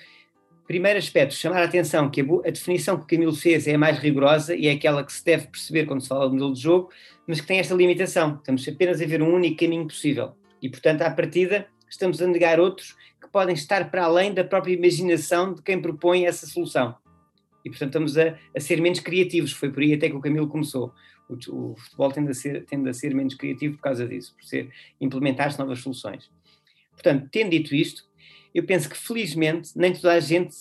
primeiro 0.65 0.97
aspecto, 0.97 1.35
chamar 1.35 1.61
a 1.61 1.65
atenção 1.65 2.09
que 2.09 2.21
a, 2.21 2.49
definição 2.49 2.97
que 2.97 3.03
o 3.03 3.07
Camilo 3.07 3.35
fez 3.35 3.67
é 3.67 3.75
a 3.75 3.77
mais 3.77 3.99
rigorosa 3.99 4.55
e 4.55 4.67
é 4.67 4.71
aquela 4.71 5.03
que 5.03 5.13
se 5.13 5.23
deve 5.23 5.47
perceber 5.47 5.85
quando 5.85 6.01
se 6.01 6.07
fala 6.07 6.27
do 6.27 6.33
modelo 6.33 6.53
de 6.53 6.61
jogo, 6.61 6.89
mas 7.27 7.41
que 7.41 7.47
tem 7.47 7.59
esta 7.59 7.75
limitação. 7.75 8.35
Estamos 8.37 8.67
apenas 8.67 9.01
a 9.01 9.05
ver 9.05 9.21
um 9.21 9.33
único 9.33 9.57
caminho 9.57 9.85
possível. 9.85 10.33
E, 10.61 10.69
portanto, 10.69 11.01
à 11.01 11.11
partida, 11.11 11.67
estamos 11.89 12.21
a 12.21 12.27
negar 12.27 12.59
outros 12.59 12.95
que 13.21 13.29
podem 13.29 13.53
estar 13.53 13.91
para 13.91 14.05
além 14.05 14.33
da 14.33 14.43
própria 14.43 14.73
imaginação 14.73 15.53
de 15.53 15.61
quem 15.61 15.81
propõe 15.81 16.25
essa 16.25 16.47
solução. 16.47 16.95
E, 17.63 17.69
portanto, 17.69 17.89
estamos 17.89 18.17
a, 18.17 18.37
a 18.55 18.59
ser 18.59 18.81
menos 18.81 18.99
criativos. 18.99 19.51
Foi 19.51 19.71
por 19.71 19.83
aí 19.83 19.93
até 19.93 20.09
que 20.09 20.15
o 20.15 20.21
Camilo 20.21 20.47
começou. 20.47 20.93
O, 21.29 21.71
o 21.71 21.75
futebol 21.75 22.11
tende 22.11 22.31
a, 22.31 22.33
ser, 22.33 22.65
tende 22.65 22.89
a 22.89 22.93
ser 22.93 23.13
menos 23.13 23.33
criativo 23.35 23.75
por 23.75 23.83
causa 23.83 24.07
disso, 24.07 24.35
por 24.35 24.43
ser 24.43 24.69
implementar-se 24.99 25.59
novas 25.59 25.79
soluções. 25.79 26.29
Portanto, 26.93 27.27
tendo 27.31 27.51
dito 27.51 27.75
isto, 27.75 28.03
eu 28.53 28.65
penso 28.65 28.89
que 28.89 28.97
felizmente 28.97 29.71
nem 29.75 29.93
toda 29.93 30.13
a 30.13 30.19
gente, 30.19 30.55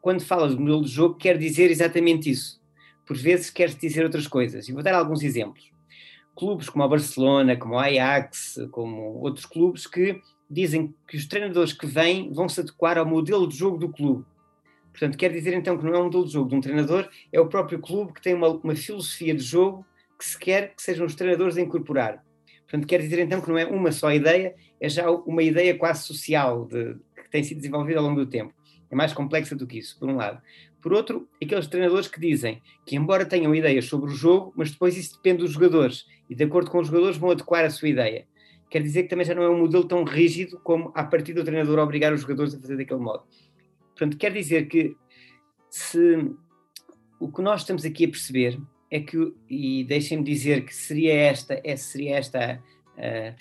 quando 0.00 0.22
fala 0.22 0.48
do 0.48 0.58
modelo 0.58 0.84
de 0.84 0.90
jogo, 0.90 1.16
quer 1.16 1.38
dizer 1.38 1.70
exatamente 1.70 2.30
isso. 2.30 2.60
Por 3.06 3.16
vezes 3.16 3.50
quer 3.50 3.68
dizer 3.74 4.04
outras 4.04 4.26
coisas. 4.26 4.68
E 4.68 4.72
vou 4.72 4.82
dar 4.82 4.94
alguns 4.94 5.22
exemplos 5.22 5.70
clubes 6.40 6.70
como 6.70 6.82
o 6.82 6.88
Barcelona, 6.88 7.54
como 7.54 7.74
o 7.74 7.78
Ajax, 7.78 8.58
como 8.70 9.20
outros 9.20 9.44
clubes 9.44 9.86
que 9.86 10.20
dizem 10.50 10.94
que 11.06 11.18
os 11.18 11.26
treinadores 11.26 11.74
que 11.74 11.86
vêm 11.86 12.32
vão 12.32 12.48
se 12.48 12.60
adequar 12.60 12.96
ao 12.96 13.04
modelo 13.04 13.46
de 13.46 13.56
jogo 13.56 13.76
do 13.76 13.90
clube. 13.90 14.24
Portanto, 14.90 15.18
quer 15.18 15.30
dizer 15.30 15.52
então 15.52 15.76
que 15.76 15.84
não 15.84 15.94
é 15.94 15.98
um 15.98 16.04
modelo 16.04 16.24
de 16.24 16.32
jogo 16.32 16.48
de 16.48 16.56
um 16.56 16.60
treinador, 16.60 17.08
é 17.30 17.38
o 17.38 17.46
próprio 17.46 17.78
clube 17.78 18.14
que 18.14 18.22
tem 18.22 18.34
uma, 18.34 18.48
uma 18.48 18.74
filosofia 18.74 19.34
de 19.34 19.42
jogo 19.42 19.84
que 20.18 20.24
se 20.24 20.38
quer 20.38 20.74
que 20.74 20.82
sejam 20.82 21.04
os 21.04 21.14
treinadores 21.14 21.58
a 21.58 21.60
incorporar. 21.60 22.24
Portanto, 22.70 22.86
quer 22.86 23.00
dizer 23.00 23.18
então 23.18 23.40
que 23.40 23.48
não 23.48 23.58
é 23.58 23.66
uma 23.66 23.90
só 23.90 24.12
ideia, 24.12 24.54
é 24.80 24.88
já 24.88 25.10
uma 25.10 25.42
ideia 25.42 25.76
quase 25.76 26.04
social 26.04 26.66
de, 26.66 26.94
que 27.16 27.28
tem 27.28 27.42
sido 27.42 27.56
desenvolvida 27.56 27.98
ao 27.98 28.06
longo 28.06 28.24
do 28.24 28.30
tempo. 28.30 28.54
É 28.88 28.94
mais 28.94 29.12
complexa 29.12 29.56
do 29.56 29.66
que 29.66 29.78
isso, 29.78 29.98
por 29.98 30.08
um 30.08 30.14
lado. 30.14 30.40
Por 30.80 30.92
outro, 30.92 31.28
aqueles 31.42 31.66
treinadores 31.66 32.06
que 32.06 32.20
dizem 32.20 32.62
que, 32.86 32.94
embora 32.94 33.26
tenham 33.26 33.52
ideias 33.52 33.86
sobre 33.86 34.10
o 34.10 34.14
jogo, 34.14 34.52
mas 34.56 34.70
depois 34.70 34.96
isso 34.96 35.16
depende 35.16 35.42
dos 35.42 35.50
jogadores 35.50 36.06
e, 36.28 36.34
de 36.34 36.44
acordo 36.44 36.70
com 36.70 36.78
os 36.78 36.86
jogadores, 36.86 37.16
vão 37.16 37.32
adequar 37.32 37.64
a 37.64 37.70
sua 37.70 37.88
ideia. 37.88 38.24
Quer 38.70 38.82
dizer 38.82 39.02
que 39.02 39.08
também 39.08 39.26
já 39.26 39.34
não 39.34 39.42
é 39.42 39.50
um 39.50 39.58
modelo 39.58 39.84
tão 39.84 40.04
rígido 40.04 40.60
como, 40.62 40.92
a 40.94 41.02
partir 41.02 41.32
do 41.32 41.42
treinador, 41.42 41.80
obrigar 41.80 42.12
os 42.12 42.20
jogadores 42.20 42.54
a 42.54 42.60
fazer 42.60 42.76
daquele 42.76 43.00
modo. 43.00 43.24
Portanto, 43.96 44.16
quer 44.16 44.32
dizer 44.32 44.68
que 44.68 44.96
se 45.68 46.30
o 47.18 47.30
que 47.30 47.42
nós 47.42 47.62
estamos 47.62 47.84
aqui 47.84 48.04
a 48.04 48.08
perceber 48.08 48.60
é 48.90 49.00
que, 49.00 49.32
e 49.48 49.84
deixem-me 49.84 50.24
dizer 50.24 50.64
que 50.64 50.74
seria 50.74 51.14
esta, 51.14 51.60
seria 51.76 52.16
esta 52.16 52.62
a, 52.98 53.34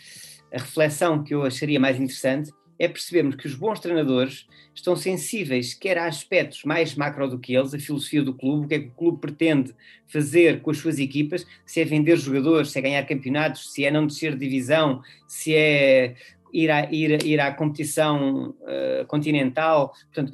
a 0.55 0.59
reflexão 0.59 1.23
que 1.23 1.33
eu 1.33 1.43
acharia 1.43 1.79
mais 1.79 1.97
interessante, 1.97 2.51
é 2.77 2.87
percebermos 2.87 3.35
que 3.35 3.45
os 3.45 3.55
bons 3.55 3.79
treinadores 3.81 4.47
estão 4.73 4.95
sensíveis 4.95 5.73
quer 5.73 5.97
a 5.97 6.05
aspectos 6.05 6.63
mais 6.63 6.95
macro 6.95 7.27
do 7.27 7.37
que 7.37 7.53
eles, 7.53 7.73
a 7.73 7.79
filosofia 7.79 8.23
do 8.23 8.33
clube, 8.33 8.65
o 8.65 8.67
que 8.69 8.75
é 8.75 8.79
que 8.79 8.87
o 8.87 8.91
clube 8.91 9.19
pretende 9.19 9.75
fazer 10.07 10.61
com 10.61 10.71
as 10.71 10.77
suas 10.77 10.97
equipas, 10.97 11.45
se 11.65 11.81
é 11.81 11.85
vender 11.85 12.15
jogadores, 12.17 12.71
se 12.71 12.79
é 12.79 12.81
ganhar 12.81 13.05
campeonatos, 13.05 13.73
se 13.73 13.83
é 13.83 13.91
não 13.91 14.07
descer 14.07 14.31
de 14.31 14.47
divisão, 14.47 15.01
se 15.27 15.53
é 15.53 16.15
ir 16.53 16.71
à, 16.71 16.89
ir, 16.91 17.25
ir 17.25 17.39
à 17.41 17.53
competição 17.53 18.55
uh, 18.61 19.05
continental. 19.07 19.93
Portanto, 20.13 20.31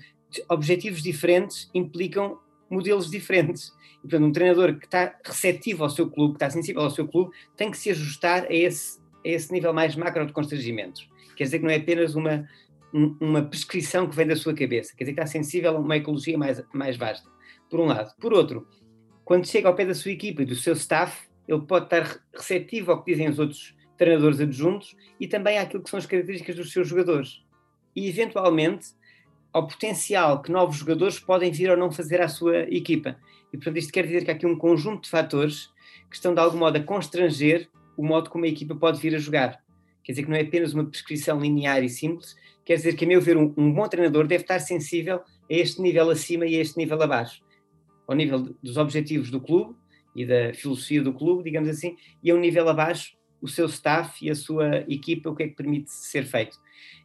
objetivos 0.48 1.02
diferentes 1.02 1.70
implicam 1.74 2.38
modelos 2.70 3.10
diferentes. 3.10 3.72
E, 3.98 4.02
portanto, 4.02 4.26
um 4.26 4.32
treinador 4.32 4.78
que 4.78 4.86
está 4.86 5.16
receptivo 5.24 5.84
ao 5.84 5.90
seu 5.90 6.10
clube, 6.10 6.34
que 6.34 6.38
está 6.38 6.50
sensível 6.50 6.82
ao 6.82 6.92
seu 6.92 7.08
clube, 7.08 7.32
tem 7.56 7.72
que 7.72 7.78
se 7.78 7.90
ajustar 7.90 8.44
a 8.44 8.54
esse, 8.54 9.00
a 9.26 9.30
esse 9.30 9.52
nível 9.52 9.74
mais 9.74 9.96
macro 9.96 10.26
de 10.26 10.34
constrangimentos. 10.34 11.10
Quer 11.36 11.46
dizer 11.46 11.60
que 11.60 11.66
não 11.66 11.72
é 11.72 11.78
apenas 11.78 12.16
uma, 12.16 12.48
uma 13.20 13.42
prescrição 13.44 14.08
que 14.08 14.16
vem 14.16 14.28
da 14.28 14.36
sua 14.36 14.54
cabeça, 14.54 14.94
quer 14.96 15.04
dizer 15.04 15.14
que 15.14 15.20
está 15.20 15.32
sensível 15.32 15.76
a 15.76 15.80
uma 15.80 15.98
ecologia 15.98 16.38
mais, 16.38 16.64
mais 16.74 16.96
vasta, 16.98 17.30
por 17.70 17.80
um 17.80 17.86
lado. 17.86 18.14
Por 18.20 18.34
outro, 18.34 18.68
quando 19.26 19.48
chega 19.48 19.68
ao 19.68 19.76
pé 19.76 19.86
da 19.86 19.94
sua 19.94 20.12
equipa 20.12 20.44
e 20.44 20.46
do 20.46 20.56
seu 20.56 20.74
staff, 20.74 21.28
ele 21.48 21.62
pode 21.62 21.86
estar 21.86 22.20
receptivo 22.34 22.92
ao 22.92 23.04
que 23.04 23.12
dizem 23.12 23.30
os 23.30 23.40
outros 23.40 23.76
treinadores 23.98 24.40
adjuntos 24.40 24.96
e 25.20 25.28
também 25.28 25.58
àquilo 25.58 25.84
que 25.84 25.90
são 25.90 25.98
as 25.98 26.06
características 26.06 26.56
dos 26.56 26.72
seus 26.72 26.88
jogadores. 26.88 27.44
E, 27.96 28.08
eventualmente, 28.08 28.88
ao 29.56 29.66
potencial 29.66 30.42
que 30.42 30.52
novos 30.52 30.76
jogadores 30.76 31.18
podem 31.18 31.50
vir 31.50 31.72
ou 31.72 31.78
não 31.78 31.90
fazer 31.90 32.20
à 32.20 32.28
sua 32.28 32.64
equipa. 32.64 33.16
E, 33.54 33.58
portanto, 33.58 33.78
isto 33.78 33.94
quer 33.94 34.06
dizer 34.06 34.26
que 34.26 34.30
há 34.30 34.34
aqui 34.34 34.46
um 34.46 34.58
conjunto 34.58 35.04
de 35.04 35.10
fatores 35.10 35.70
que 36.10 36.16
estão, 36.18 36.34
de 36.34 36.42
algum 36.42 36.58
modo, 36.58 36.76
a 36.76 36.84
constranger 36.84 37.70
o 37.96 38.06
modo 38.06 38.30
como 38.30 38.44
a 38.44 38.50
equipa 38.50 38.76
pode 38.76 39.00
vir 39.00 39.16
a 39.16 39.18
jogar. 39.18 39.64
Quer 40.04 40.12
dizer 40.12 40.24
que 40.24 40.30
não 40.30 40.36
é 40.36 40.42
apenas 40.42 40.74
uma 40.74 40.84
prescrição 40.84 41.40
linear 41.40 41.82
e 41.86 41.88
simples, 41.88 42.36
quer 42.66 42.76
dizer 42.76 42.98
que, 42.98 43.06
a 43.06 43.08
meu 43.08 43.22
ver, 43.22 43.38
um, 43.38 43.54
um 43.56 43.72
bom 43.72 43.88
treinador 43.88 44.28
deve 44.28 44.44
estar 44.44 44.60
sensível 44.60 45.22
a 45.50 45.54
este 45.54 45.82
nível 45.82 46.10
acima 46.10 46.46
e 46.46 46.58
a 46.58 46.60
este 46.60 46.78
nível 46.78 47.02
abaixo. 47.02 47.42
Ao 48.06 48.14
nível 48.14 48.54
dos 48.62 48.76
objetivos 48.76 49.32
do 49.32 49.40
clube 49.40 49.74
e 50.14 50.26
da 50.26 50.54
filosofia 50.54 51.02
do 51.02 51.14
clube, 51.14 51.46
digamos 51.46 51.70
assim, 51.70 51.96
e 52.22 52.30
a 52.30 52.36
um 52.36 52.40
nível 52.42 52.68
abaixo, 52.68 53.16
o 53.42 53.48
seu 53.48 53.68
staff 53.68 54.26
e 54.26 54.30
a 54.30 54.36
sua 54.36 54.80
equipa, 54.90 55.30
o 55.30 55.36
que 55.36 55.44
é 55.44 55.48
que 55.48 55.56
permite 55.56 55.90
ser 55.94 56.26
feito. 56.26 56.58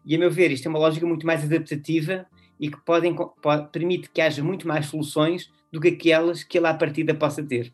E, 0.04 0.16
a 0.16 0.18
meu 0.18 0.32
ver, 0.32 0.50
isto 0.50 0.66
é 0.66 0.68
uma 0.68 0.80
lógica 0.80 1.06
muito 1.06 1.24
mais 1.24 1.44
adaptativa 1.44 2.26
e 2.60 2.70
que 2.70 2.78
podem, 2.84 3.14
pode, 3.14 3.68
permite 3.70 4.10
que 4.10 4.20
haja 4.20 4.44
muito 4.44 4.68
mais 4.68 4.86
soluções 4.86 5.50
do 5.72 5.80
que 5.80 5.88
aquelas 5.88 6.44
que 6.44 6.58
ele 6.58 6.66
à 6.66 6.74
partida 6.74 7.14
possa 7.14 7.42
ter. 7.42 7.72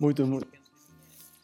Muito, 0.00 0.26
muito. 0.26 0.46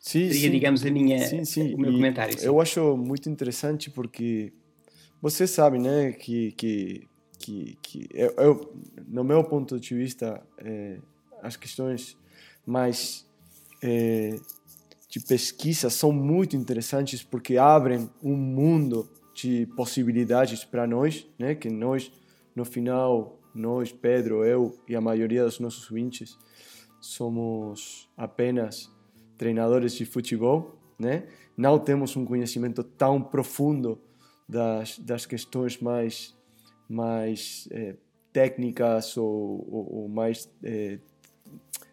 Sim, 0.01 0.29
Seria, 0.29 0.41
sim. 0.41 0.51
digamos, 0.51 0.87
a 0.87 0.91
minha, 0.91 1.27
sim, 1.27 1.45
sim. 1.45 1.75
o 1.75 1.79
meu 1.79 1.91
e 1.91 1.95
comentário. 1.95 2.39
Sim. 2.39 2.47
Eu 2.47 2.59
acho 2.61 2.97
muito 2.97 3.29
interessante 3.29 3.91
porque 3.91 4.53
você 5.21 5.47
sabe, 5.47 5.79
né, 5.79 6.13
que, 6.13 6.53
que, 6.53 7.07
que, 7.39 7.79
que 7.83 8.09
eu, 8.15 8.35
eu, 8.39 8.75
no 9.07 9.23
meu 9.23 9.45
ponto 9.45 9.79
de 9.79 9.95
vista, 9.95 10.43
é, 10.57 10.97
as 11.43 11.57
questões 11.57 12.17
mais 12.65 13.27
é, 13.83 14.39
de 15.11 15.21
pesquisa 15.21 15.91
são 15.91 16.13
muito 16.13 16.57
interessantes 16.57 17.23
porque 17.23 17.59
abrem 17.59 18.09
um 18.23 18.35
mundo 18.35 19.07
de 19.35 19.67
possibilidades 19.77 20.65
para 20.65 20.87
nós, 20.87 21.27
né, 21.39 21.55
que 21.55 21.69
nós, 21.69 22.11
no 22.59 22.65
final, 22.65 23.41
nós, 23.55 23.91
Pedro, 23.91 24.45
eu 24.45 24.79
e 24.87 24.95
a 24.95 25.01
maioria 25.01 25.45
dos 25.45 25.59
nossos 25.59 25.91
ouvintes, 25.91 26.37
somos 27.01 28.11
apenas 28.17 28.93
treinadores 29.39 29.95
de 29.95 30.05
futebol 30.05 30.79
né? 30.99 31.25
Não 31.57 31.79
temos 31.79 32.17
um 32.17 32.25
conhecimento 32.25 32.83
tão 32.83 33.23
profundo 33.23 34.01
das, 34.49 34.99
das 34.99 35.25
questões 35.25 35.79
mais, 35.79 36.35
mais 36.89 37.69
é, 37.71 37.95
técnicas 38.33 39.17
ou, 39.17 39.67
ou, 39.71 39.95
ou 40.03 40.09
mais 40.09 40.51
é, 40.63 40.99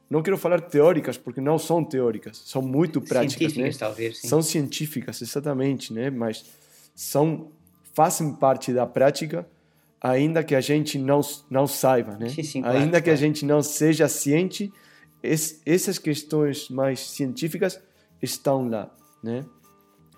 não 0.09 0.21
quero 0.21 0.37
falar 0.37 0.61
teóricas 0.61 1.17
porque 1.17 1.41
não 1.41 1.57
são 1.57 1.83
teóricas, 1.83 2.37
são 2.45 2.61
muito 2.61 3.01
práticas, 3.01 3.51
científicas 3.53 3.75
né? 3.75 3.79
talvez, 3.79 4.19
sim. 4.19 4.27
São 4.27 4.41
científicas, 4.41 5.21
exatamente, 5.21 5.91
né? 5.91 6.09
Mas 6.09 6.45
são 6.93 7.51
fazem 7.93 8.33
parte 8.33 8.73
da 8.73 8.85
prática, 8.85 9.47
ainda 10.11 10.43
que 10.43 10.53
a 10.53 10.61
gente 10.61 10.99
não 10.99 11.21
não 11.49 11.65
saiba, 11.65 12.15
né? 12.17 12.29
Sim, 12.29 12.43
sim, 12.43 12.61
claro, 12.61 12.77
ainda 12.77 13.01
que 13.01 13.09
a 13.09 13.13
claro. 13.13 13.19
gente 13.19 13.45
não 13.45 13.63
seja 13.63 14.07
ciente, 14.07 14.71
es, 15.23 15.61
essas 15.65 15.97
questões 15.97 16.69
mais 16.69 16.99
científicas 16.99 17.81
estão 18.21 18.69
lá, 18.69 18.95
né? 19.23 19.43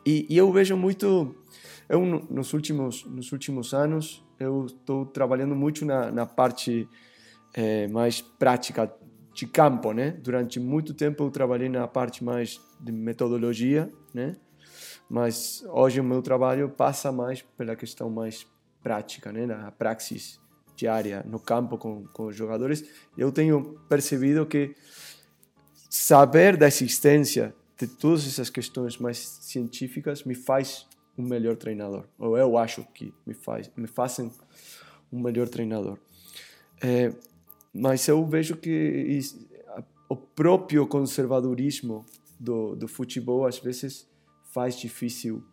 E, 0.05 0.25
e 0.29 0.37
eu 0.37 0.51
vejo 0.51 0.75
muito, 0.75 1.35
eu 1.87 2.05
no- 2.05 2.25
nos 2.29 2.53
últimos 2.53 3.05
nos 3.05 3.31
últimos 3.31 3.73
anos 3.73 4.23
eu 4.39 4.65
estou 4.65 5.05
trabalhando 5.05 5.55
muito 5.55 5.85
na, 5.85 6.11
na 6.11 6.25
parte 6.25 6.87
eh, 7.53 7.87
mais 7.87 8.21
prática 8.21 8.91
de 9.33 9.45
campo, 9.47 9.93
né? 9.93 10.11
Durante 10.21 10.59
muito 10.59 10.93
tempo 10.93 11.23
eu 11.23 11.31
trabalhei 11.31 11.69
na 11.69 11.87
parte 11.87 12.23
mais 12.23 12.59
de 12.79 12.91
metodologia, 12.91 13.89
né? 14.13 14.35
Mas 15.09 15.63
hoje 15.69 16.01
o 16.01 16.03
meu 16.03 16.21
trabalho 16.21 16.69
passa 16.69 17.11
mais 17.11 17.41
pela 17.57 17.75
questão 17.75 18.09
mais 18.09 18.45
prática, 18.83 19.31
né? 19.31 19.45
Na 19.45 19.71
praxis 19.71 20.39
diária 20.75 21.23
no 21.27 21.39
campo 21.39 21.77
com, 21.77 22.05
com 22.07 22.27
os 22.27 22.35
jogadores. 22.35 22.83
Eu 23.17 23.31
tenho 23.31 23.79
percebido 23.89 24.45
que 24.45 24.75
saber 25.89 26.55
da 26.57 26.67
existência 26.67 27.55
de 27.77 27.87
todas 27.87 28.25
essas 28.27 28.49
questões 28.49 28.97
mais 28.97 29.17
científicas 29.17 30.23
me 30.23 30.35
faz 30.35 30.85
um 31.17 31.23
melhor 31.23 31.55
treinador. 31.55 32.05
Ou 32.17 32.37
eu 32.37 32.57
acho 32.57 32.83
que 32.93 33.13
me 33.25 33.33
faz, 33.33 33.69
me 33.75 33.87
fazem 33.87 34.31
um 35.11 35.19
melhor 35.19 35.47
treinador. 35.47 35.97
É, 36.81 37.11
mas 37.73 38.07
eu 38.07 38.23
vejo 38.25 38.55
que 38.57 38.69
is- 38.69 39.35
a- 39.69 39.83
o 40.09 40.15
próprio 40.15 40.85
conservadorismo 40.87 42.05
do, 42.39 42.75
do 42.75 42.87
futebol 42.87 43.45
às 43.47 43.57
vezes 43.57 44.07
faz 44.51 44.77
difícil 44.77 45.43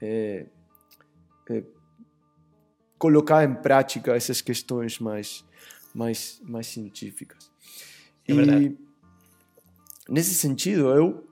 é, 0.00 0.46
é, 1.48 1.62
colocar 2.98 3.44
em 3.44 3.54
prática 3.54 4.14
essas 4.16 4.40
questões 4.40 4.98
mais 4.98 5.44
mais 5.94 6.40
mais 6.44 6.66
científicas. 6.66 7.50
É 8.28 8.34
verdade. 8.34 8.64
e 8.66 10.12
nesse 10.12 10.34
sentido 10.34 10.88
eu 10.90 11.26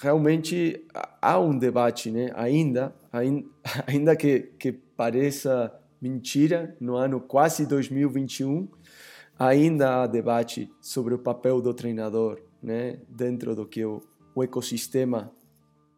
realmente 0.00 0.84
há- 0.94 1.18
há 1.22 1.40
um 1.40 1.56
debate, 1.58 2.10
né? 2.10 2.30
Ainda, 2.34 2.94
ainda, 3.12 3.48
ainda 3.86 4.16
que, 4.16 4.40
que 4.58 4.72
pareça 4.72 5.72
mentira, 6.00 6.76
no 6.80 6.96
ano 6.96 7.20
quase 7.20 7.66
2021, 7.66 8.68
ainda 9.38 10.02
há 10.02 10.06
debate 10.06 10.70
sobre 10.80 11.14
o 11.14 11.18
papel 11.18 11.60
do 11.60 11.72
treinador, 11.74 12.40
né? 12.62 12.98
Dentro 13.08 13.54
do 13.54 13.66
que 13.66 13.84
o, 13.84 14.02
o 14.34 14.42
ecossistema 14.42 15.32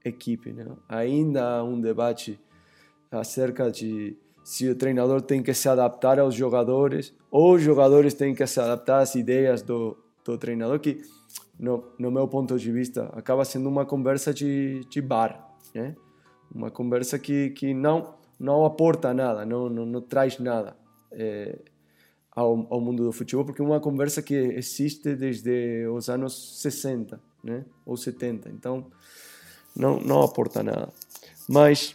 equipe, 0.04 0.52
né? 0.52 0.66
Ainda 0.88 1.56
há 1.58 1.64
um 1.64 1.80
debate 1.80 2.38
acerca 3.10 3.70
de 3.70 4.16
se 4.48 4.66
o 4.66 4.74
treinador 4.74 5.20
tem 5.20 5.42
que 5.42 5.52
se 5.52 5.68
adaptar 5.68 6.18
aos 6.18 6.34
jogadores 6.34 7.14
ou 7.30 7.56
os 7.56 7.62
jogadores 7.62 8.14
têm 8.14 8.34
que 8.34 8.46
se 8.46 8.58
adaptar 8.58 9.00
às 9.00 9.14
ideias 9.14 9.60
do, 9.60 9.94
do 10.24 10.38
treinador, 10.38 10.80
que 10.80 11.02
no, 11.60 11.84
no 11.98 12.10
meu 12.10 12.26
ponto 12.26 12.58
de 12.58 12.72
vista 12.72 13.10
acaba 13.12 13.44
sendo 13.44 13.68
uma 13.68 13.84
conversa 13.84 14.32
de, 14.32 14.86
de 14.88 15.02
bar, 15.02 15.54
né? 15.74 15.94
Uma 16.50 16.70
conversa 16.70 17.18
que, 17.18 17.50
que 17.50 17.74
não 17.74 18.14
não 18.40 18.64
aporta 18.64 19.12
nada, 19.12 19.44
não, 19.44 19.68
não, 19.68 19.84
não 19.84 20.00
traz 20.00 20.38
nada 20.38 20.74
eh, 21.12 21.58
ao, 22.30 22.66
ao 22.70 22.80
mundo 22.80 23.04
do 23.04 23.12
futebol, 23.12 23.44
porque 23.44 23.60
é 23.60 23.64
uma 23.64 23.80
conversa 23.80 24.22
que 24.22 24.34
existe 24.34 25.14
desde 25.14 25.86
os 25.88 26.08
anos 26.08 26.62
60, 26.62 27.20
né? 27.44 27.66
Ou 27.84 27.98
70, 27.98 28.48
então 28.48 28.86
não, 29.76 30.00
não 30.00 30.22
aporta 30.22 30.62
nada. 30.62 30.88
Mas 31.46 31.94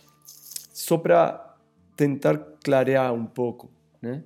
só 0.72 1.00
para 1.00 1.53
tentar 1.96 2.38
clarear 2.64 3.14
um 3.14 3.26
pouco, 3.26 3.72
né? 4.02 4.24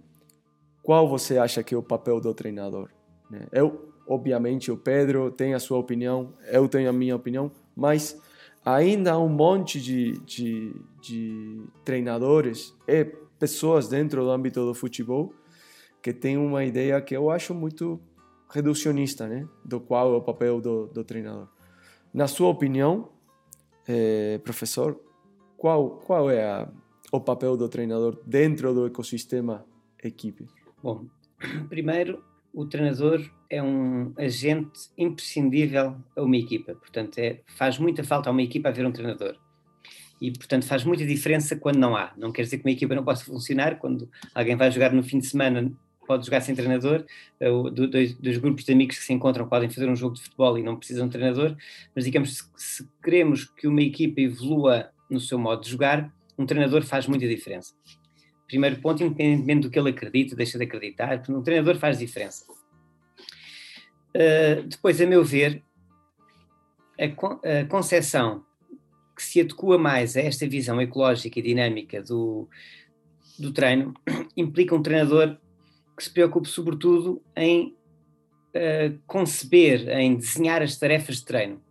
Qual 0.84 1.08
você 1.08 1.38
acha 1.38 1.62
que 1.64 1.76
é 1.76 1.78
o 1.78 1.84
papel 1.84 2.20
do 2.20 2.34
treinador? 2.34 2.90
né? 3.30 3.48
Eu, 3.52 3.92
obviamente, 4.08 4.72
o 4.72 4.78
Pedro 4.78 5.32
tem 5.32 5.54
a 5.54 5.60
sua 5.60 5.78
opinião, 5.78 6.34
eu 6.50 6.68
tenho 6.68 6.90
a 6.90 6.94
minha 6.94 7.16
opinião, 7.16 7.52
mas 7.76 8.20
ainda 8.64 9.14
há 9.14 9.20
um 9.20 9.30
monte 9.30 9.82
de, 9.82 10.14
de, 10.20 10.74
de 11.02 11.62
treinadores 11.84 12.74
e 12.88 13.06
pessoas 13.38 13.88
dentro 13.88 14.24
do 14.24 14.32
âmbito 14.32 14.66
do 14.66 14.74
futebol 14.74 15.34
que 16.02 16.14
têm 16.14 16.38
uma 16.38 16.64
ideia 16.64 17.00
que 17.02 17.16
eu 17.16 17.30
acho 17.30 17.54
muito 17.54 18.00
reducionista, 18.50 19.28
né? 19.28 19.46
Do 19.64 19.80
qual 19.80 20.14
é 20.14 20.18
o 20.18 20.22
papel 20.22 20.62
do, 20.62 20.88
do 20.88 21.04
treinador. 21.04 21.48
Na 22.14 22.28
sua 22.28 22.48
opinião, 22.48 23.10
eh, 23.88 24.40
professor, 24.44 24.98
qual, 25.58 26.02
qual 26.06 26.32
é 26.32 26.46
a, 26.46 26.70
o 27.12 27.22
papel 27.22 27.56
do 27.56 27.70
treinador 27.70 28.20
dentro 28.26 28.74
do 28.74 28.86
ecossistema 28.86 29.66
equipe? 30.04 30.46
Bom, 30.82 31.06
primeiro, 31.70 32.24
o 32.54 32.66
treinador 32.66 33.22
é 33.50 33.62
um 33.62 34.14
agente 34.18 34.90
imprescindível 34.98 35.96
a 36.16 36.22
uma 36.22 36.38
equipa. 36.38 36.74
Portanto, 36.76 37.18
é, 37.20 37.42
faz 37.56 37.78
muita 37.78 38.04
falta 38.04 38.30
a 38.30 38.32
uma 38.32 38.42
equipa 38.42 38.70
haver 38.70 38.86
um 38.86 38.92
treinador. 38.92 39.38
E, 40.20 40.32
portanto, 40.32 40.66
faz 40.66 40.84
muita 40.84 41.06
diferença 41.06 41.56
quando 41.56 41.78
não 41.78 41.96
há. 41.96 42.12
Não 42.18 42.32
quer 42.32 42.42
dizer 42.42 42.58
que 42.58 42.66
uma 42.66 42.72
equipa 42.72 42.96
não 42.96 43.04
possa 43.04 43.24
funcionar. 43.24 43.78
Quando 43.78 44.10
alguém 44.34 44.56
vai 44.56 44.72
jogar 44.72 44.92
no 44.92 45.04
fim 45.04 45.20
de 45.20 45.28
semana, 45.28 45.72
pode 46.08 46.26
jogar 46.26 46.42
sem 46.42 46.56
treinador. 46.56 47.06
Eh, 47.40 47.50
Dois, 47.72 48.38
grupos 48.40 48.64
de 48.64 48.74
amigos 48.74 48.98
que 48.98 49.04
se 49.04 49.14
encontram 49.14 49.48
podem 49.48 49.70
fazer 49.70 49.88
um 49.88 49.96
jogo 49.96 50.16
de 50.16 50.24
futebol 50.24 50.58
e 50.58 50.64
não 50.64 50.76
precisam 50.76 51.08
de 51.08 51.12
treinador. 51.12 51.56
Mas, 51.96 52.06
digamos, 52.06 52.50
se 52.56 52.90
queremos 53.04 53.46
que 53.46 53.68
uma 53.68 53.82
equipa 53.82 54.20
evolua 54.20 54.90
no 55.10 55.20
seu 55.20 55.38
modo 55.38 55.62
de 55.62 55.70
jogar, 55.70 56.12
um 56.38 56.46
treinador 56.46 56.84
faz 56.84 57.08
muita 57.08 57.28
diferença. 57.28 57.74
Primeiro 58.48 58.80
ponto, 58.80 59.04
independentemente 59.04 59.68
do 59.68 59.70
que 59.70 59.78
ele 59.78 59.90
acredita, 59.90 60.36
deixa 60.36 60.58
de 60.58 60.64
acreditar, 60.64 61.22
um 61.30 61.42
treinador 61.42 61.78
faz 61.78 62.00
diferença. 62.00 62.46
Uh, 64.16 64.64
depois, 64.66 65.02
a 65.02 65.06
meu 65.06 65.24
ver, 65.24 65.64
a, 67.00 67.08
con 67.10 67.40
a 67.44 67.66
concepção 67.66 68.46
que 69.16 69.24
se 69.24 69.42
adequa 69.42 69.78
mais 69.78 70.16
a 70.16 70.22
esta 70.22 70.48
visão 70.48 70.82
ecológica 70.82 71.40
e 71.40 71.42
dinâmica 71.42 72.02
do, 72.02 72.48
do 73.38 73.52
treino 73.52 73.94
implica 74.38 74.76
um 74.76 74.82
treinador 74.82 75.38
que 75.96 76.04
se 76.04 76.12
preocupe 76.12 76.48
sobretudo 76.48 77.22
em 77.36 77.76
uh, 78.56 78.98
conceber, 79.06 79.90
em 79.90 80.16
desenhar 80.16 80.62
as 80.62 80.78
tarefas 80.78 81.18
de 81.18 81.26
treino. 81.26 81.62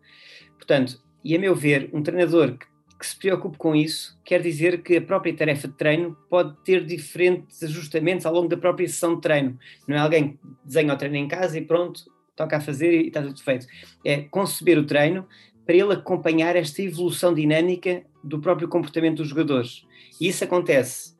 Portanto, 0.56 1.00
e 1.24 1.34
a 1.34 1.38
meu 1.38 1.54
ver, 1.54 1.88
um 1.92 2.02
treinador 2.02 2.58
que 2.58 2.66
que 3.06 3.12
se 3.12 3.16
preocupe 3.16 3.56
com 3.56 3.74
isso 3.74 4.18
quer 4.24 4.42
dizer 4.42 4.82
que 4.82 4.96
a 4.96 5.00
própria 5.00 5.34
tarefa 5.34 5.68
de 5.68 5.74
treino 5.74 6.16
pode 6.28 6.56
ter 6.64 6.84
diferentes 6.84 7.62
ajustamentos 7.62 8.26
ao 8.26 8.34
longo 8.34 8.48
da 8.48 8.56
própria 8.56 8.88
sessão 8.88 9.14
de 9.14 9.20
treino. 9.20 9.56
Não 9.86 9.96
é 9.96 10.00
alguém 10.00 10.32
que 10.32 10.38
desenha 10.64 10.92
o 10.92 10.96
treino 10.96 11.16
em 11.16 11.28
casa 11.28 11.56
e 11.56 11.62
pronto, 11.62 12.04
toca 12.34 12.56
a 12.56 12.60
fazer 12.60 12.92
e 12.92 13.06
está 13.06 13.22
tudo 13.22 13.40
feito. 13.42 13.66
É 14.04 14.22
conceber 14.22 14.78
o 14.78 14.84
treino 14.84 15.26
para 15.64 15.76
ele 15.76 15.92
acompanhar 15.92 16.56
esta 16.56 16.82
evolução 16.82 17.32
dinâmica 17.32 18.02
do 18.22 18.40
próprio 18.40 18.68
comportamento 18.68 19.18
dos 19.18 19.28
jogadores. 19.28 19.86
E 20.20 20.28
isso 20.28 20.42
acontece 20.42 21.14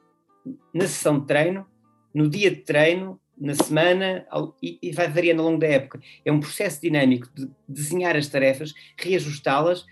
na 0.74 0.86
sessão 0.86 1.20
de 1.20 1.26
treino, 1.26 1.66
no 2.12 2.28
dia 2.28 2.50
de 2.50 2.58
treino, 2.58 3.20
na 3.38 3.54
semana 3.54 4.26
e, 4.62 4.92
vai 4.92 5.08
variando 5.08 5.42
ao 5.42 5.48
longo 5.48 5.60
da 5.60 5.66
época. 5.66 6.00
É 6.24 6.32
um 6.32 6.40
processo 6.40 6.80
dinâmico 6.80 7.28
de 7.34 7.48
desenhar 7.68 8.16
as 8.16 8.28
tarefas, 8.28 8.72
reajustá-las 8.96 9.84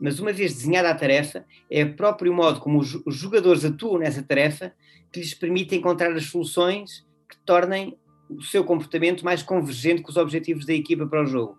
mas 0.00 0.18
uma 0.18 0.32
vez 0.32 0.54
desenhada 0.54 0.88
a 0.88 0.94
tarefa, 0.94 1.44
é 1.70 1.84
o 1.84 1.94
próprio 1.94 2.32
modo 2.32 2.60
como 2.60 2.78
os 2.78 3.14
jogadores 3.14 3.64
atuam 3.64 3.98
nessa 3.98 4.22
tarefa 4.22 4.72
que 5.12 5.20
lhes 5.20 5.34
permite 5.34 5.76
encontrar 5.76 6.12
as 6.12 6.24
soluções 6.24 7.06
que 7.28 7.36
tornem 7.44 7.98
o 8.28 8.42
seu 8.42 8.64
comportamento 8.64 9.24
mais 9.24 9.42
convergente 9.42 10.02
com 10.02 10.10
os 10.10 10.16
objetivos 10.16 10.64
da 10.64 10.72
equipa 10.72 11.06
para 11.06 11.22
o 11.22 11.26
jogo. 11.26 11.58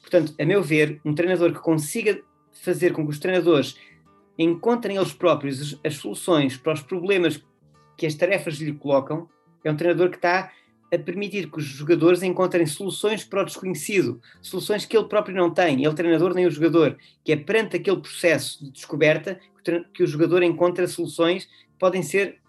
Portanto, 0.00 0.34
a 0.38 0.44
meu 0.44 0.62
ver, 0.62 1.00
um 1.04 1.14
treinador 1.14 1.52
que 1.52 1.58
consiga 1.60 2.20
fazer 2.52 2.92
com 2.92 3.04
que 3.04 3.10
os 3.10 3.18
treinadores 3.18 3.76
encontrem 4.38 4.96
eles 4.96 5.12
próprios 5.12 5.78
as 5.84 5.94
soluções 5.94 6.56
para 6.56 6.74
os 6.74 6.82
problemas 6.82 7.42
que 7.96 8.06
as 8.06 8.14
tarefas 8.14 8.56
lhe 8.56 8.72
colocam, 8.72 9.28
é 9.64 9.70
um 9.70 9.76
treinador 9.76 10.10
que 10.10 10.16
está 10.16 10.52
a 10.92 10.98
permitir 10.98 11.50
que 11.50 11.58
os 11.58 11.64
jogadores 11.64 12.22
encontrem 12.22 12.64
soluções 12.66 13.24
para 13.24 13.42
o 13.42 13.44
desconhecido, 13.44 14.20
soluções 14.40 14.84
que 14.84 14.96
ele 14.96 15.08
próprio 15.08 15.34
não 15.34 15.52
tem, 15.52 15.84
ele 15.84 15.94
treinador 15.94 16.34
nem 16.34 16.46
o 16.46 16.50
jogador, 16.50 16.96
que 17.24 17.32
é 17.32 17.36
perante 17.36 17.76
aquele 17.76 18.00
processo 18.00 18.64
de 18.64 18.70
descoberta 18.70 19.40
que 19.92 20.02
o 20.02 20.06
jogador 20.06 20.42
encontra 20.42 20.86
soluções 20.86 21.46
que 21.46 21.78
podem 21.78 22.02
ser 22.02 22.40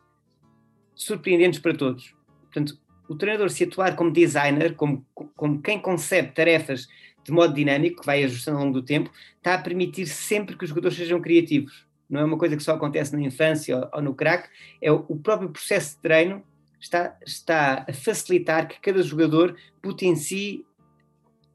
surpreendentes 0.93 1.59
para 1.59 1.73
todos. 1.73 2.13
Portanto, 2.43 2.77
o 3.09 3.15
treinador 3.15 3.49
se 3.49 3.63
atuar 3.63 3.95
como 3.95 4.11
designer, 4.11 4.75
como, 4.75 5.05
como 5.13 5.61
quem 5.61 5.79
concebe 5.79 6.31
tarefas 6.31 6.87
de 7.23 7.31
modo 7.31 7.53
dinâmico, 7.53 8.01
que 8.01 8.05
vai 8.05 8.23
ajustando 8.23 8.57
ao 8.57 8.63
longo 8.63 8.79
do 8.79 8.85
tempo, 8.85 9.11
está 9.37 9.55
a 9.55 9.57
permitir 9.57 10.05
sempre 10.05 10.55
que 10.55 10.63
os 10.63 10.69
jogadores 10.69 10.95
sejam 10.95 11.19
criativos. 11.19 11.85
Não 12.09 12.21
é 12.21 12.23
uma 12.23 12.37
coisa 12.37 12.55
que 12.55 12.63
só 12.63 12.73
acontece 12.73 13.13
na 13.13 13.21
infância 13.21 13.89
ou, 13.93 14.01
no 14.01 14.13
crack, 14.13 14.47
é 14.81 14.91
o 14.91 15.15
próprio 15.17 15.49
processo 15.49 15.95
de 15.95 16.01
treino 16.01 16.41
está, 16.79 17.17
está 17.25 17.85
a 17.87 17.93
facilitar 17.93 18.67
que 18.67 18.79
cada 18.79 19.01
jogador 19.01 19.55
potencie 19.81 20.65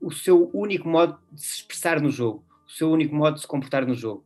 o 0.00 0.10
seu 0.10 0.50
único 0.52 0.88
modo 0.88 1.18
de 1.30 1.40
se 1.40 1.56
expressar 1.56 2.00
no 2.00 2.10
jogo, 2.10 2.44
o 2.66 2.70
seu 2.70 2.90
único 2.90 3.14
modo 3.14 3.34
de 3.34 3.42
se 3.42 3.46
comportar 3.46 3.86
no 3.86 3.94
jogo. 3.94 4.24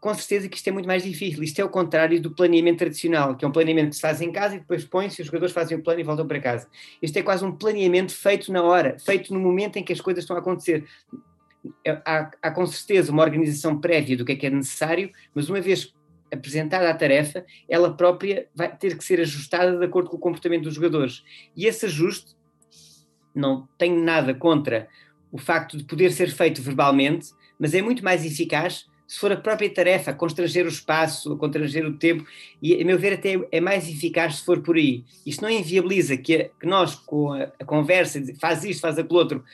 Com 0.00 0.14
certeza 0.14 0.48
que 0.48 0.56
isto 0.56 0.68
é 0.68 0.72
muito 0.72 0.86
mais 0.86 1.02
difícil. 1.02 1.42
Isto 1.42 1.60
é 1.60 1.64
o 1.64 1.68
contrário 1.68 2.20
do 2.20 2.30
planeamento 2.30 2.78
tradicional, 2.78 3.34
que 3.34 3.44
é 3.44 3.48
um 3.48 3.52
planeamento 3.52 3.90
que 3.90 3.96
se 3.96 4.00
faz 4.00 4.20
em 4.20 4.30
casa 4.30 4.54
e 4.54 4.60
depois 4.60 4.84
põe-se, 4.84 5.20
os 5.20 5.26
jogadores 5.26 5.54
fazem 5.54 5.76
o 5.76 5.82
plano 5.82 6.00
e 6.00 6.04
voltam 6.04 6.26
para 6.26 6.40
casa. 6.40 6.68
Isto 7.02 7.18
é 7.18 7.22
quase 7.22 7.44
um 7.44 7.52
planeamento 7.52 8.14
feito 8.14 8.52
na 8.52 8.62
hora, 8.62 8.96
feito 8.98 9.34
no 9.34 9.40
momento 9.40 9.76
em 9.76 9.84
que 9.84 9.92
as 9.92 10.00
coisas 10.00 10.22
estão 10.22 10.36
a 10.36 10.40
acontecer. 10.40 10.86
É, 11.84 11.90
há, 12.04 12.30
há 12.40 12.50
com 12.50 12.64
certeza 12.66 13.10
uma 13.10 13.24
organização 13.24 13.80
prévia 13.80 14.16
do 14.16 14.24
que 14.24 14.32
é 14.32 14.36
que 14.36 14.46
é 14.46 14.50
necessário, 14.50 15.10
mas 15.34 15.48
uma 15.48 15.60
vez 15.60 15.92
apresentada 16.32 16.90
a 16.90 16.94
tarefa, 16.94 17.44
ela 17.68 17.94
própria 17.94 18.46
vai 18.54 18.74
ter 18.74 18.96
que 18.96 19.04
ser 19.04 19.20
ajustada 19.20 19.76
de 19.76 19.84
acordo 19.84 20.10
com 20.10 20.16
o 20.16 20.20
comportamento 20.20 20.64
dos 20.64 20.74
jogadores. 20.74 21.24
E 21.56 21.66
esse 21.66 21.86
ajuste, 21.86 22.34
não 23.34 23.68
tenho 23.78 24.02
nada 24.02 24.34
contra 24.34 24.88
o 25.30 25.38
facto 25.38 25.76
de 25.76 25.84
poder 25.84 26.10
ser 26.12 26.30
feito 26.30 26.62
verbalmente, 26.62 27.28
mas 27.58 27.74
é 27.74 27.82
muito 27.82 28.02
mais 28.02 28.24
eficaz 28.24 28.86
se 29.06 29.20
for 29.20 29.30
a 29.30 29.36
própria 29.36 29.72
tarefa, 29.72 30.12
constranger 30.12 30.66
o 30.66 30.68
espaço, 30.68 31.36
constranger 31.36 31.86
o 31.86 31.96
tempo, 31.96 32.26
e 32.60 32.80
a 32.80 32.84
meu 32.84 32.98
ver 32.98 33.14
até 33.14 33.38
é 33.52 33.60
mais 33.60 33.88
eficaz 33.88 34.36
se 34.36 34.44
for 34.44 34.60
por 34.62 34.76
aí. 34.76 35.04
Isto 35.24 35.42
não 35.42 35.50
inviabiliza 35.50 36.16
que, 36.16 36.34
a, 36.34 36.48
que 36.48 36.66
nós, 36.66 36.94
com 36.94 37.32
a, 37.32 37.44
a, 37.60 37.64
conversa, 37.64 38.20
faz 38.40 38.64
isto, 38.64 38.80
faz 38.80 38.98
aquilo 38.98 39.18
outro, 39.18 39.44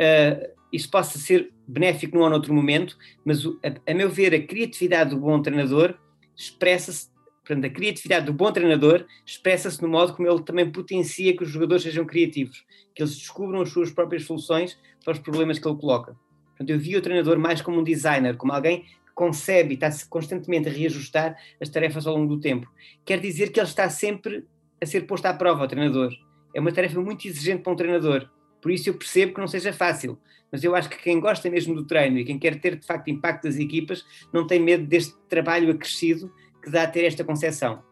uh, 0.00 0.88
possa 0.90 1.18
ser 1.18 1.50
benéfico 1.66 2.16
num 2.16 2.22
ou 2.22 2.30
noutro 2.30 2.54
momento, 2.54 2.96
mas 3.24 3.44
o, 3.44 3.58
a, 3.64 3.90
a 3.90 3.94
meu 3.94 4.08
ver 4.08 4.34
a 4.34 4.42
criatividade 4.42 5.10
do 5.10 5.16
bom 5.16 5.42
treinador 5.42 5.96
expressa-se, 6.36 7.08
portanto, 7.44 7.64
a 7.64 7.70
criatividade 7.70 8.26
do 8.26 8.32
bom 8.32 8.50
treinador 8.52 9.06
expressa-se 9.24 9.80
no 9.82 9.88
modo 9.88 10.14
como 10.14 10.28
ele 10.28 10.42
também 10.42 10.70
potencia 10.70 11.36
que 11.36 11.42
os 11.42 11.50
jogadores 11.50 11.82
sejam 11.82 12.04
criativos, 12.04 12.64
que 12.94 13.02
eles 13.02 13.16
descubram 13.16 13.60
as 13.60 13.70
suas 13.70 13.90
próprias 13.90 14.24
soluções 14.24 14.78
para 15.04 15.12
os 15.12 15.18
problemas 15.18 15.58
que 15.58 15.66
ele 15.66 15.78
coloca. 15.78 16.16
Portanto, 16.48 16.70
eu 16.70 16.78
vi 16.78 16.96
o 16.96 17.02
treinador 17.02 17.38
mais 17.38 17.60
como 17.60 17.80
um 17.80 17.84
designer, 17.84 18.36
como 18.36 18.52
alguém 18.52 18.82
que 18.82 19.12
concebe 19.14 19.70
e 19.70 19.74
está-se 19.74 20.08
constantemente 20.08 20.68
a 20.68 20.72
reajustar 20.72 21.36
as 21.60 21.68
tarefas 21.68 22.06
ao 22.06 22.16
longo 22.16 22.36
do 22.36 22.40
tempo. 22.40 22.70
Quer 23.04 23.20
dizer 23.20 23.50
que 23.50 23.58
ele 23.58 23.68
está 23.68 23.88
sempre 23.90 24.44
a 24.80 24.86
ser 24.86 25.02
posto 25.02 25.26
à 25.26 25.34
prova, 25.34 25.64
o 25.64 25.68
treinador. 25.68 26.12
É 26.54 26.60
uma 26.60 26.72
tarefa 26.72 27.00
muito 27.00 27.26
exigente 27.26 27.62
para 27.62 27.72
um 27.72 27.76
treinador. 27.76 28.28
Por 28.60 28.70
isso 28.70 28.88
eu 28.88 28.94
percebo 28.94 29.34
que 29.34 29.40
não 29.40 29.48
seja 29.48 29.72
fácil. 29.72 30.18
Mas 30.52 30.62
eu 30.62 30.76
acho 30.76 30.90
que 30.90 31.02
quem 31.02 31.18
gosta 31.18 31.48
mesmo 31.48 31.74
do 31.74 31.84
treino 31.84 32.18
e 32.18 32.24
quem 32.24 32.38
quer 32.38 32.60
ter 32.60 32.76
de 32.76 32.86
facto 32.86 33.08
impacto 33.08 33.44
das 33.44 33.56
equipas 33.56 34.04
não 34.32 34.46
tem 34.46 34.60
medo 34.60 34.86
deste 34.86 35.14
trabalho 35.28 35.72
acrescido 35.72 36.30
que 36.62 36.70
dá 36.70 36.82
a 36.82 36.86
ter 36.86 37.04
esta 37.04 37.24
concepção. 37.24 37.82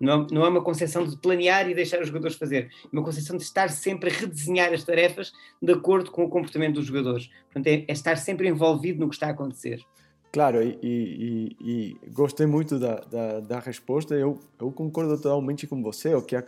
Não, 0.00 0.26
não 0.30 0.44
é 0.44 0.48
uma 0.48 0.62
concepção 0.62 1.04
de 1.04 1.16
planear 1.16 1.68
e 1.68 1.74
deixar 1.74 2.00
os 2.00 2.06
jogadores 2.06 2.36
fazer, 2.36 2.70
é 2.84 2.88
uma 2.92 3.02
concepção 3.02 3.36
de 3.36 3.42
estar 3.42 3.68
sempre 3.68 4.10
a 4.10 4.12
redesenhar 4.12 4.72
as 4.72 4.84
tarefas 4.84 5.32
de 5.60 5.72
acordo 5.72 6.10
com 6.10 6.24
o 6.24 6.28
comportamento 6.28 6.76
dos 6.76 6.86
jogadores. 6.86 7.28
Portanto, 7.44 7.66
é, 7.66 7.84
é 7.86 7.92
estar 7.92 8.16
sempre 8.16 8.48
envolvido 8.48 9.00
no 9.00 9.08
que 9.08 9.16
está 9.16 9.26
a 9.26 9.30
acontecer. 9.30 9.80
Claro, 10.30 10.62
e, 10.62 10.78
e, 10.82 11.56
e 11.60 12.10
gostei 12.12 12.46
muito 12.46 12.78
da, 12.78 12.96
da, 13.00 13.40
da, 13.40 13.58
resposta. 13.58 14.14
Eu, 14.14 14.38
eu 14.60 14.70
concordo 14.70 15.16
totalmente 15.16 15.66
com 15.66 15.82
você. 15.82 16.14
O 16.14 16.22
que 16.22 16.36
é, 16.36 16.46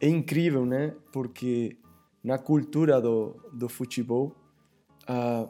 é 0.00 0.08
incrível, 0.08 0.66
né? 0.66 0.94
Porque 1.12 1.76
na 2.22 2.38
cultura 2.38 3.00
do, 3.00 3.36
do 3.52 3.68
futebol, 3.68 4.34
uh, 5.08 5.48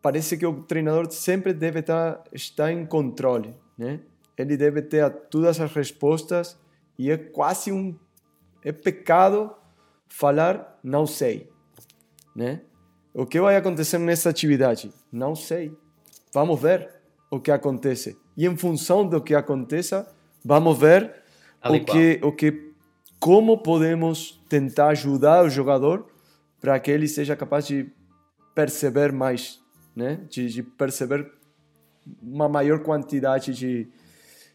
parece 0.00 0.36
que 0.36 0.46
o 0.46 0.62
treinador 0.62 1.10
sempre 1.10 1.52
deve 1.52 1.80
estar, 1.80 2.22
estar 2.32 2.72
em 2.72 2.86
controle, 2.86 3.54
né? 3.76 4.00
Ele 4.36 4.56
deve 4.56 4.82
ter 4.82 5.10
todas 5.30 5.60
as 5.60 5.72
respostas 5.72 6.58
e 6.98 7.10
é 7.10 7.16
quase 7.16 7.72
um 7.72 7.96
é 8.62 8.72
pecado 8.72 9.54
falar 10.08 10.78
não 10.82 11.06
sei, 11.06 11.50
né? 12.34 12.60
O 13.14 13.24
que 13.24 13.40
vai 13.40 13.56
acontecer 13.56 13.98
nessa 13.98 14.28
atividade? 14.28 14.92
Não 15.10 15.34
sei. 15.34 15.74
Vamos 16.32 16.60
ver 16.60 16.90
o 17.30 17.40
que 17.40 17.50
acontece. 17.50 18.16
E 18.36 18.46
em 18.46 18.56
função 18.56 19.06
do 19.06 19.22
que 19.22 19.34
aconteça, 19.34 20.06
vamos 20.44 20.78
ver 20.78 21.22
o 21.64 21.80
que, 21.82 22.20
o 22.22 22.30
que, 22.30 22.72
como 23.18 23.58
podemos 23.58 24.40
tentar 24.48 24.88
ajudar 24.88 25.44
o 25.44 25.48
jogador 25.48 26.06
para 26.66 26.80
que 26.80 26.90
ele 26.90 27.06
seja 27.06 27.36
capaz 27.36 27.64
de 27.64 27.88
perceber 28.52 29.12
mais, 29.12 29.62
né? 29.94 30.16
De, 30.28 30.48
de 30.48 30.64
perceber 30.64 31.30
uma 32.20 32.48
maior 32.48 32.82
quantidade 32.82 33.54
de, 33.54 33.86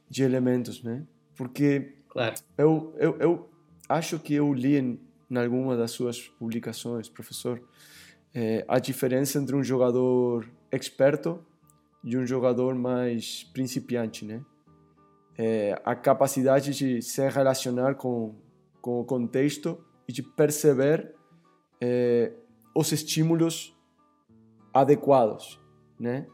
de 0.09 0.21
elementos, 0.21 0.83
né? 0.83 1.05
Porque 1.37 1.93
claro. 2.09 2.35
eu, 2.57 2.93
eu, 2.97 3.17
eu 3.17 3.49
acho 3.87 4.19
que 4.19 4.33
eu 4.33 4.53
li 4.53 4.75
em, 4.75 4.99
em 5.29 5.37
alguma 5.37 5.77
das 5.77 5.91
suas 5.91 6.19
publicações, 6.19 7.07
professor, 7.07 7.63
é, 8.35 8.65
a 8.67 8.77
diferença 8.77 9.39
entre 9.39 9.55
um 9.55 9.63
jogador 9.63 10.45
experto 10.69 11.41
e 12.03 12.17
um 12.17 12.27
jogador 12.27 12.75
mais 12.75 13.45
principiante, 13.53 14.25
né? 14.25 14.43
É, 15.37 15.81
a 15.85 15.95
capacidade 15.95 16.73
de 16.73 17.01
se 17.01 17.25
relacionar 17.29 17.95
com, 17.95 18.35
com 18.81 18.99
o 18.99 19.05
contexto 19.05 19.81
e 20.09 20.11
de 20.11 20.21
perceber 20.21 21.15
é, 21.81 22.31
os 22.75 22.91
estímulos 22.91 23.75
adequados, 24.73 25.59
né? 25.99 26.27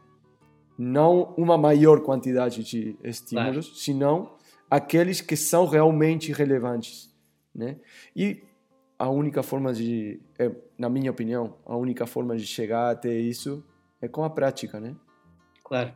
não 0.78 1.34
uma 1.36 1.58
maior 1.58 2.00
quantidade 2.02 2.62
de 2.62 2.96
estímulos, 3.02 3.66
claro. 3.66 3.76
senão 3.76 4.38
aqueles 4.70 5.20
que 5.20 5.36
são 5.36 5.66
realmente 5.66 6.32
relevantes, 6.32 7.12
né? 7.52 7.76
E 8.14 8.44
a 8.96 9.10
única 9.10 9.42
forma 9.42 9.72
de, 9.74 10.20
é, 10.38 10.50
na 10.78 10.88
minha 10.88 11.10
opinião, 11.10 11.56
a 11.66 11.76
única 11.76 12.06
forma 12.06 12.36
de 12.36 12.46
chegar 12.46 12.90
até 12.90 13.12
isso 13.12 13.64
é 14.00 14.06
com 14.06 14.22
a 14.22 14.30
prática, 14.30 14.78
né? 14.78 14.94
Claro. 15.64 15.92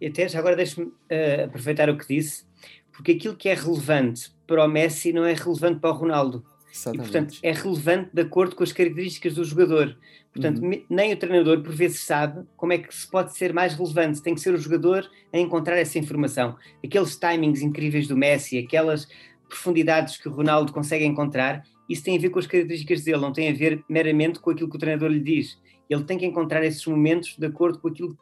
E 0.00 0.06
até 0.06 0.28
já 0.28 0.40
agora 0.40 0.56
deixe-me 0.56 0.86
uh, 0.86 1.44
aproveitar 1.46 1.88
o 1.88 1.96
que 1.96 2.08
disse, 2.08 2.44
porque 2.92 3.12
aquilo 3.12 3.36
que 3.36 3.48
é 3.48 3.54
relevante 3.54 4.34
para 4.46 4.64
o 4.64 4.68
Messi 4.68 5.12
não 5.12 5.24
é 5.24 5.32
relevante 5.32 5.78
para 5.78 5.90
o 5.90 5.94
Ronaldo. 5.94 6.44
Exatamente. 6.76 7.08
E, 7.08 7.12
portanto, 7.12 7.38
é 7.42 7.52
relevante 7.52 8.10
de 8.12 8.22
acordo 8.22 8.54
com 8.54 8.62
as 8.62 8.72
características 8.72 9.34
do 9.34 9.44
jogador. 9.44 9.96
Portanto, 10.32 10.62
uhum. 10.62 10.82
nem 10.90 11.12
o 11.12 11.16
treinador, 11.16 11.62
por 11.62 11.72
vezes, 11.72 12.00
sabe 12.00 12.46
como 12.56 12.72
é 12.74 12.78
que 12.78 12.94
se 12.94 13.10
pode 13.10 13.36
ser 13.36 13.54
mais 13.54 13.74
relevante. 13.74 14.20
Tem 14.20 14.34
que 14.34 14.40
ser 14.40 14.54
o 14.54 14.58
jogador 14.58 15.08
a 15.32 15.38
encontrar 15.38 15.76
essa 15.78 15.98
informação. 15.98 16.56
Aqueles 16.84 17.16
timings 17.16 17.62
incríveis 17.62 18.06
do 18.06 18.16
Messi, 18.16 18.58
aquelas 18.58 19.08
profundidades 19.48 20.18
que 20.18 20.28
o 20.28 20.32
Ronaldo 20.32 20.72
consegue 20.72 21.04
encontrar, 21.04 21.64
isso 21.88 22.02
tem 22.02 22.16
a 22.16 22.20
ver 22.20 22.30
com 22.30 22.38
as 22.38 22.46
características 22.46 23.04
dele, 23.04 23.20
não 23.20 23.32
tem 23.32 23.48
a 23.48 23.54
ver 23.54 23.82
meramente 23.88 24.40
com 24.40 24.50
aquilo 24.50 24.68
que 24.68 24.76
o 24.76 24.78
treinador 24.78 25.08
lhe 25.08 25.20
diz. 25.20 25.58
Ele 25.88 26.02
tem 26.04 26.18
que 26.18 26.26
encontrar 26.26 26.64
esses 26.64 26.84
momentos 26.84 27.36
de 27.38 27.46
acordo 27.46 27.78
com 27.78 27.88
aquilo 27.88 28.18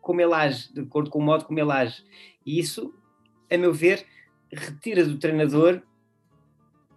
como 0.00 0.20
ele 0.20 0.34
age, 0.34 0.72
de 0.72 0.80
acordo 0.80 1.10
com 1.10 1.18
o 1.18 1.22
modo 1.22 1.44
como 1.44 1.58
ele 1.58 1.72
age. 1.72 2.02
E 2.44 2.58
isso, 2.58 2.94
a 3.50 3.56
meu 3.56 3.72
ver, 3.72 4.04
retira 4.52 5.04
do 5.04 5.18
treinador 5.18 5.82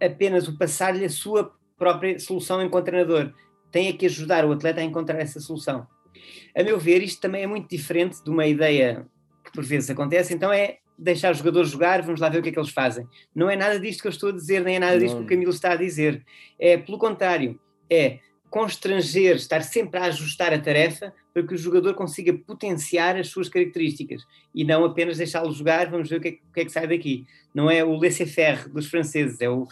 apenas 0.02 0.48
o 0.48 0.56
passar-lhe 0.56 1.04
a 1.04 1.10
sua 1.10 1.52
própria 1.76 2.18
solução 2.18 2.62
enquanto 2.62 2.86
treinador. 2.86 3.32
Tem 3.70 3.96
que 3.96 4.06
ajudar 4.06 4.44
o 4.44 4.52
atleta 4.52 4.80
a 4.80 4.84
encontrar 4.84 5.18
essa 5.18 5.40
solução. 5.40 5.86
A 6.56 6.62
meu 6.62 6.78
ver, 6.78 7.02
isto 7.02 7.20
também 7.20 7.42
é 7.42 7.46
muito 7.46 7.68
diferente 7.68 8.22
de 8.22 8.30
uma 8.30 8.46
ideia 8.46 9.06
que 9.44 9.52
por 9.52 9.64
vezes 9.64 9.90
acontece, 9.90 10.34
então 10.34 10.52
é 10.52 10.78
deixar 10.98 11.32
os 11.32 11.38
jogadores 11.38 11.70
jogar, 11.70 12.02
vamos 12.02 12.20
lá 12.20 12.28
ver 12.28 12.38
o 12.38 12.42
que 12.42 12.50
é 12.50 12.52
que 12.52 12.58
eles 12.58 12.70
fazem. 12.70 13.06
Não 13.34 13.50
é 13.50 13.56
nada 13.56 13.80
disto 13.80 14.02
que 14.02 14.06
eu 14.06 14.12
estou 14.12 14.28
a 14.28 14.32
dizer, 14.32 14.62
nem 14.62 14.76
é 14.76 14.78
nada 14.78 14.98
disto 14.98 15.16
que 15.16 15.24
o 15.24 15.26
Camilo 15.26 15.50
está 15.50 15.72
a 15.72 15.76
dizer. 15.76 16.24
É, 16.58 16.76
pelo 16.76 16.98
contrário, 16.98 17.58
é 17.90 18.20
constranger, 18.52 19.36
estar 19.36 19.62
sempre 19.62 19.98
a 19.98 20.04
ajustar 20.04 20.52
a 20.52 20.58
tarefa 20.58 21.10
para 21.32 21.42
que 21.42 21.54
o 21.54 21.56
jogador 21.56 21.94
consiga 21.94 22.34
potenciar 22.34 23.16
as 23.16 23.28
suas 23.28 23.48
características 23.48 24.26
e 24.54 24.62
não 24.62 24.84
apenas 24.84 25.16
deixá-lo 25.16 25.50
jogar, 25.50 25.90
vamos 25.90 26.10
ver 26.10 26.16
o 26.16 26.20
que, 26.20 26.28
é, 26.28 26.32
o 26.32 26.52
que, 26.52 26.60
é, 26.60 26.64
que 26.66 26.70
sai 26.70 26.86
daqui. 26.86 27.26
Não 27.54 27.70
é 27.70 27.82
o 27.82 27.98
laissez-faire 27.98 28.68
dos 28.68 28.88
franceses, 28.88 29.40
é 29.40 29.48
o, 29.48 29.66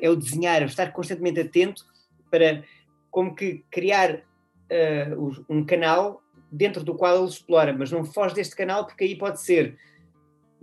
é 0.00 0.08
o 0.08 0.14
desenhar, 0.14 0.62
é 0.62 0.64
o 0.64 0.68
estar 0.68 0.92
constantemente 0.92 1.40
atento 1.40 1.84
para 2.30 2.62
como 3.10 3.34
que 3.34 3.64
criar 3.68 4.14
uh, 4.14 5.44
um 5.48 5.64
canal 5.64 6.22
dentro 6.52 6.84
do 6.84 6.94
qual 6.94 7.18
ele 7.18 7.28
explora, 7.28 7.72
mas 7.76 7.90
não 7.90 8.04
foge 8.04 8.36
deste 8.36 8.54
canal 8.54 8.86
porque 8.86 9.02
aí 9.02 9.18
pode 9.18 9.42
ser 9.42 9.76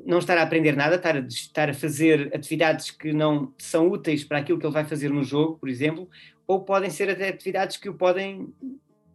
não 0.06 0.20
estar 0.20 0.38
a 0.38 0.44
aprender 0.44 0.76
nada, 0.76 0.96
estar 0.96 1.16
a, 1.16 1.20
estar 1.20 1.70
a 1.70 1.74
fazer 1.74 2.32
atividades 2.34 2.92
que 2.92 3.14
não 3.14 3.54
são 3.58 3.90
úteis 3.90 4.24
para 4.24 4.40
aquilo 4.40 4.60
que 4.60 4.66
ele 4.66 4.74
vai 4.74 4.86
fazer 4.86 5.10
no 5.10 5.24
jogo, 5.24 5.58
por 5.58 5.70
exemplo, 5.70 6.10
ou 6.48 6.62
podem 6.64 6.90
ser 6.90 7.10
até 7.10 7.30
atividades 7.30 7.78
que 7.78 7.90
o 7.90 7.94
podem 7.94 8.54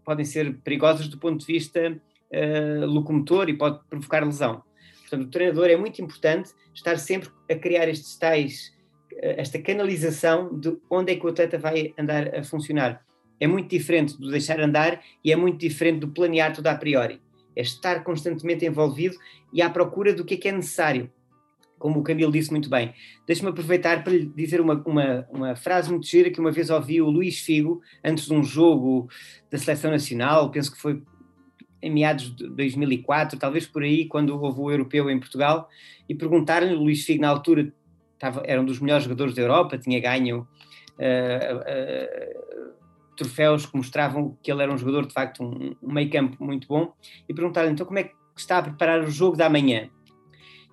podem 0.05 0.25
ser 0.25 0.57
perigosas 0.59 1.09
do 1.09 1.19
ponto 1.19 1.45
de 1.45 1.53
vista 1.53 1.91
uh, 1.91 2.87
locomotor 2.87 3.49
e 3.49 3.55
pode 3.55 3.81
provocar 3.91 4.25
lesão. 4.25 4.63
Portanto, 5.01 5.27
o 5.27 5.31
treinador 5.31 5.67
é 5.67 5.77
muito 5.77 6.01
importante 6.01 6.51
estar 6.73 6.97
sempre 6.99 7.29
a 7.51 7.57
criar 7.57 7.89
estes 7.89 8.17
tais, 8.17 8.73
uh, 9.13 9.35
esta 9.37 9.59
canalização 9.59 10.57
de 10.59 10.77
onde 10.89 11.13
é 11.13 11.17
que 11.17 11.27
o 11.27 11.29
atleta 11.29 11.59
vai 11.59 11.93
andar 11.99 12.35
a 12.37 12.45
funcionar. 12.45 13.05
é 13.39 13.47
muito 13.47 13.69
diferente 13.69 14.17
do 14.19 14.31
deixar 14.31 14.61
andar 14.61 15.03
e 15.23 15.31
é 15.31 15.37
muito 15.37 15.59
diferente 15.59 15.99
do 15.99 16.09
planear 16.09 16.55
tudo 16.55 16.69
a 16.69 16.75
priori. 16.75 17.21
É 17.57 17.63
estar 17.63 18.05
constantemente 18.05 18.65
envolvido 18.65 19.17
e 19.53 19.63
à 19.63 19.71
procura 19.71 20.13
do 20.13 20.25
que 20.25 20.35
é 20.35 20.37
que 20.37 20.49
é 20.49 20.53
necessário. 20.53 21.11
Como 21.79 22.01
o 22.01 22.03
Camilo 22.03 22.33
disse 22.33 22.51
muito 22.51 22.71
bem. 22.71 22.95
Deixe-me 23.27 23.51
aproveitar 23.51 24.05
para 24.05 24.13
lhe 24.13 24.27
dizer 24.27 24.61
uma, 24.61 24.83
uma, 24.87 25.27
uma 25.31 25.57
frase 25.57 25.91
muito 25.91 26.07
gira 26.07 26.31
que 26.31 26.41
uma 26.41 26.51
vez 26.51 26.71
ouvi 26.71 27.03
o 27.03 27.11
Luís 27.11 27.41
Figo, 27.41 27.83
antes 28.05 28.27
de 28.27 28.33
um 28.33 28.43
jogo 28.43 29.09
da 29.51 29.59
Seleção 29.59 29.91
Nacional, 29.91 30.51
penso 30.51 30.73
que 30.73 30.81
foi 30.81 31.03
em 31.83 31.91
meados 31.91 32.35
de 32.35 32.49
2004, 32.49 33.39
talvez 33.39 33.67
por 33.67 33.83
aí, 33.83 34.07
quando 34.07 34.31
houve 34.31 34.61
o 34.61 34.71
europeu 34.71 35.11
em 35.11 35.19
Portugal, 35.19 35.69
e 36.09 36.15
perguntaram-lhe, 36.15 36.75
o 36.75 36.83
Luís 36.83 37.05
Figo 37.05 37.21
na 37.21 37.29
altura 37.29 37.73
estava, 38.15 38.43
era 38.45 38.61
um 38.61 38.65
dos 38.65 38.81
melhores 38.81 39.05
jogadores 39.05 39.35
da 39.35 39.43
Europa, 39.43 39.79
tinha 39.79 40.01
ganho 40.01 40.49
uh, 40.99 42.56
troféus 43.17 43.67
que 43.67 43.77
mostravam 43.77 44.37
que 44.43 44.51
ele 44.51 44.63
era 44.63 44.73
um 44.73 44.79
jogador 44.79 45.07
de 45.07 45.13
facto 45.13 45.43
um, 45.43 45.75
um 45.83 45.93
meio 45.93 46.11
campo 46.11 46.43
muito 46.45 46.69
bom, 46.69 46.93
e 47.29 47.35
perguntaram-lhe 47.35 47.73
então 47.73 47.87
como 47.87 47.99
é 47.99 48.05
que 48.05 48.15
está 48.37 48.59
a 48.59 48.63
preparar 48.63 49.03
o 49.03 49.11
jogo 49.11 49.37
da 49.37 49.49
manhã? 49.49 49.89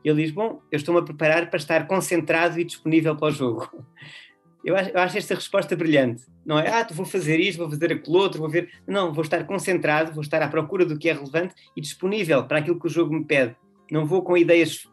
E 0.03 0.09
ele 0.09 0.23
diz, 0.23 0.31
bom, 0.31 0.61
eu 0.71 0.77
estou-me 0.77 0.99
a 0.99 1.03
preparar 1.03 1.49
para 1.49 1.57
estar 1.57 1.87
concentrado 1.87 2.59
e 2.59 2.65
disponível 2.65 3.15
para 3.15 3.29
o 3.29 3.31
jogo. 3.31 3.69
Eu 4.63 4.77
acho, 4.77 4.89
eu 4.91 4.99
acho, 5.01 5.17
esta 5.17 5.35
resposta 5.35 5.75
brilhante. 5.75 6.23
Não 6.45 6.57
é, 6.57 6.69
ah, 6.69 6.87
vou 6.89 7.05
fazer 7.05 7.37
isto, 7.37 7.57
vou 7.57 7.69
fazer 7.69 7.91
aquilo 7.91 8.15
outro, 8.15 8.39
vou 8.39 8.49
ver. 8.49 8.71
Não, 8.87 9.11
vou 9.11 9.21
estar 9.21 9.43
concentrado, 9.43 10.13
vou 10.13 10.21
estar 10.21 10.41
à 10.41 10.47
procura 10.47 10.85
do 10.85 10.97
que 10.97 11.09
é 11.09 11.13
relevante 11.13 11.53
e 11.75 11.81
disponível 11.81 12.45
para 12.45 12.59
aquilo 12.59 12.79
que 12.79 12.87
o 12.87 12.89
jogo 12.89 13.13
me 13.13 13.25
pede. 13.25 13.57
Não 13.91 14.05
vou 14.05 14.21
com 14.21 14.37
ideias, 14.37 14.87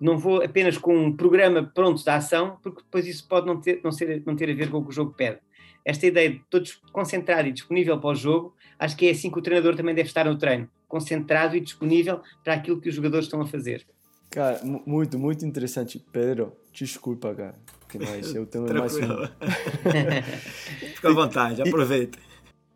não 0.00 0.18
vou 0.18 0.42
apenas 0.42 0.76
com 0.76 0.96
um 0.96 1.16
programa 1.16 1.70
pronto 1.72 2.04
da 2.04 2.16
ação, 2.16 2.58
porque 2.60 2.82
depois 2.82 3.06
isso 3.06 3.28
pode 3.28 3.46
não 3.46 3.60
ter, 3.60 3.80
não, 3.84 3.92
ser, 3.92 4.24
não 4.26 4.34
ter 4.34 4.50
a 4.50 4.54
ver 4.54 4.68
com 4.68 4.78
o 4.78 4.82
que 4.82 4.90
o 4.90 4.92
jogo 4.92 5.14
pede. 5.16 5.38
Esta 5.84 6.06
ideia 6.06 6.30
de 6.30 6.42
todos 6.50 6.80
concentrado 6.92 7.48
e 7.48 7.52
disponível 7.52 7.98
para 7.98 8.10
o 8.10 8.14
jogo, 8.14 8.54
acho 8.78 8.96
que 8.96 9.06
é 9.06 9.10
assim 9.10 9.30
que 9.30 9.38
o 9.38 9.42
treinador 9.42 9.74
também 9.74 9.94
deve 9.94 10.08
estar 10.08 10.24
no 10.24 10.38
treino, 10.38 10.68
concentrado 10.86 11.56
e 11.56 11.60
disponível 11.60 12.20
para 12.44 12.54
aquilo 12.54 12.80
que 12.80 12.88
os 12.88 12.94
jogadores 12.94 13.26
estão 13.26 13.40
a 13.40 13.46
fazer. 13.46 13.84
Cara, 14.30 14.60
muito, 14.64 15.18
muito 15.18 15.44
interessante. 15.44 16.02
Pedro, 16.12 16.52
desculpa, 16.72 17.34
cara 17.34 17.54
que 17.92 17.98
mais. 17.98 18.34
Eu 18.34 18.46
tenho 18.46 18.64
mais 18.72 18.96
um. 18.96 19.00
Fica 20.94 21.08
à 21.08 21.12
vontade, 21.12 21.62
aproveita. 21.62 22.18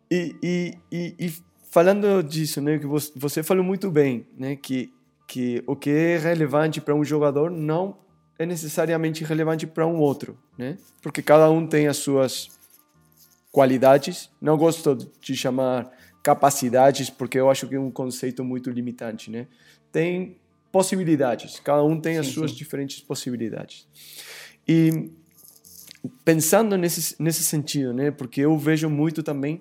E, 0.09 0.35
e, 0.41 0.73
e, 0.91 1.15
e, 1.19 1.33
falando 1.69 2.21
disso, 2.21 2.61
né, 2.61 2.77
que 2.77 2.85
você, 2.85 3.11
você 3.15 3.43
falou 3.43 3.63
muito 3.63 3.89
bem, 3.89 4.27
né, 4.37 4.55
que, 4.55 4.93
que 5.27 5.63
o 5.65 5.75
que 5.75 5.89
é 5.89 6.17
relevante 6.17 6.79
para 6.79 6.95
um 6.95 7.03
jogador 7.03 7.49
não 7.49 7.97
é 8.39 8.45
necessariamente 8.45 9.23
relevante 9.23 9.65
para 9.65 9.85
um 9.85 9.97
outro, 9.97 10.37
né? 10.57 10.77
Porque 11.01 11.23
cada 11.23 11.49
um 11.49 11.65
tem 11.65 11.87
as 11.87 11.97
suas 11.97 12.49
qualidades. 13.57 14.29
Não 14.39 14.55
gosto 14.55 14.95
de 15.19 15.35
chamar 15.35 15.91
capacidades, 16.21 17.09
porque 17.09 17.39
eu 17.39 17.49
acho 17.49 17.67
que 17.67 17.73
é 17.73 17.79
um 17.79 17.89
conceito 17.89 18.43
muito 18.43 18.69
limitante, 18.69 19.31
né? 19.31 19.47
Tem 19.91 20.37
possibilidades, 20.71 21.59
cada 21.59 21.83
um 21.83 21.99
tem 21.99 22.19
as 22.19 22.27
sim, 22.27 22.33
suas 22.33 22.51
sim. 22.51 22.57
diferentes 22.57 23.01
possibilidades. 23.01 23.87
E 24.67 25.09
pensando 26.23 26.77
nesse, 26.77 27.15
nesse 27.19 27.43
sentido, 27.43 27.91
né? 27.95 28.11
Porque 28.11 28.41
eu 28.41 28.55
vejo 28.59 28.91
muito 28.91 29.23
também 29.23 29.59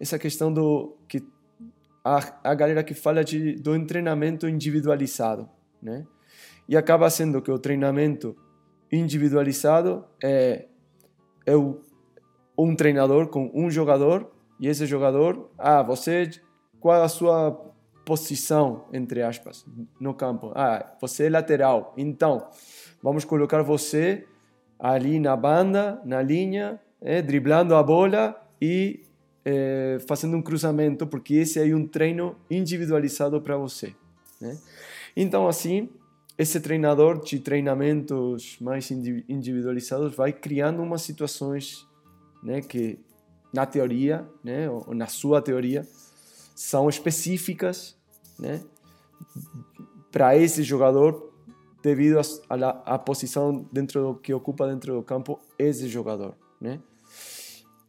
essa 0.00 0.18
questão 0.18 0.50
do 0.50 0.96
que 1.06 1.22
a, 2.02 2.50
a 2.50 2.54
galera 2.54 2.82
que 2.82 2.94
fala 2.94 3.22
de, 3.22 3.56
do 3.56 3.78
treinamento 3.84 4.48
individualizado, 4.48 5.46
né? 5.82 6.06
E 6.66 6.78
acaba 6.78 7.10
sendo 7.10 7.42
que 7.42 7.50
o 7.50 7.58
treinamento 7.58 8.34
individualizado 8.90 10.02
é, 10.22 10.64
é 11.44 11.54
o, 11.54 11.82
um 12.56 12.74
treinador 12.74 13.28
com 13.28 13.50
um 13.54 13.70
jogador 13.70 14.30
e 14.60 14.68
esse 14.68 14.86
jogador, 14.86 15.50
ah, 15.58 15.82
você 15.82 16.30
qual 16.80 17.02
a 17.02 17.08
sua 17.08 17.52
posição 18.04 18.84
entre 18.92 19.22
aspas 19.22 19.64
no 19.98 20.14
campo? 20.14 20.52
Ah, 20.54 20.94
você 21.00 21.26
é 21.26 21.30
lateral. 21.30 21.94
Então, 21.96 22.48
vamos 23.02 23.24
colocar 23.24 23.62
você 23.62 24.26
ali 24.78 25.18
na 25.18 25.36
banda, 25.36 26.00
na 26.04 26.20
linha, 26.20 26.80
é, 27.00 27.22
driblando 27.22 27.74
a 27.74 27.82
bola 27.82 28.36
e 28.60 29.02
é, 29.44 29.98
fazendo 30.06 30.36
um 30.36 30.42
cruzamento, 30.42 31.06
porque 31.06 31.34
esse 31.34 31.58
é 31.58 31.74
um 31.74 31.86
treino 31.86 32.36
individualizado 32.50 33.40
para 33.40 33.56
você. 33.56 33.94
Né? 34.40 34.58
Então, 35.16 35.46
assim, 35.46 35.88
esse 36.36 36.60
treinador 36.60 37.22
de 37.22 37.38
treinamentos 37.38 38.58
mais 38.60 38.90
individualizados 38.90 40.14
vai 40.14 40.32
criando 40.32 40.82
umas 40.82 41.02
situações 41.02 41.86
né, 42.44 42.60
que, 42.60 42.98
na 43.52 43.64
teoria, 43.64 44.28
né, 44.42 44.68
ou 44.68 44.94
na 44.94 45.06
sua 45.06 45.40
teoria, 45.40 45.86
são 46.54 46.88
específicas 46.88 47.96
né, 48.38 48.62
para 50.12 50.36
esse 50.36 50.62
jogador 50.62 51.32
devido 51.82 52.20
à 52.86 52.98
posição 52.98 53.66
dentro 53.72 54.00
do 54.00 54.14
que 54.14 54.32
ocupa 54.32 54.66
dentro 54.66 54.94
do 54.94 55.02
campo 55.02 55.40
esse 55.58 55.88
jogador, 55.88 56.34
né? 56.58 56.80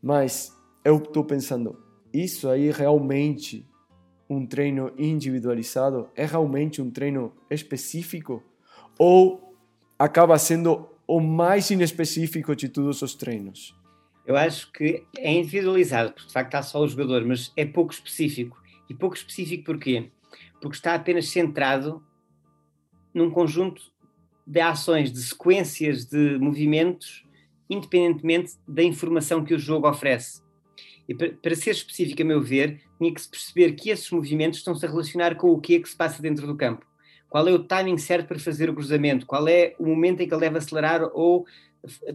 Mas 0.02 0.54
eu 0.84 0.98
estou 0.98 1.24
pensando, 1.24 1.78
isso 2.14 2.50
aí 2.50 2.72
realmente 2.72 3.66
um 4.30 4.46
treino 4.46 4.92
individualizado? 4.98 6.10
É 6.16 6.26
realmente 6.26 6.82
um 6.82 6.90
treino 6.90 7.32
específico? 7.50 8.44
Ou 8.98 9.56
acaba 9.98 10.38
sendo 10.38 10.90
o 11.08 11.20
mais 11.20 11.70
inespecífico 11.70 12.56
de 12.56 12.68
todos 12.68 13.02
os 13.02 13.16
treinos? 13.16 13.76
Eu 14.26 14.36
acho 14.36 14.72
que 14.72 15.04
é 15.18 15.32
individualizado, 15.32 16.12
porque 16.12 16.28
de 16.28 16.34
facto 16.34 16.48
está 16.48 16.64
só 16.64 16.82
o 16.82 16.88
jogador, 16.88 17.24
mas 17.26 17.52
é 17.56 17.66
pouco 17.66 17.94
específico. 17.94 18.62
E 18.90 18.94
pouco 18.94 19.16
específico 19.16 19.66
porquê? 19.66 20.10
Porque 20.60 20.76
está 20.76 20.96
apenas 20.96 21.30
centrado 21.30 22.04
num 23.14 23.30
conjunto 23.30 23.82
de 24.46 24.60
ações, 24.60 25.12
de 25.12 25.22
sequências 25.22 26.06
de 26.06 26.38
movimentos, 26.40 27.26
independentemente 27.70 28.54
da 28.68 28.84
informação 28.84 29.44
que 29.44 29.54
o 29.54 29.60
jogo 29.60 29.88
oferece. 29.88 30.42
E 31.08 31.14
para, 31.14 31.56
ser 31.56 31.72
específico, 31.72 32.22
a 32.22 32.26
meu 32.26 32.42
ver, 32.42 32.82
tinha 32.98 33.14
que 33.14 33.22
se 33.22 33.30
perceber 33.30 33.74
que 33.74 33.90
esses 33.90 34.10
movimentos 34.10 34.60
estão-se 34.60 34.86
a 34.86 34.90
relacionar 34.90 35.36
com 35.36 35.50
o 35.52 35.62
que 35.62 35.76
é 35.76 35.80
que 35.80 35.90
se 35.90 35.96
passa 35.96 36.22
dentro 36.22 36.48
do 36.48 36.56
campo. 36.56 36.86
Qual 37.30 37.48
é 37.48 37.52
o 37.52 37.64
timing 37.64 37.98
certo 37.98 38.28
para 38.28 38.40
fazer 38.40 38.70
o 38.70 38.74
cruzamento? 38.74 39.26
Qual 39.26 39.48
é 39.48 39.76
o 39.78 39.86
momento 39.86 40.22
em 40.22 40.28
que 40.28 40.34
ele 40.34 40.42
deve 40.42 40.58
acelerar 40.58 41.02
ou 41.14 41.46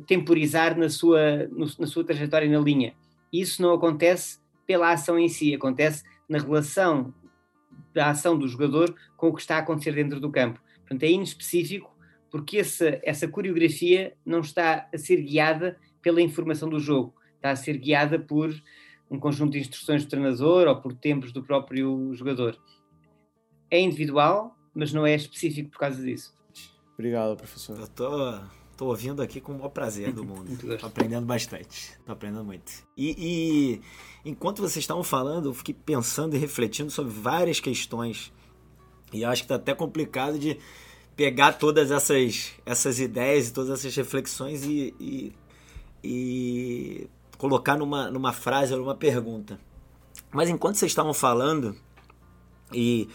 temporizar 0.07 0.77
na 0.77 0.89
sua, 0.89 1.49
na 1.79 1.87
sua 1.87 2.05
trajetória 2.05 2.49
na 2.49 2.59
linha? 2.59 2.95
Isso 3.33 3.63
não 3.63 3.73
acontece 3.73 4.39
pela 4.67 4.93
ação 4.93 5.19
em 5.19 5.29
si, 5.29 5.55
acontece 5.55 6.05
na 6.29 6.39
relação 6.39 7.15
da 7.93 8.11
ação 8.11 8.39
do 8.39 8.47
jogador 8.47 8.95
com 9.17 9.29
o 9.29 9.35
que 9.35 9.41
está 9.41 9.57
a 9.57 9.59
acontecer 9.59 9.93
dentro 9.93 10.21
do 10.21 10.31
campo. 10.31 10.61
Portanto, 10.81 11.03
é 11.03 11.11
inespecífico 11.11 11.97
porque 12.31 12.59
essa, 12.59 13.01
essa 13.03 13.27
coreografia 13.27 14.17
não 14.25 14.41
está 14.41 14.89
a 14.93 14.99
ser 14.99 15.21
guiada 15.23 15.77
pela 16.01 16.23
informação 16.23 16.69
do 16.69 16.79
jogo, 16.79 17.15
está 17.35 17.51
a 17.51 17.57
ser 17.57 17.77
guiada 17.77 18.19
por 18.19 18.55
um 19.11 19.19
conjunto 19.19 19.53
de 19.53 19.59
instruções 19.59 20.05
do 20.05 20.09
treinador 20.09 20.69
ou 20.69 20.77
por 20.81 20.95
tempos 20.95 21.33
do 21.33 21.43
próprio 21.43 22.15
jogador. 22.15 22.57
É 23.69 23.81
individual, 23.81 24.57
mas 24.73 24.93
não 24.93 25.05
é 25.05 25.15
específico 25.15 25.71
por 25.71 25.79
causa 25.79 26.01
disso. 26.01 26.33
Obrigado, 26.95 27.37
professor. 27.37 27.79
Eu 27.79 28.60
tô, 28.81 28.87
ouvindo 28.87 29.21
aqui 29.21 29.43
com 29.43 29.53
o 29.53 29.57
maior 29.57 29.69
prazer 29.69 30.11
do 30.11 30.25
mundo. 30.25 30.57
tô 30.79 30.87
aprendendo 30.87 31.27
bastante. 31.27 31.93
Tô 32.07 32.13
aprendendo 32.13 32.45
muito. 32.45 32.73
E, 32.97 33.15
e 34.25 34.31
enquanto 34.31 34.63
vocês 34.63 34.83
estavam 34.83 35.03
falando, 35.03 35.51
eu 35.51 35.55
fiquei 35.55 35.75
pensando 35.75 36.35
e 36.35 36.39
refletindo 36.39 36.91
sobre 36.91 37.13
várias 37.13 37.61
questões. 37.61 38.33
E 39.13 39.23
acho 39.23 39.43
que 39.43 39.49
tá 39.49 39.57
até 39.57 39.75
complicado 39.75 40.39
de 40.39 40.59
pegar 41.15 41.53
todas 41.55 41.91
essas, 41.91 42.53
essas 42.65 42.99
ideias 42.99 43.49
e 43.49 43.53
todas 43.53 43.81
essas 43.81 43.95
reflexões 43.95 44.65
e, 44.65 44.95
e, 44.99 45.33
e 46.03 47.11
colocar 47.37 47.77
numa, 47.77 48.11
numa 48.11 48.33
frase 48.33 48.73
ou 48.73 48.79
numa 48.79 48.95
pergunta. 48.95 49.61
Mas 50.33 50.49
enquanto 50.49 50.77
vocês 50.77 50.91
estavam 50.91 51.13
falando, 51.13 51.77
e 52.73 53.09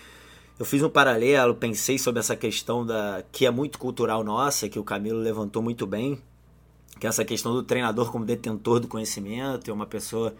eu 0.57 0.65
fiz 0.65 0.81
um 0.81 0.89
paralelo, 0.89 1.55
pensei 1.55 1.97
sobre 1.97 2.19
essa 2.19 2.35
questão 2.35 2.85
da 2.85 3.23
que 3.31 3.45
é 3.45 3.51
muito 3.51 3.77
cultural 3.77 4.23
nossa, 4.23 4.69
que 4.69 4.79
o 4.79 4.83
Camilo 4.83 5.19
levantou 5.19 5.61
muito 5.61 5.85
bem, 5.85 6.21
que 6.99 7.05
é 7.05 7.09
essa 7.09 7.25
questão 7.25 7.53
do 7.53 7.61
treinador 7.61 8.11
como 8.11 8.23
detentor 8.23 8.79
do 8.79 8.87
conhecimento, 8.87 9.69
é 9.69 9.73
uma 9.73 9.85
pessoa 9.85 10.33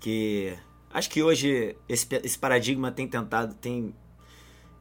que 0.00 0.56
acho 0.90 1.10
que 1.10 1.22
hoje 1.22 1.76
esse, 1.88 2.06
esse 2.22 2.38
paradigma 2.38 2.90
tem 2.90 3.06
tentado 3.06 3.54
tem 3.54 3.94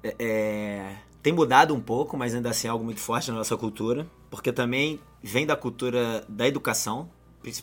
é, 0.01 0.15
é 0.19 0.95
tem 1.21 1.31
mudado 1.31 1.73
um 1.73 1.79
pouco, 1.79 2.17
mas 2.17 2.35
ainda 2.35 2.49
assim 2.49 2.67
é 2.67 2.69
algo 2.69 2.83
muito 2.83 2.99
forte 2.99 3.31
na 3.31 3.37
nossa 3.37 3.55
cultura, 3.55 4.05
porque 4.29 4.51
também 4.51 4.99
vem 5.21 5.45
da 5.45 5.55
cultura 5.55 6.25
da 6.27 6.45
educação. 6.45 7.09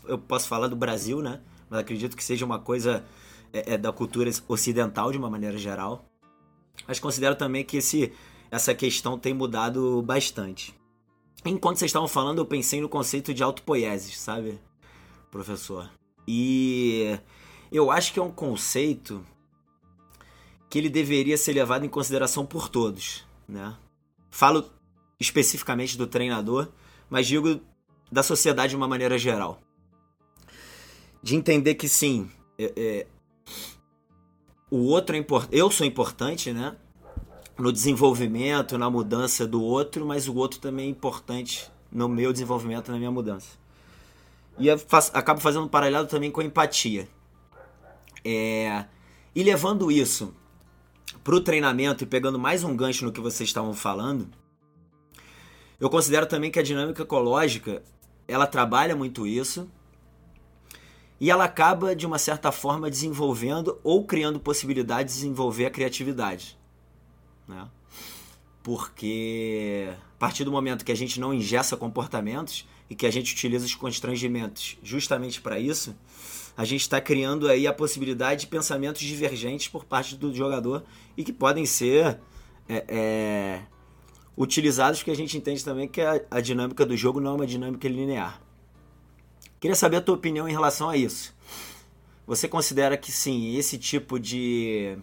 Eu 0.09 0.19
posso 0.19 0.49
falar 0.49 0.67
do 0.69 0.77
Brasil, 0.77 1.21
né? 1.21 1.41
Mas 1.69 1.81
acredito 1.81 2.17
que 2.17 2.25
seja 2.25 2.47
uma 2.47 2.59
coisa 2.59 3.05
é, 3.53 3.75
é 3.75 3.79
da 3.79 3.93
cultura 3.93 4.31
ocidental 4.49 5.13
de 5.13 5.19
uma 5.19 5.29
maneira 5.29 5.59
geral. 5.59 6.10
Mas 6.87 6.99
considero 6.99 7.37
também 7.37 7.65
que 7.65 7.79
esse, 7.79 8.13
essa 8.51 8.75
questão 8.75 9.19
tem 9.19 9.33
mudado 9.33 10.03
bastante. 10.03 10.75
Enquanto 11.45 11.79
vocês 11.79 11.89
estavam 11.89 12.09
falando, 12.09 12.39
eu 12.39 12.47
pensei 12.47 12.81
no 12.81 12.89
conceito 12.89 13.33
de 13.33 13.43
autopoiesis, 13.43 14.19
sabe, 14.19 14.61
professor? 15.31 15.91
E 16.27 17.19
Eu 17.73 17.91
acho 17.91 18.13
que 18.13 18.19
é 18.19 18.23
um 18.23 18.31
conceito 18.31 19.25
que 20.69 20.79
ele 20.79 20.89
deveria 20.89 21.37
ser 21.37 21.53
levado 21.53 21.85
em 21.85 21.89
consideração 21.89 22.45
por 22.45 22.69
todos, 22.69 23.27
né? 23.49 23.77
Falo 24.31 24.71
especificamente 25.19 25.97
do 25.97 26.07
treinador, 26.07 26.69
mas 27.09 27.27
digo 27.27 27.61
da 28.11 28.23
sociedade 28.23 28.71
de 28.71 28.77
uma 28.77 28.89
maneira 28.89 29.19
geral. 29.19 29.61
De 31.23 31.37
entender 31.37 31.75
que 31.75 31.89
sim, 31.89 32.31
é, 32.59 32.73
é, 32.77 33.07
o 34.71 34.85
outro 34.85 35.17
é 35.17 35.25
eu 35.51 35.71
sou 35.71 35.85
importante, 35.85 36.53
né? 36.53 36.77
No 37.59 37.73
desenvolvimento, 37.73 38.79
na 38.79 38.89
mudança 38.89 39.47
do 39.47 39.63
outro, 39.63 40.07
mas 40.07 40.29
o 40.29 40.35
outro 40.35 40.61
também 40.61 40.87
é 40.87 40.89
importante 40.89 41.71
no 41.91 42.09
meu 42.09 42.33
desenvolvimento, 42.33 42.91
na 42.91 42.99
minha 42.99 43.11
mudança. 43.11 43.59
E 44.59 44.75
faço, 44.79 45.11
acabo 45.13 45.41
fazendo 45.41 45.65
um 45.65 45.69
paralelo 45.69 46.07
também 46.07 46.31
com 46.31 46.41
a 46.41 46.45
empatia. 46.45 47.09
É, 48.25 48.85
e 49.35 49.43
levando 49.43 49.91
isso 49.91 50.35
para 51.25 51.35
o 51.35 51.41
treinamento 51.41 52.05
e 52.05 52.07
pegando 52.07 52.39
mais 52.39 52.63
um 52.63 52.77
gancho 52.77 53.05
no 53.05 53.13
que 53.13 53.21
vocês 53.21 53.49
estavam 53.49 53.75
falando, 53.75 54.29
eu 55.79 55.91
considero 55.91 56.27
também 56.27 56.51
que 56.51 56.59
a 56.59 56.63
dinâmica 56.63 57.03
ecológica 57.03 57.83
ela 58.29 58.47
trabalha 58.47 58.95
muito 58.95 59.27
isso 59.27 59.69
e 61.21 61.31
ela 61.31 61.45
acaba 61.45 61.95
de 61.95 62.07
uma 62.07 62.19
certa 62.19 62.51
forma 62.51 62.91
desenvolvendo 62.91 63.79
ou 63.85 64.05
criando 64.07 64.41
possibilidades 64.41 65.15
de 65.15 65.21
desenvolver 65.21 65.67
a 65.67 65.71
criatividade, 65.71 66.59
né? 67.47 67.69
Porque 68.63 69.89
a 70.15 70.19
partir 70.19 70.45
do 70.45 70.53
momento 70.53 70.85
que 70.85 70.93
a 70.93 70.97
gente 70.97 71.21
não 71.21 71.33
ingessa 71.35 71.77
comportamentos 71.77 72.67
e 72.89 72.95
que 72.95 73.07
a 73.07 73.11
gente 73.11 73.33
utiliza 73.33 73.65
os 73.67 73.75
constrangimentos 73.75 74.79
justamente 74.83 75.41
para 75.41 75.59
isso, 75.59 75.95
a 76.57 76.65
gente 76.65 76.83
está 76.83 77.01
criando 77.01 77.49
aí 77.49 77.67
a 77.67 77.73
possibilidade 77.73 78.43
de 78.43 78.47
pensamentos 78.47 79.03
divergentes 79.03 79.69
por 79.69 79.85
parte 79.85 80.17
do 80.17 80.35
jogador 80.35 80.85
e 81.17 81.25
que 81.25 81.33
podem 81.33 81.65
ser 81.65 82.19
é, 82.69 82.85
é, 82.89 83.63
utilizados 84.37 85.01
porque 85.01 85.11
a 85.11 85.17
gente 85.17 85.37
entende 85.37 85.65
também 85.65 85.89
que 85.89 86.01
a, 86.01 86.21
a 86.31 86.41
dinâmica 86.41 86.85
do 86.85 86.97
jogo 86.97 87.21
não 87.21 87.33
é 87.33 87.35
uma 87.35 87.47
dinâmica 87.47 87.89
linear. 87.89 88.41
Queria 89.61 89.77
saber 89.77 89.99
a 89.99 90.01
tua 90.01 90.15
opinião 90.15 90.49
em 90.49 90.53
relação 90.53 90.89
a 90.89 90.97
isso. 90.97 91.35
Você 92.27 92.49
considera 92.49 92.97
que 92.97 93.13
sim, 93.13 93.57
esse 93.57 93.77
tipo 93.77 94.19
de, 94.19 94.97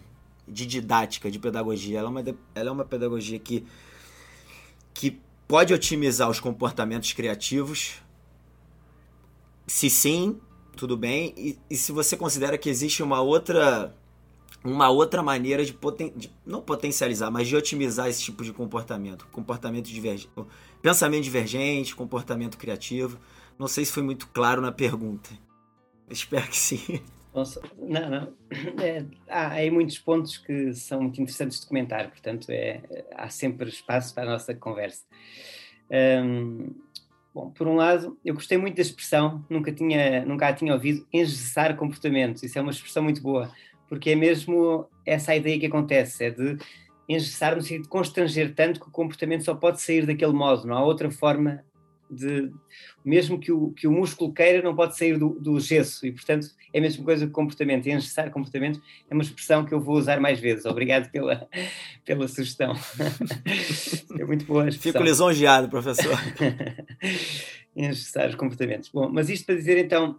de 0.46 0.66
didática, 0.66 1.30
de 1.30 1.38
pedagogia, 1.38 2.00
ela 2.00 2.08
é 2.08 2.10
uma, 2.10 2.24
ela 2.54 2.68
é 2.68 2.72
uma 2.72 2.84
pedagogia 2.84 3.38
que, 3.38 3.64
que 4.92 5.20
pode 5.46 5.72
otimizar 5.72 6.28
os 6.28 6.40
comportamentos 6.40 7.12
criativos? 7.12 8.02
Se 9.66 9.88
sim, 9.88 10.40
tudo 10.76 10.96
bem. 10.96 11.32
E, 11.36 11.58
e 11.70 11.76
se 11.76 11.92
você 11.92 12.16
considera 12.16 12.58
que 12.58 12.68
existe 12.68 13.02
uma 13.02 13.20
outra 13.20 13.94
uma 14.64 14.90
outra 14.90 15.22
maneira 15.22 15.64
de, 15.64 15.72
poten 15.72 16.12
de, 16.16 16.32
não 16.44 16.60
potencializar, 16.60 17.30
mas 17.30 17.46
de 17.46 17.54
otimizar 17.54 18.08
esse 18.08 18.22
tipo 18.22 18.42
de 18.42 18.52
comportamento, 18.52 19.26
comportamento 19.30 19.86
divergente, 19.86 20.30
pensamento 20.82 21.22
divergente, 21.22 21.94
comportamento 21.94 22.58
criativo. 22.58 23.18
Não 23.58 23.66
sei 23.66 23.84
se 23.84 23.92
foi 23.92 24.02
muito 24.02 24.28
claro 24.28 24.60
na 24.60 24.72
pergunta. 24.72 25.30
Espero 26.08 26.46
que 26.46 26.56
sim. 26.56 27.02
Nossa, 27.34 27.60
não, 27.76 28.08
não. 28.08 28.34
É, 28.82 29.04
há 29.28 29.48
aí 29.52 29.70
muitos 29.70 29.98
pontos 29.98 30.38
que 30.38 30.72
são 30.74 31.02
muito 31.02 31.20
interessantes 31.20 31.60
de 31.60 31.66
comentar, 31.66 32.08
portanto, 32.10 32.50
é, 32.50 32.82
há 33.14 33.28
sempre 33.28 33.68
espaço 33.68 34.14
para 34.14 34.24
a 34.24 34.32
nossa 34.32 34.54
conversa. 34.54 35.04
Um, 35.90 36.74
Bom, 37.38 37.50
por 37.50 37.68
um 37.68 37.76
lado, 37.76 38.18
eu 38.24 38.34
gostei 38.34 38.58
muito 38.58 38.74
da 38.74 38.82
expressão, 38.82 39.44
nunca, 39.48 39.70
tinha, 39.70 40.24
nunca 40.24 40.48
a 40.48 40.52
tinha 40.52 40.72
ouvido, 40.72 41.06
engessar 41.12 41.76
comportamentos. 41.76 42.42
Isso 42.42 42.58
é 42.58 42.60
uma 42.60 42.72
expressão 42.72 43.00
muito 43.00 43.22
boa, 43.22 43.48
porque 43.88 44.10
é 44.10 44.16
mesmo 44.16 44.88
essa 45.06 45.30
a 45.30 45.36
ideia 45.36 45.56
que 45.60 45.66
acontece, 45.66 46.24
é 46.24 46.30
de 46.30 46.58
engessar 47.08 47.54
no 47.54 47.62
sentido 47.62 47.82
de 47.82 47.88
constranger 47.88 48.54
tanto 48.56 48.80
que 48.80 48.88
o 48.88 48.90
comportamento 48.90 49.44
só 49.44 49.54
pode 49.54 49.80
sair 49.80 50.04
daquele 50.04 50.32
modo, 50.32 50.66
não 50.66 50.76
há 50.76 50.82
outra 50.82 51.12
forma 51.12 51.64
de, 52.10 52.50
mesmo 53.04 53.38
que 53.38 53.52
o, 53.52 53.70
que 53.70 53.86
o 53.86 53.92
músculo 53.92 54.32
queira, 54.32 54.62
não 54.62 54.74
pode 54.74 54.96
sair 54.96 55.18
do, 55.18 55.30
do 55.40 55.58
gesso, 55.60 56.06
e 56.06 56.12
portanto 56.12 56.48
é 56.72 56.78
a 56.78 56.82
mesma 56.82 57.04
coisa 57.04 57.26
que 57.26 57.32
comportamento. 57.32 57.86
E 57.86 57.92
engessar 57.92 58.30
comportamento 58.30 58.80
é 59.10 59.14
uma 59.14 59.22
expressão 59.22 59.64
que 59.64 59.72
eu 59.72 59.80
vou 59.80 59.96
usar 59.96 60.20
mais 60.20 60.38
vezes. 60.38 60.64
Obrigado 60.64 61.10
pela, 61.10 61.48
pela 62.04 62.28
sugestão. 62.28 62.74
é 64.18 64.24
muito 64.24 64.44
boa 64.44 64.64
a 64.64 64.68
expressão. 64.68 64.92
Fico 64.92 65.04
lisonjeado, 65.04 65.68
professor. 65.68 66.18
engessar 67.74 68.28
os 68.28 68.34
comportamentos. 68.34 68.88
Bom, 68.88 69.08
mas 69.08 69.30
isto 69.30 69.46
para 69.46 69.54
dizer 69.54 69.78
então, 69.78 70.16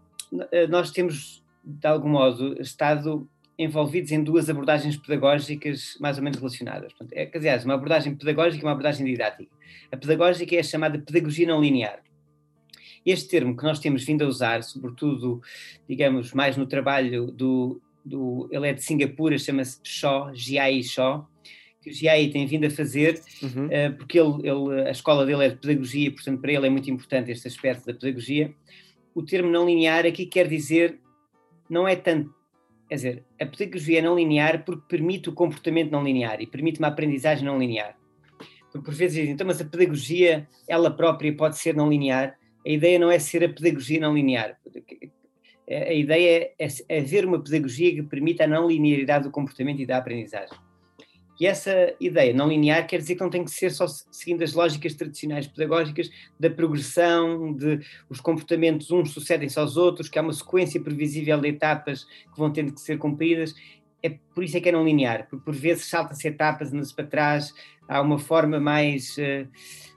nós 0.70 0.92
temos 0.92 1.44
de 1.64 1.88
algum 1.88 2.10
modo 2.10 2.60
estado 2.62 3.28
envolvidos 3.60 4.14
em 4.14 4.24
duas 4.24 4.50
abordagens 4.50 4.96
pedagógicas 4.96 5.98
mais 6.00 6.18
ou 6.18 6.24
menos 6.24 6.40
relacionadas. 6.40 6.94
Portanto, 6.94 7.12
é, 7.12 7.26
quer 7.26 7.38
dizer, 7.40 7.66
uma 7.66 7.74
abordagem 7.74 8.16
pedagógica 8.16 8.64
e 8.64 8.66
uma 8.66 8.72
abordagem 8.72 9.06
didática. 9.06 9.52
A 9.92 9.98
pedagógica 9.98 10.56
é 10.56 10.60
a 10.60 10.64
chamada 10.64 10.98
pedagogia 10.98 11.46
não 11.46 11.62
linear. 11.62 12.00
Este 13.06 13.28
termo 13.28 13.58
que 13.58 13.64
nós 13.64 13.80
temos 13.80 14.06
vindo 14.06 14.24
a 14.24 14.28
usar, 14.28 14.64
sobretudo, 14.64 15.42
digamos, 15.88 16.34
mais 16.34 16.56
no 16.56 16.66
trabalho 16.66 17.28
do, 17.28 17.82
do 18.04 18.48
ele 18.50 18.70
é 18.70 18.74
de 18.74 18.82
Singapura, 18.82 19.38
chama-se 19.38 19.80
Shaw, 19.84 20.34
G.I. 20.34 20.82
Shaw, 20.84 21.28
que 21.82 21.90
o 21.90 21.94
G.I. 21.94 22.30
tem 22.30 22.46
vindo 22.46 22.66
a 22.66 22.70
fazer, 22.70 23.22
uhum. 23.44 23.66
uh, 23.66 23.98
porque 23.98 24.20
ele, 24.20 24.48
ele, 24.48 24.88
a 24.88 24.92
escola 24.92 25.26
dele 25.26 25.46
é 25.46 25.50
de 25.50 25.58
pedagogia, 25.58 26.12
portanto, 26.12 26.40
para 26.40 26.54
ele 26.54 26.68
é 26.68 26.70
muito 26.70 26.90
importante 26.90 27.30
este 27.30 27.48
aspecto 27.48 27.86
da 27.86 27.94
pedagogia. 27.94 28.54
O 29.14 29.22
termo 29.22 29.50
não 29.50 29.66
linear 29.66 30.06
aqui 30.06 30.26
quer 30.26 30.48
dizer, 30.48 30.98
não 31.70 31.88
é 31.88 31.96
tanto 31.96 32.39
Quer 32.90 32.96
dizer, 32.96 33.24
a 33.40 33.46
pedagogia 33.46 34.02
não 34.02 34.16
linear 34.16 34.66
porque 34.66 34.82
permite 34.90 35.30
o 35.30 35.34
comportamento 35.34 35.92
não 35.92 36.04
linear 36.04 36.42
e 36.42 36.48
permite 36.48 36.80
uma 36.80 36.88
aprendizagem 36.88 37.46
não 37.46 37.60
linear. 37.60 37.96
Porque 38.72 38.86
por 38.86 38.94
vezes 38.94 39.16
dizem, 39.16 39.32
então, 39.32 39.46
mas 39.46 39.62
a 39.62 39.66
pedagogia, 39.66 40.48
ela 40.68 40.90
própria 40.90 41.36
pode 41.36 41.60
ser 41.60 41.76
não 41.76 41.88
linear. 41.88 42.36
A 42.66 42.70
ideia 42.70 42.98
não 42.98 43.12
é 43.12 43.20
ser 43.20 43.44
a 43.44 43.50
pedagogia 43.50 44.00
não 44.00 44.16
linear. 44.16 44.58
A 45.70 45.94
ideia 45.94 46.52
é, 46.58 46.68
é 46.88 47.00
haver 47.00 47.26
uma 47.26 47.40
pedagogia 47.40 47.94
que 47.94 48.02
permita 48.02 48.46
a 48.46 48.48
não 48.48 48.68
linearidade 48.68 49.26
do 49.26 49.32
comportamento 49.32 49.82
e 49.82 49.86
da 49.86 49.98
aprendizagem. 49.98 50.58
E 51.40 51.46
essa 51.46 51.96
ideia 52.02 52.34
não 52.34 52.50
linear 52.50 52.86
quer 52.86 52.98
dizer 52.98 53.16
que 53.16 53.22
não 53.22 53.30
tem 53.30 53.46
que 53.46 53.52
ser 53.52 53.72
só 53.72 53.88
seguindo 53.88 54.44
as 54.44 54.54
lógicas 54.54 54.94
tradicionais 54.94 55.48
pedagógicas 55.48 56.10
da 56.38 56.50
progressão, 56.50 57.54
de 57.54 57.80
os 58.10 58.20
comportamentos 58.20 58.92
uns 58.92 59.12
sucedem-se 59.12 59.58
aos 59.58 59.78
outros, 59.78 60.10
que 60.10 60.20
há 60.20 60.22
uma 60.22 60.34
sequência 60.34 60.82
previsível 60.82 61.40
de 61.40 61.48
etapas 61.48 62.04
que 62.04 62.38
vão 62.38 62.52
tendo 62.52 62.74
que 62.74 62.82
ser 62.82 62.98
cumpridas. 62.98 63.56
É 64.04 64.10
por 64.36 64.44
isso 64.44 64.58
é 64.58 64.62
que 64.62 64.68
é 64.68 64.72
não 64.72 64.84
linear, 64.84 65.28
porque 65.30 65.46
por 65.46 65.56
vezes 65.56 65.86
salta-se 65.86 66.28
etapas, 66.28 66.74
anda-se 66.74 66.94
para 66.94 67.08
trás, 67.08 67.54
há 67.88 68.02
uma 68.02 68.20
forma 68.20 68.60
mais 68.60 69.18
uh, 69.18 69.48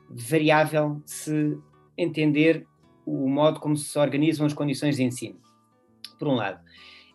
variável 0.09 1.03
de 1.05 1.11
se 1.11 1.59
entender 1.99 2.64
o 3.05 3.28
modo 3.28 3.59
como 3.59 3.76
se 3.76 3.99
organizam 3.99 4.47
as 4.47 4.53
condições 4.53 4.97
de 4.97 5.03
ensino. 5.03 5.40
Por 6.20 6.28
um 6.28 6.34
lado. 6.34 6.61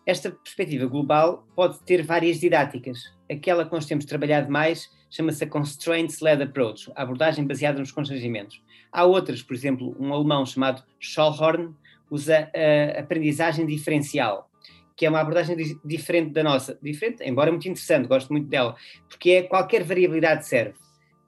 Esta 0.04 0.30
perspectiva 0.30 0.86
global 0.86 1.46
pode 1.54 1.80
ter 1.80 2.02
várias 2.02 2.38
didáticas. 2.38 3.17
Aquela 3.30 3.64
que 3.64 3.72
nós 3.72 3.86
temos 3.86 4.04
trabalhado 4.04 4.50
mais 4.50 4.90
chama-se 5.10 5.44
a 5.44 5.46
Constraints-Led 5.46 6.42
Approach, 6.42 6.90
a 6.94 7.02
abordagem 7.02 7.46
baseada 7.46 7.78
nos 7.78 7.92
constrangimentos. 7.92 8.62
Há 8.90 9.04
outras, 9.04 9.42
por 9.42 9.54
exemplo, 9.54 9.96
um 9.98 10.12
alemão 10.12 10.44
chamado 10.46 10.82
Schallhorn 10.98 11.74
usa 12.10 12.50
a 12.54 13.00
aprendizagem 13.00 13.66
diferencial, 13.66 14.50
que 14.96 15.06
é 15.06 15.10
uma 15.10 15.20
abordagem 15.20 15.56
diferente 15.84 16.32
da 16.32 16.42
nossa. 16.42 16.78
Diferente, 16.82 17.22
embora 17.22 17.50
muito 17.50 17.68
interessante, 17.68 18.08
gosto 18.08 18.32
muito 18.32 18.48
dela, 18.48 18.74
porque 19.08 19.30
é 19.30 19.42
qualquer 19.42 19.84
variabilidade 19.84 20.46
serve. 20.46 20.74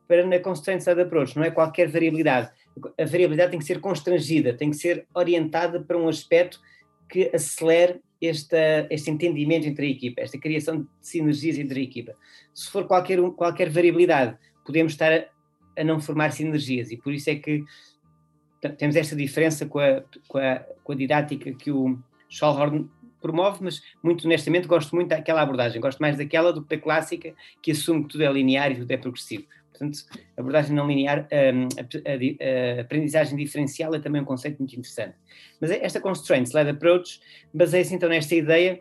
Para 0.08 0.26
na 0.26 0.38
Constraints-Led 0.38 1.02
Approach, 1.02 1.36
não 1.36 1.44
é 1.44 1.50
qualquer 1.50 1.88
variabilidade. 1.88 2.50
A 2.98 3.04
variabilidade 3.04 3.52
tem 3.52 3.60
que 3.60 3.66
ser 3.66 3.80
constrangida, 3.80 4.54
tem 4.54 4.70
que 4.70 4.76
ser 4.76 5.06
orientada 5.14 5.80
para 5.80 5.96
um 5.96 6.08
aspecto 6.08 6.60
que 7.08 7.30
acelere 7.34 8.00
este, 8.20 9.10
entendimento 9.10 9.66
entre 9.66 9.86
a 9.86 9.90
equipa, 9.90 10.20
esta 10.20 10.38
criação 10.38 10.82
de 10.82 10.88
sinergias 11.00 11.58
entre 11.58 11.80
a 11.80 11.82
equipa. 11.82 12.14
Se 12.54 12.70
for 12.70 12.86
qualquer, 12.86 13.18
qualquer 13.32 13.70
variabilidade, 13.70 14.36
podemos 14.64 14.92
estar 14.92 15.12
a, 15.12 15.24
a 15.80 15.84
não 15.84 16.00
formar 16.00 16.32
sinergias 16.32 16.90
e 16.90 16.96
por 16.96 17.12
isso 17.12 17.30
é 17.30 17.36
que 17.36 17.64
temos 18.76 18.94
esta 18.96 19.16
diferença 19.16 19.64
com 19.66 19.78
a, 19.78 20.02
com 20.28 20.38
a, 20.38 20.56
com 20.84 20.92
a 20.92 20.94
didática 20.94 21.52
que 21.52 21.70
o 21.70 21.98
Schallhorn 22.28 22.88
promove, 23.20 23.58
mas 23.62 23.82
muito 24.02 24.26
honestamente 24.26 24.66
gosto 24.66 24.94
muito 24.94 25.08
daquela 25.08 25.42
abordagem, 25.42 25.80
gosto 25.80 25.98
mais 25.98 26.16
daquela 26.16 26.52
do 26.52 26.62
que 26.62 26.76
da 26.76 26.82
clássica 26.82 27.34
que 27.62 27.70
assume 27.70 28.02
que 28.02 28.08
tudo 28.10 28.24
é 28.24 28.32
linear 28.32 28.72
e 28.72 28.76
tudo 28.76 28.90
é 28.90 28.96
progressivo. 28.96 29.44
Portanto, 29.80 30.04
abordagem 30.36 30.76
não 30.76 30.86
linear, 30.86 31.26
hum, 31.54 31.68
a, 31.78 31.80
a, 31.80 32.78
a, 32.78 32.80
aprendizagem 32.82 33.36
diferencial 33.36 33.94
é 33.94 33.98
também 33.98 34.20
um 34.20 34.26
conceito 34.26 34.58
muito 34.58 34.72
interessante. 34.72 35.16
Mas 35.58 35.70
esta 35.70 35.98
constraints-led 36.00 36.68
approach 36.68 37.18
baseia-se 37.52 37.94
então 37.94 38.10
nesta 38.10 38.34
ideia 38.34 38.78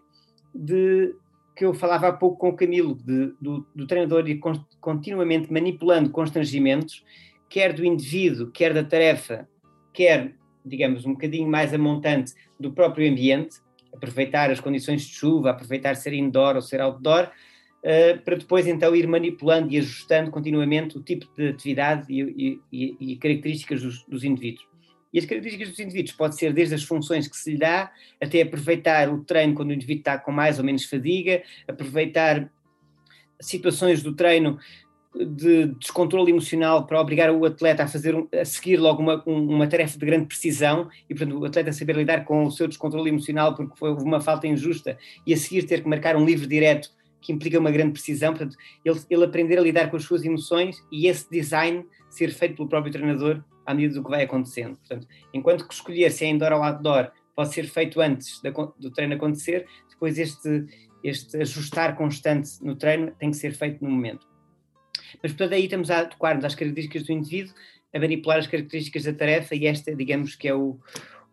de 0.54 1.16
que 1.56 1.64
eu 1.66 1.74
falava 1.74 2.10
há 2.10 2.14
pouco 2.14 2.38
com 2.38 2.50
o 2.50 2.56
Camilo, 2.56 2.96
de, 2.96 3.34
do, 3.40 3.66
do 3.74 3.88
treinador 3.88 4.28
ir 4.28 4.40
continuamente 4.82 5.52
manipulando 5.52 6.10
constrangimentos, 6.10 7.04
quer 7.50 7.74
do 7.74 7.86
indivíduo, 7.86 8.52
quer 8.52 8.74
da 8.74 8.84
tarefa, 8.84 9.48
quer, 9.94 10.34
digamos, 10.66 11.06
um 11.06 11.14
bocadinho 11.14 11.50
mais 11.50 11.74
a 11.74 11.78
montante 11.78 12.34
do 12.60 12.72
próprio 12.72 13.10
ambiente, 13.10 13.58
aproveitar 13.94 14.52
as 14.52 14.60
condições 14.60 15.02
de 15.02 15.14
chuva, 15.14 15.52
aproveitar 15.52 15.96
ser 15.96 16.14
indoor 16.14 16.56
ou 16.56 16.62
ser 16.62 16.80
outdoor, 16.80 17.30
para 18.24 18.36
depois 18.36 18.68
então 18.68 18.96
ir 18.96 19.08
manipulando 19.08 19.72
e 19.72 19.78
ajustando 19.78 20.30
continuamente 20.32 20.98
o 20.98 21.02
tipo 21.02 21.26
de 21.36 21.50
atividade 21.50 22.06
e, 22.10 22.62
e, 22.72 22.96
e 23.00 23.16
características 23.16 23.82
dos, 23.82 24.04
dos, 24.04 24.24
indivíduos. 24.24 24.68
E 25.14 25.20
as 25.20 25.26
características 25.26 25.70
dos 25.70 25.80
indivíduos 25.80 26.16
pode 26.16 26.36
ser 26.36 26.54
desde 26.54 26.76
as 26.76 26.84
funções 26.84 27.28
que 27.28 27.38
se 27.38 27.52
lhe 27.52 27.58
dá, 27.58 27.92
até 28.22 28.42
aproveitar 28.42 29.10
o 29.10 29.24
treino 29.24 29.56
quando 29.56 29.70
o 29.70 29.74
indivíduo 29.74 30.02
está 30.02 30.18
com 30.18 30.32
mais 30.32 30.60
ou 30.60 30.66
menos 30.66 30.84
fadiga, 30.86 31.42
aproveitar 31.68 32.52
situações 33.40 34.04
do 34.04 34.14
treino 34.14 34.60
de 35.16 35.68
descontrole 35.80 36.32
emocional 36.32 36.86
para 36.86 37.02
obrigar 37.02 37.32
o 37.32 37.44
atleta 37.44 37.84
a 37.84 37.88
fazer 37.88 38.16
a 38.40 38.46
seguir 38.46 38.78
logo 38.78 39.02
uma, 39.02 39.24
uma 39.26 39.68
tarefa 39.68 39.98
de 39.98 40.06
grande 40.06 40.28
precisão 40.28 40.88
e 41.10 41.16
portanto 41.16 41.40
o 41.40 41.46
atleta 41.46 41.74
saber 41.74 41.96
lidar 41.96 42.26
com 42.26 42.46
o 42.46 42.52
seu 42.52 42.68
descontrole 42.68 43.10
emocional 43.10 43.56
porque 43.56 43.76
foi 43.76 43.92
uma 43.92 44.22
falta 44.22 44.46
injusta 44.46 45.00
e 45.26 45.34
a 45.34 45.38
seguir 45.38 45.64
ter 45.64 45.82
que 45.82 45.90
marcar 45.90 46.16
um 46.16 46.24
livre 46.24 46.46
direto 46.46 46.92
que 47.22 47.34
implica 47.34 47.60
uma 47.60 47.72
grande 47.72 47.92
precisão, 47.92 48.34
portanto 48.34 48.56
ele, 48.84 49.00
ele 49.10 49.26
aprender 49.26 49.58
a 49.58 49.62
lidar 49.62 49.90
com 49.90 49.98
as 49.98 50.04
suas 50.04 50.24
emoções 50.24 50.84
e 50.92 51.08
esse 51.08 51.30
design 51.30 51.86
ser 52.10 52.32
feito 52.32 52.56
pelo 52.56 52.70
próprio 52.70 52.92
treinador 52.92 53.44
à 53.66 53.74
medida 53.74 53.96
do 53.96 54.04
que 54.04 54.10
vai 54.10 54.24
acontecendo, 54.24 54.78
portanto 54.78 55.08
enquanto 55.34 55.68
que 55.68 55.74
escolher 55.74 56.12
se 56.12 56.26
é 56.26 56.30
indoor 56.30 56.54
ou 56.54 56.64
outdoor 56.64 57.12
pode 57.36 57.54
ser 57.54 57.68
feito 57.68 58.02
antes 58.02 58.42
da, 58.42 58.50
do 58.52 58.92
treino 58.92 59.16
acontecer, 59.16 59.66
depois 59.90 60.18
este 60.18 60.66
este 61.04 61.38
ajustar 61.38 61.96
constante 61.96 62.62
no 62.62 62.76
treino 62.76 63.12
tem 63.20 63.32
que 63.32 63.38
ser 63.38 63.54
feito 63.54 63.84
no 63.84 63.90
momento. 63.90 64.28
Mas, 65.22 65.32
portanto, 65.32 65.54
aí 65.54 65.64
estamos 65.64 65.90
a 65.90 66.00
adequar-nos 66.00 66.46
às 66.46 66.56
características 66.56 67.04
do 67.04 67.14
indivíduo, 67.14 67.54
a 67.94 68.00
manipular 68.00 68.38
as 68.38 68.48
características 68.48 69.04
da 69.04 69.14
tarefa, 69.14 69.56
e 69.56 69.66
esta, 69.66 69.96
digamos, 69.96 70.36
que 70.36 70.48
é 70.48 70.54
o, 70.54 70.80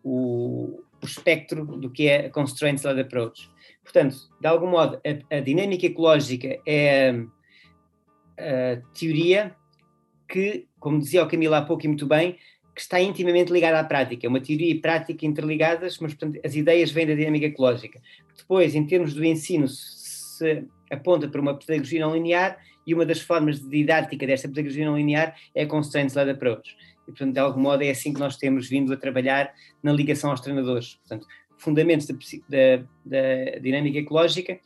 o, 0.03 0.81
o 1.01 1.05
espectro 1.05 1.65
do 1.65 1.89
que 1.89 2.07
é 2.07 2.27
a 2.27 2.29
Constraints-Led 2.29 2.99
Approach. 3.01 3.49
Portanto, 3.87 4.17
de 4.39 4.47
algum 4.47 4.67
modo, 4.67 4.99
a, 5.31 5.37
a 5.37 5.39
dinâmica 5.39 5.85
ecológica 5.85 6.59
é 6.67 7.15
a, 8.37 8.81
teoria 8.93 9.55
que, 10.27 10.67
como 10.77 10.99
dizia 10.99 11.23
o 11.23 11.27
Camilo 11.27 11.55
há 11.55 11.61
pouco 11.61 11.85
e 11.85 11.87
muito 11.87 12.05
bem, 12.05 12.37
que 12.75 12.81
está 12.81 12.99
intimamente 12.99 13.51
ligada 13.51 13.79
à 13.79 13.83
prática. 13.85 14.27
É 14.27 14.29
uma 14.29 14.41
teoria 14.41 14.69
e 14.69 14.75
prática 14.75 15.25
interligadas, 15.25 15.99
mas 15.99 16.13
portanto, 16.13 16.37
as 16.45 16.53
ideias 16.53 16.91
vêm 16.91 17.07
da 17.07 17.15
dinâmica 17.15 17.45
ecológica. 17.45 18.01
Depois, 18.35 18.75
em 18.75 18.85
termos 18.85 19.13
do 19.13 19.23
ensino, 19.23 19.69
se 19.69 20.65
aponta 20.91 21.29
para 21.29 21.39
uma 21.39 21.57
pedagogia 21.57 22.01
não 22.01 22.13
linear 22.13 22.59
e 22.85 22.93
uma 22.93 23.05
das 23.05 23.21
formas 23.21 23.59
de 23.59 23.69
didática 23.69 24.27
desta 24.27 24.49
pedagogia 24.49 24.85
não 24.85 24.97
linear 24.97 25.33
é 25.55 25.63
a 25.63 25.67
Constraints-Led 25.67 26.29
Approach. 26.31 26.75
E, 27.03 27.05
portanto, 27.05 27.33
de 27.33 27.39
algum 27.39 27.61
modo 27.61 27.83
é 27.83 27.89
assim 27.89 28.13
que 28.13 28.19
nós 28.19 28.35
temos 28.35 28.67
vindo 28.67 28.91
a 28.91 28.97
trabalhar 28.97 29.53
na 29.81 29.93
ligação 29.93 30.29
aos 30.29 30.41
treinadores. 30.41 30.95
Portanto, 30.95 31.25
fundamentos 31.57 32.07
da, 32.07 32.15
da, 32.47 32.85
da 33.05 33.59
dinâmica 33.59 33.99
ecológica, 33.99 34.59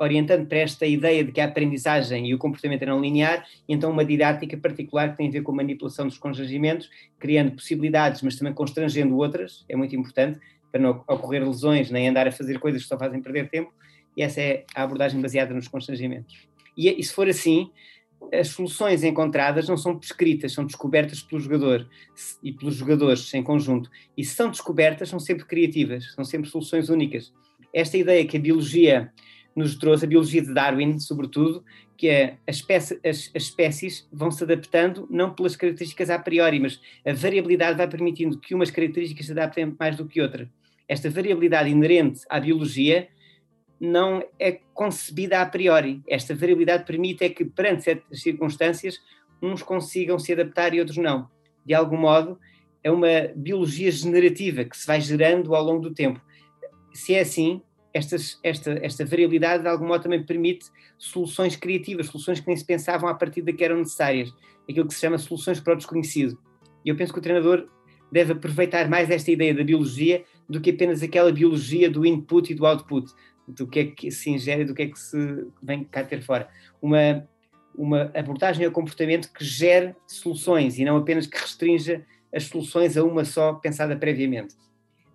orientando 0.00 0.46
para 0.46 0.58
esta 0.58 0.84
ideia 0.84 1.22
de 1.22 1.30
que 1.30 1.40
a 1.40 1.44
aprendizagem 1.44 2.28
e 2.28 2.34
o 2.34 2.38
comportamento 2.38 2.82
é 2.82 2.86
não 2.86 3.00
linear, 3.00 3.46
e 3.68 3.72
então 3.72 3.90
uma 3.90 4.04
didática 4.04 4.56
particular 4.56 5.12
que 5.12 5.18
tem 5.18 5.28
a 5.28 5.30
ver 5.30 5.42
com 5.42 5.52
a 5.52 5.54
manipulação 5.54 6.06
dos 6.06 6.18
constrangimentos, 6.18 6.90
criando 7.18 7.52
possibilidades, 7.52 8.20
mas 8.22 8.36
também 8.36 8.52
constrangendo 8.52 9.16
outras, 9.16 9.64
é 9.68 9.76
muito 9.76 9.94
importante, 9.94 10.40
para 10.72 10.80
não 10.80 11.04
ocorrer 11.06 11.46
lesões, 11.46 11.90
nem 11.90 12.08
andar 12.08 12.26
a 12.26 12.32
fazer 12.32 12.58
coisas 12.58 12.82
que 12.82 12.88
só 12.88 12.98
fazem 12.98 13.22
perder 13.22 13.48
tempo, 13.48 13.72
e 14.16 14.22
essa 14.22 14.40
é 14.40 14.64
a 14.74 14.82
abordagem 14.82 15.20
baseada 15.20 15.54
nos 15.54 15.68
constrangimentos. 15.68 16.48
E, 16.76 16.88
e 16.88 17.02
se 17.02 17.12
for 17.12 17.28
assim, 17.28 17.70
as 18.32 18.48
soluções 18.48 19.04
encontradas 19.04 19.68
não 19.68 19.76
são 19.76 19.98
prescritas, 19.98 20.52
são 20.52 20.64
descobertas 20.64 21.22
pelo 21.22 21.40
jogador 21.40 21.88
e 22.42 22.52
pelos 22.52 22.74
jogadores 22.74 23.32
em 23.34 23.42
conjunto. 23.42 23.90
E 24.16 24.24
se 24.24 24.34
são 24.34 24.50
descobertas, 24.50 25.08
são 25.08 25.18
sempre 25.18 25.44
criativas, 25.44 26.12
são 26.14 26.24
sempre 26.24 26.50
soluções 26.50 26.88
únicas. 26.88 27.32
Esta 27.72 27.96
ideia 27.96 28.26
que 28.26 28.36
a 28.36 28.40
biologia 28.40 29.12
nos 29.54 29.76
trouxe, 29.76 30.04
a 30.04 30.08
biologia 30.08 30.42
de 30.42 30.52
Darwin, 30.52 30.98
sobretudo, 31.00 31.64
que 31.96 32.08
é 32.08 32.36
as, 32.46 32.56
espécie, 32.56 33.00
as, 33.04 33.30
as 33.34 33.42
espécies 33.42 34.08
vão 34.12 34.30
se 34.30 34.44
adaptando 34.44 35.06
não 35.10 35.34
pelas 35.34 35.56
características 35.56 36.10
a 36.10 36.18
priori, 36.18 36.60
mas 36.60 36.80
a 37.04 37.12
variabilidade 37.12 37.76
vai 37.76 37.88
permitindo 37.88 38.38
que 38.38 38.54
umas 38.54 38.70
características 38.70 39.26
se 39.26 39.32
adaptem 39.32 39.74
mais 39.78 39.96
do 39.96 40.06
que 40.06 40.20
outras. 40.20 40.48
Esta 40.86 41.10
variabilidade 41.10 41.68
inerente 41.68 42.20
à 42.30 42.38
biologia 42.40 43.08
não 43.80 44.22
é 44.38 44.60
concebida 44.74 45.40
a 45.40 45.46
priori. 45.46 46.02
Esta 46.06 46.34
variabilidade 46.34 46.84
permite 46.84 47.24
é 47.24 47.28
que, 47.28 47.44
perante 47.44 47.84
certas 47.84 48.20
circunstâncias, 48.20 48.98
uns 49.42 49.62
consigam 49.62 50.18
se 50.18 50.32
adaptar 50.32 50.74
e 50.74 50.80
outros 50.80 50.98
não. 50.98 51.28
De 51.64 51.74
algum 51.74 51.96
modo, 51.96 52.38
é 52.82 52.90
uma 52.90 53.30
biologia 53.34 53.90
generativa 53.90 54.64
que 54.64 54.76
se 54.76 54.86
vai 54.86 55.00
gerando 55.00 55.54
ao 55.54 55.62
longo 55.62 55.82
do 55.82 55.94
tempo. 55.94 56.20
Se 56.92 57.14
é 57.14 57.20
assim, 57.20 57.62
esta, 57.92 58.16
esta 58.82 59.04
variabilidade 59.04 59.62
de 59.62 59.68
algum 59.68 59.86
modo 59.86 60.02
também 60.02 60.22
permite 60.22 60.66
soluções 60.96 61.56
criativas, 61.56 62.06
soluções 62.06 62.40
que 62.40 62.46
nem 62.46 62.56
se 62.56 62.64
pensavam 62.64 63.08
a 63.08 63.14
partir 63.14 63.42
da 63.42 63.52
que 63.52 63.64
eram 63.64 63.78
necessárias, 63.78 64.32
aquilo 64.68 64.86
que 64.86 64.94
se 64.94 65.00
chama 65.00 65.18
soluções 65.18 65.60
para 65.60 65.74
o 65.74 65.76
desconhecido. 65.76 66.38
E 66.84 66.88
eu 66.88 66.96
penso 66.96 67.12
que 67.12 67.18
o 67.18 67.22
treinador 67.22 67.68
deve 68.10 68.32
aproveitar 68.32 68.88
mais 68.88 69.10
esta 69.10 69.30
ideia 69.30 69.54
da 69.54 69.62
biologia 69.62 70.24
do 70.48 70.60
que 70.60 70.70
apenas 70.70 71.02
aquela 71.02 71.30
biologia 71.30 71.90
do 71.90 72.06
input 72.06 72.50
e 72.50 72.54
do 72.54 72.66
output, 72.66 73.10
do 73.48 73.66
que 73.66 73.80
é 73.80 73.84
que 73.86 74.10
se 74.10 74.30
ingere 74.30 74.62
e 74.62 74.64
do 74.64 74.74
que 74.74 74.82
é 74.82 74.86
que 74.86 74.98
se 74.98 75.46
vem 75.62 75.84
cá 75.84 76.04
ter 76.04 76.22
fora. 76.22 76.48
Uma, 76.80 77.26
uma 77.74 78.10
abordagem 78.14 78.64
ao 78.64 78.72
comportamento 78.72 79.32
que 79.32 79.44
gere 79.44 79.94
soluções 80.06 80.78
e 80.78 80.84
não 80.84 80.96
apenas 80.96 81.26
que 81.26 81.38
restrinja 81.38 82.04
as 82.34 82.44
soluções 82.44 82.96
a 82.96 83.04
uma 83.04 83.24
só 83.24 83.54
pensada 83.54 83.96
previamente. 83.96 84.54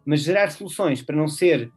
Mas 0.05 0.21
gerar 0.21 0.51
soluções 0.51 1.01
para 1.01 1.15
não 1.15 1.27
ser 1.27 1.71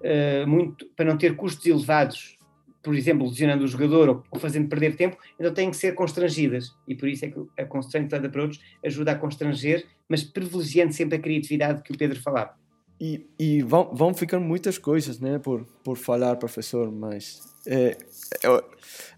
uh, 0.00 0.46
muito, 0.46 0.86
para 0.96 1.04
não 1.04 1.16
ter 1.16 1.36
custos 1.36 1.64
elevados, 1.66 2.36
por 2.82 2.94
exemplo, 2.94 3.26
lesionando 3.26 3.64
o 3.64 3.68
jogador 3.68 4.08
ou, 4.08 4.24
ou, 4.30 4.38
fazendo 4.38 4.68
perder 4.68 4.96
tempo, 4.96 5.16
então 5.38 5.54
têm 5.54 5.70
que 5.70 5.76
ser 5.76 5.94
constrangidas. 5.94 6.74
E 6.86 6.94
por 6.94 7.08
isso 7.08 7.24
é 7.24 7.30
que 7.30 7.40
a 7.58 7.64
Constraint 7.64 8.12
Led 8.12 8.26
Approach 8.26 8.60
ajuda 8.84 9.12
a 9.12 9.14
constranger, 9.14 9.86
mas 10.08 10.22
privilegiando 10.22 10.92
sempre 10.92 11.16
a 11.16 11.20
criatividade 11.20 11.82
que 11.82 11.92
o 11.92 11.96
Pedro 11.96 12.20
falava. 12.20 12.54
E, 13.00 13.26
e 13.38 13.62
vão, 13.62 13.90
vão 13.92 14.12
muitas 14.40 14.78
coisas, 14.78 15.18
né, 15.18 15.38
por, 15.38 15.64
por 15.82 15.96
falar, 15.96 16.36
professor, 16.36 16.92
mas 16.92 17.42
é, 17.66 17.96
é, 18.42 18.48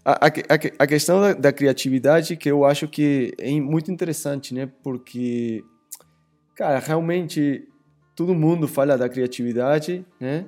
a, 0.03 0.25
a, 0.25 0.31
a 0.79 0.87
questão 0.87 1.21
da, 1.21 1.33
da, 1.33 1.53
criatividade 1.53 2.35
que 2.35 2.49
eu 2.49 2.65
acho 2.65 2.87
que 2.87 3.33
é 3.37 3.51
muito 3.59 3.91
interessante, 3.91 4.53
né, 4.53 4.69
porque, 4.81 5.63
cara, 6.55 6.79
realmente 6.79 7.67
todo 8.15 8.33
mundo 8.33 8.67
fala 8.67 8.97
da 8.97 9.07
criatividade, 9.07 10.05
né, 10.19 10.47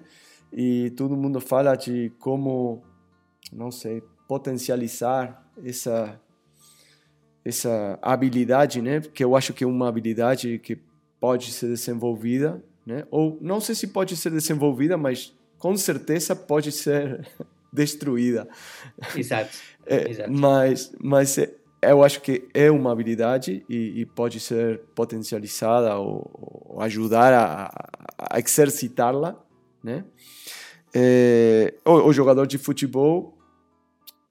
e 0.51 0.89
todo 0.91 1.15
mundo 1.15 1.39
fala 1.39 1.75
de 1.75 2.11
como, 2.19 2.81
não 3.53 3.69
sei, 3.69 4.01
potencializar 4.27 5.45
essa 5.63 6.19
essa 7.45 7.97
habilidade, 8.01 8.81
né, 8.81 9.01
que 9.01 9.23
eu 9.23 9.35
acho 9.35 9.53
que 9.53 9.63
é 9.63 9.67
uma 9.67 9.87
habilidade 9.87 10.59
que 10.59 10.77
pode 11.19 11.51
ser 11.51 11.67
desenvolvida 11.67 12.61
né? 12.89 13.05
Ou 13.11 13.37
não 13.39 13.61
sei 13.61 13.75
se 13.75 13.87
pode 13.87 14.17
ser 14.17 14.31
desenvolvida, 14.31 14.97
mas 14.97 15.37
com 15.59 15.77
certeza 15.77 16.35
pode 16.35 16.71
ser 16.71 17.25
destruída. 17.71 18.47
Exato. 19.15 19.55
É, 19.91 20.07
Exato. 20.07 20.31
Mas, 20.31 20.95
mas 21.01 21.35
é, 21.39 21.51
eu 21.81 22.03
acho 22.03 22.21
que 22.21 22.47
é 22.53 22.69
uma 22.69 22.91
habilidade 22.91 23.65
e, 23.67 24.01
e 24.01 24.05
pode 24.05 24.39
ser 24.39 24.81
potencializada 24.93 25.95
ou, 25.95 26.69
ou 26.69 26.81
ajudar 26.81 27.33
a, 27.33 27.71
a 28.15 28.39
exercitá-la, 28.39 29.35
né? 29.83 30.05
É, 30.93 31.73
o, 31.83 31.93
o, 32.07 32.13
jogador 32.13 32.45
de 32.45 32.59
futebol, 32.59 33.35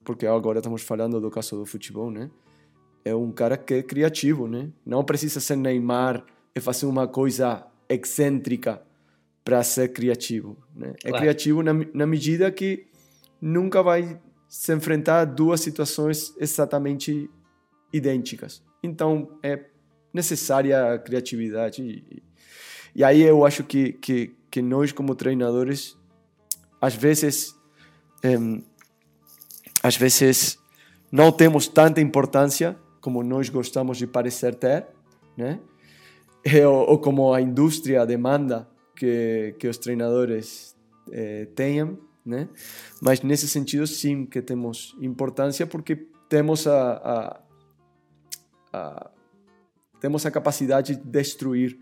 porque 0.05 0.29
agora 0.29 0.61
estamos 0.61 0.83
falando 0.83 1.21
do 1.21 1.29
caso 1.29 1.57
do 1.57 1.67
futebol, 1.67 2.09
né? 2.09 2.31
É 3.05 3.13
um 3.13 3.33
cara 3.33 3.57
que 3.57 3.75
é 3.75 3.83
criativo, 3.83 4.47
né? 4.47 4.71
Não 4.87 5.03
precisa 5.03 5.41
ser 5.41 5.57
Neymar 5.57 6.25
e 6.55 6.61
fazer 6.61 6.87
uma 6.87 7.09
coisa 7.09 7.67
excêntrica 7.89 8.83
para 9.45 9.63
ser 9.63 9.93
criativo. 9.93 10.57
Né? 10.75 10.95
É 11.03 11.11
claro. 11.11 11.17
É 11.17 11.19
criativo 11.21 11.63
na, 11.63 11.73
na 11.95 12.07
medida 12.07 12.51
que 12.51 12.87
nunca 13.41 13.83
vai 13.83 14.21
se 14.49 14.75
enfrentar 14.75 15.21
a 15.21 15.25
duas 15.25 15.61
situações 15.61 16.35
exatamente 16.39 17.31
idênticas. 17.93 18.63
Então 18.83 19.39
é 19.43 19.65
necessária 20.13 20.95
a 20.95 20.99
criatividade. 20.99 21.83
E, 21.83 22.23
e 22.95 23.05
aí 23.05 23.23
eu 23.23 23.45
acho 23.45 23.65
que, 23.65 23.93
que, 23.95 24.35
que, 24.51 24.63
nós, 24.63 24.93
como 24.93 25.15
treinadores, 25.15 25.97
às 26.81 26.95
vezes, 26.95 27.55
às 29.83 29.97
vezes 29.97 30.59
não 31.11 31.31
temos 31.33 31.69
tanta 31.69 32.01
importância 32.01 32.77
como 33.01 33.23
nós 33.23 33.49
gostamos 33.49 33.97
de 33.97 34.07
parecer 34.07 34.55
ter, 34.55 34.87
né? 35.37 35.61
ou, 36.67 36.91
ou, 36.91 36.99
como 36.99 37.33
a 37.33 37.41
indústria 37.41 38.05
demanda 38.07 38.69
que, 38.97 39.55
que 39.59 39.69
os 39.69 39.79
treinadores 39.79 40.77
eh, 41.11 41.47
tenham, 41.55 41.99
né? 42.25 42.49
Mas 43.01 43.23
nesse 43.23 43.49
sentido, 43.49 43.87
sim, 43.87 44.27
que 44.27 44.43
temos 44.43 44.97
importância 45.01 45.67
porque 45.67 46.07
temos 46.29 46.67
a, 46.67 46.93
a, 46.93 47.41
a 48.73 49.11
temos 50.01 50.25
a 50.27 50.31
capacidade 50.31 50.97
de 50.97 51.03
destruir 51.03 51.79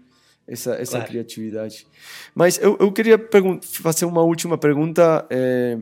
essa, 0.47 0.75
essa 0.75 0.93
Claro. 0.93 1.07
criatividade. 1.07 1.87
Mas 2.35 2.59
eu, 2.59 2.77
eu 2.79 2.93
queria 2.93 3.19
fazer 3.63 4.05
uma 4.05 4.23
última 4.23 4.57
pergunta 4.57 5.27
é, 5.29 5.79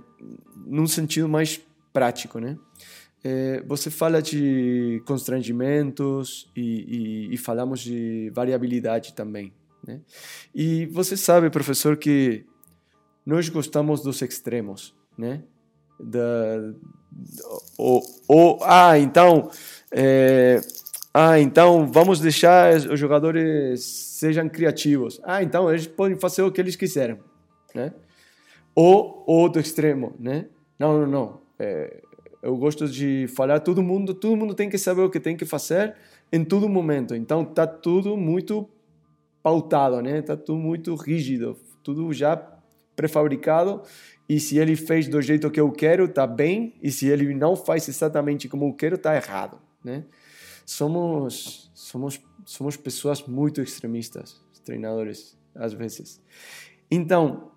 num 0.67 0.87
sentido 0.87 1.29
mais 1.29 1.61
prático, 1.93 2.39
né? 2.39 2.57
É, 3.27 3.63
você 3.67 3.91
fala 3.91 4.21
de 4.21 5.03
constrangimentos 5.07 6.51
e, 6.55 7.31
e, 7.31 7.35
e 7.35 7.37
falamos 7.39 7.81
de 7.81 8.31
variabilidade 8.35 9.15
também, 9.15 9.51
né? 9.87 10.03
E 10.55 10.85
você 10.87 11.17
sabe, 11.17 11.49
professor, 11.49 11.97
que 11.97 12.45
nós 13.25 13.49
gostamos 13.49 14.03
dos 14.03 14.21
extremos, 14.21 14.95
né? 15.17 15.43
Da, 15.99 16.75
ou, 17.79 18.03
ou, 18.29 18.59
ah, 18.63 18.99
então, 18.99 19.51
é, 19.91 20.61
ah, 21.13 21.39
então 21.41 21.91
vamos 21.91 22.21
deixar 22.21 22.75
os 22.75 23.01
jogadores 23.01 23.83
sejam 23.85 24.49
criativos. 24.49 25.21
Ah, 25.25 25.43
então 25.43 25.71
eles 25.71 25.87
podem 25.87 26.19
fazer 26.19 26.43
o 26.43 26.53
que 26.53 26.61
eles 26.61 26.77
quiserem, 26.77 27.19
né? 27.75 27.93
Ou 28.75 29.25
o 29.27 29.33
outro 29.33 29.63
extremo, 29.63 30.15
né? 30.19 30.47
Não, 30.79 31.01
não, 31.01 31.07
não. 31.07 31.41
É, 31.59 32.03
eu 32.45 32.57
gosto 32.59 32.87
de 32.87 33.27
falar 33.29 33.61
todo 33.61 33.83
mundo, 33.83 34.13
todo 34.13 34.37
mundo 34.37 34.55
tem 34.55 34.69
que 34.69 34.77
saber 34.77 35.01
o 35.01 35.09
que 35.09 35.19
tem 35.19 35.35
que 35.35 35.47
fazer 35.47 35.97
em 36.31 36.45
todo 36.45 36.69
momento. 36.69 37.15
Então 37.15 37.43
tá 37.43 37.67
tudo 37.67 38.19
muito 38.19 38.69
pautado, 39.43 40.03
né? 40.03 40.21
Tá 40.21 40.37
tudo 40.37 40.59
muito 40.59 40.95
rígido, 40.95 41.57
tudo 41.83 42.13
já 42.13 42.37
prefabricado. 42.95 43.81
E 44.29 44.39
se 44.39 44.59
ele 44.59 44.77
fez 44.77 45.09
do 45.09 45.23
jeito 45.23 45.51
que 45.51 45.59
eu 45.59 45.73
quero, 45.73 46.07
tá 46.07 46.27
bem. 46.27 46.75
E 46.83 46.91
se 46.91 47.09
ele 47.09 47.35
não 47.35 47.57
faz 47.57 47.89
exatamente 47.89 48.47
como 48.47 48.67
eu 48.67 48.75
quero, 48.75 48.99
tá 48.99 49.17
errado, 49.17 49.59
né? 49.83 50.05
Somos 50.67 51.71
somos 51.75 52.21
somos 52.45 52.77
pessoas 52.77 53.23
muito 53.23 53.63
extremistas, 53.63 54.39
treinadores 54.67 55.35
às 55.55 55.73
vezes. 55.73 56.21
Então, 56.91 57.53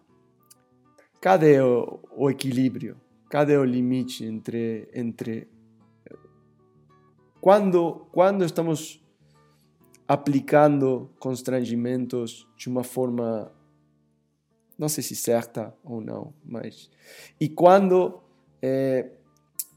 cadê 1.19 1.59
o, 1.59 1.99
o 2.15 2.29
equilíbrio? 2.29 2.95
Cadê 3.29 3.57
o 3.57 3.63
limite 3.63 4.25
entre 4.25 4.89
entre 4.93 5.47
quando 7.41 8.07
quando 8.11 8.45
estamos 8.45 9.03
aplicando 10.07 11.09
constrangimentos 11.19 12.47
de 12.55 12.69
uma 12.69 12.83
forma 12.83 13.51
não 14.77 14.87
sei 14.87 15.03
se 15.03 15.15
certa 15.15 15.75
ou 15.83 15.99
não, 15.99 16.33
mas 16.45 16.89
e 17.39 17.49
quando 17.49 18.21
é, 18.61 19.09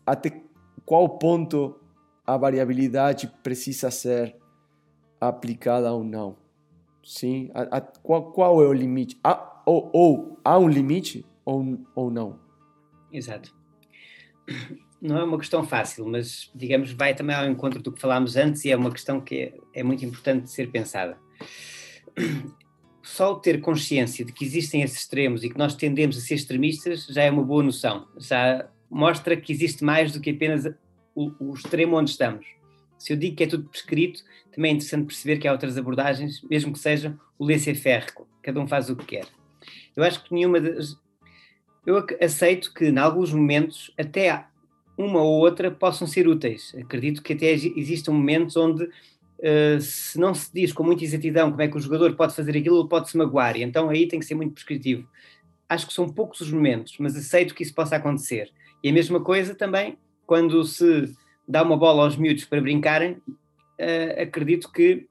até 0.07 0.43
qual 0.85 1.09
ponto 1.19 1.77
a 2.27 2.37
variabilidade 2.37 3.33
precisa 3.43 3.91
ser 3.91 4.37
aplicada 5.21 5.93
ou 5.93 6.05
não? 6.05 6.37
Sim, 7.03 7.51
a, 7.55 7.79
a, 7.79 7.81
qual, 7.81 8.31
qual 8.33 8.63
é 8.63 8.67
o 8.67 8.73
limite? 8.73 9.19
Há, 9.25 9.63
ou, 9.65 9.91
ou 9.93 10.39
há 10.45 10.59
um 10.59 10.69
limite 10.69 11.25
ou, 11.45 11.79
ou 11.95 12.11
não? 12.11 12.39
Exato. 13.13 13.55
Não 15.01 15.17
é 15.17 15.25
uma 15.25 15.39
questão 15.39 15.65
fácil, 15.65 16.07
mas, 16.07 16.51
digamos, 16.55 16.93
vai 16.93 17.15
também 17.15 17.35
ao 17.35 17.47
encontro 17.47 17.83
do 17.83 17.91
que 17.91 18.01
falámos 18.01 18.37
antes 18.37 18.65
e 18.65 18.71
é 18.71 18.77
uma 18.77 18.91
questão 18.91 19.21
que 19.21 19.35
é, 19.35 19.81
é 19.81 19.83
muito 19.83 20.05
importante 20.05 20.51
ser 20.51 20.71
pensada. 20.71 21.19
Só 23.03 23.35
ter 23.35 23.61
consciência 23.61 24.25
de 24.25 24.33
que 24.33 24.45
existem 24.45 24.83
esses 24.83 24.99
extremos 24.99 25.43
e 25.43 25.49
que 25.49 25.59
nós 25.59 25.75
tendemos 25.75 26.19
a 26.19 26.21
ser 26.21 26.35
extremistas 26.35 27.07
já 27.07 27.23
é 27.23 27.31
uma 27.31 27.43
boa 27.43 27.63
noção. 27.63 28.07
Já 28.19 28.69
mostra 28.91 29.37
que 29.37 29.53
existe 29.53 29.83
mais 29.83 30.13
do 30.13 30.21
que 30.21 30.31
apenas 30.31 30.67
o, 31.15 31.33
o 31.41 31.55
extremo 31.55 31.97
onde 31.97 32.11
estamos. 32.11 32.47
Se 32.99 33.15
eu 33.15 33.17
digo 33.17 33.37
que 33.37 33.45
é 33.45 33.47
tudo 33.47 33.69
prescrito, 33.69 34.23
também 34.53 34.73
é 34.73 34.75
interessante 34.75 35.07
perceber 35.07 35.39
que 35.39 35.49
há 35.49 35.53
outras 35.53 35.79
abordagens, 35.79 36.43
mesmo 36.43 36.73
que 36.73 36.79
seja 36.79 37.19
o 37.39 37.47
laissez-faire, 37.47 38.07
cada 38.43 38.61
um 38.61 38.69
faz 38.69 38.91
o 38.91 38.97
que 38.97 39.07
quer. 39.07 39.27
Eu 39.97 40.05
acho 40.05 40.23
que 40.23 40.35
nenhuma 40.35 40.61
das, 40.61 40.99
eu 41.87 41.97
ac- 41.99 42.17
aceito 42.23 42.73
que, 42.73 42.87
em 42.87 42.99
alguns 42.99 43.33
momentos, 43.33 43.93
até 43.99 44.45
uma 44.97 45.23
ou 45.23 45.41
outra 45.41 45.71
possam 45.71 46.07
ser 46.07 46.29
úteis. 46.29 46.75
Acredito 46.79 47.23
que 47.23 47.33
até 47.33 47.53
exi- 47.53 47.73
existam 47.77 48.13
momentos 48.13 48.57
onde, 48.57 48.89
eh, 49.41 49.79
se 49.81 50.19
não 50.19 50.35
se 50.35 50.53
diz 50.53 50.73
com 50.73 50.83
muita 50.83 51.05
exatidão 51.05 51.51
como 51.51 51.63
é 51.63 51.69
que 51.69 51.77
o 51.77 51.81
jogador 51.81 52.15
pode 52.15 52.35
fazer 52.35 52.57
aquilo, 52.57 52.81
ele 52.81 52.89
pode 52.89 53.09
se 53.11 53.17
magoar, 53.17 53.57
e 53.57 53.63
então 53.63 53.89
aí 53.89 54.07
tem 54.07 54.21
que 54.21 54.27
ser 54.27 54.35
muito 54.35 54.53
prescritivo. 54.53 55.09
Acho 55.69 55.87
que 55.87 55.95
são 55.95 56.09
poucos 56.09 56.41
os 56.41 56.53
momentos, 56.53 56.97
mas 56.99 57.17
aceito 57.17 57.55
que 57.55 57.63
isso 57.63 57.75
possa 57.75 57.97
acontecer. 57.97 58.51
E 58.83 58.91
a 58.91 58.93
mesma 58.93 59.21
coisa 59.21 59.55
também 59.55 59.97
quando 60.27 60.63
se 60.65 61.13
dá 61.49 61.63
uma 61.63 61.77
bola 61.77 62.05
aos 62.05 62.17
miúdos 62.17 62.45
para 62.45 62.61
brincarem, 62.61 63.17
eh, 63.79 64.23
acredito 64.23 64.71
que 64.71 65.09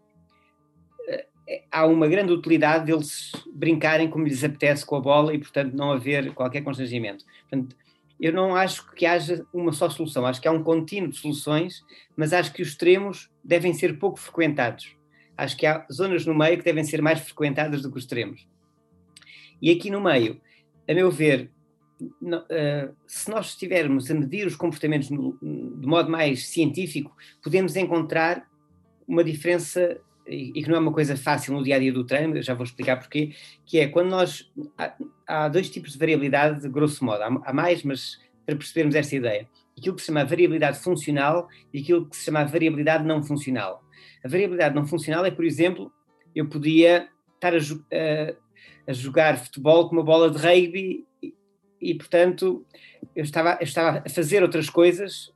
há 1.72 1.86
uma 1.86 2.08
grande 2.08 2.32
utilidade 2.32 2.86
deles 2.86 3.32
brincarem 3.54 4.10
como 4.10 4.26
lhes 4.26 4.44
apetece 4.44 4.86
com 4.86 4.96
a 4.96 5.02
bola 5.02 5.34
e, 5.34 5.40
portanto, 5.40 5.74
não 5.74 5.92
haver 5.92 6.34
qualquer 6.34 6.62
constrangimento. 6.62 7.26
Portanto, 7.50 7.76
eu 8.20 8.34
não 8.34 8.56
acho 8.56 8.92
que 8.92 9.06
haja 9.06 9.46
uma 9.54 9.72
só 9.72 9.90
solução, 9.90 10.26
acho 10.26 10.42
que 10.42 10.48
há 10.48 10.52
um 10.52 10.64
contínuo 10.64 11.10
de 11.10 11.18
soluções, 11.18 11.84
mas 12.16 12.34
acho 12.34 12.52
que 12.52 12.62
os 12.62 12.70
extremos 12.70 13.30
devem 13.44 13.74
ser 13.74 13.98
pouco 13.98 14.20
frequentados. 14.20 14.96
Acho 15.38 15.56
que 15.56 15.66
há 15.66 15.86
zonas 15.92 16.26
no 16.26 16.36
meio 16.36 16.58
que 16.58 16.66
devem 16.66 16.84
ser 16.84 17.02
mais 17.02 17.20
frequentadas 17.20 17.82
do 17.82 17.90
que 17.90 17.98
os 17.98 18.04
extremos. 18.04 18.46
E 19.62 19.72
aqui 19.72 19.90
no 19.90 20.02
meio, 20.02 20.40
a 20.88 20.94
meu 20.94 21.10
ver, 21.10 21.50
eh, 22.50 22.90
se 23.08 23.30
nós 23.30 23.48
estivermos 23.48 24.10
a 24.10 24.14
medir 24.14 24.48
os 24.48 24.56
comportamentos 24.56 25.10
de 25.10 25.88
modo 25.88 26.10
mais 26.10 26.48
científico, 26.48 27.16
podemos 27.44 27.76
encontrar 27.76 28.48
uma 29.08 29.24
diferença, 29.24 30.00
e, 30.30 30.62
que 30.64 30.70
não 30.70 30.76
é 30.76 30.80
uma 30.80 30.94
coisa 30.94 31.18
fácil 31.18 31.54
no 31.54 31.64
dia 31.64 31.76
a 31.76 31.80
dia 31.80 31.92
do 31.92 32.04
treino, 32.04 32.42
já 32.42 32.54
vou 32.54 32.64
explicar 32.64 32.98
porquê, 32.98 33.34
que 33.66 33.80
é 33.80 33.88
quando 33.88 34.10
nós. 34.10 34.52
Há, 34.78 34.94
há 35.28 35.48
dois 35.50 35.70
tipos 35.70 35.94
de 35.94 35.98
variabilidade, 36.00 36.62
de 36.62 36.70
grosso 36.70 37.04
modo, 37.04 37.22
há, 37.24 37.28
há 37.46 37.54
mais, 37.54 37.84
mas 37.84 38.20
para 38.46 38.56
percebermos 38.56 38.96
esta 38.96 39.16
ideia. 39.16 39.48
Aquilo 39.78 39.96
que 39.96 40.02
se 40.02 40.08
chama 40.08 40.26
variabilidade 40.26 40.80
funcional 40.80 41.48
e 41.74 41.82
aquilo 41.82 42.08
que 42.10 42.16
se 42.16 42.26
chama 42.26 42.44
variabilidade 42.46 43.06
não 43.06 43.24
funcional. 43.24 43.84
A 44.24 44.28
variabilidade 44.28 44.76
não 44.76 44.86
funcional 44.86 45.26
é, 45.26 45.32
por 45.32 45.46
exemplo, 45.46 45.92
eu 46.36 46.48
podia 46.48 47.08
estar 47.36 47.54
a, 47.54 47.58
a- 47.58 48.36
a 48.88 48.94
jogar 48.94 49.38
futebol 49.38 49.88
com 49.88 49.96
uma 49.96 50.04
bola 50.04 50.30
de 50.32 50.38
rugby 50.38 51.06
e, 51.22 51.34
e, 51.80 51.96
portanto, 51.96 52.66
eu 53.16 53.24
estava, 53.24 53.58
eu 53.60 53.64
estava 53.64 54.04
a 54.06 54.10
fazer 54.10 54.42
outras 54.42 54.70
coisas 54.70 55.32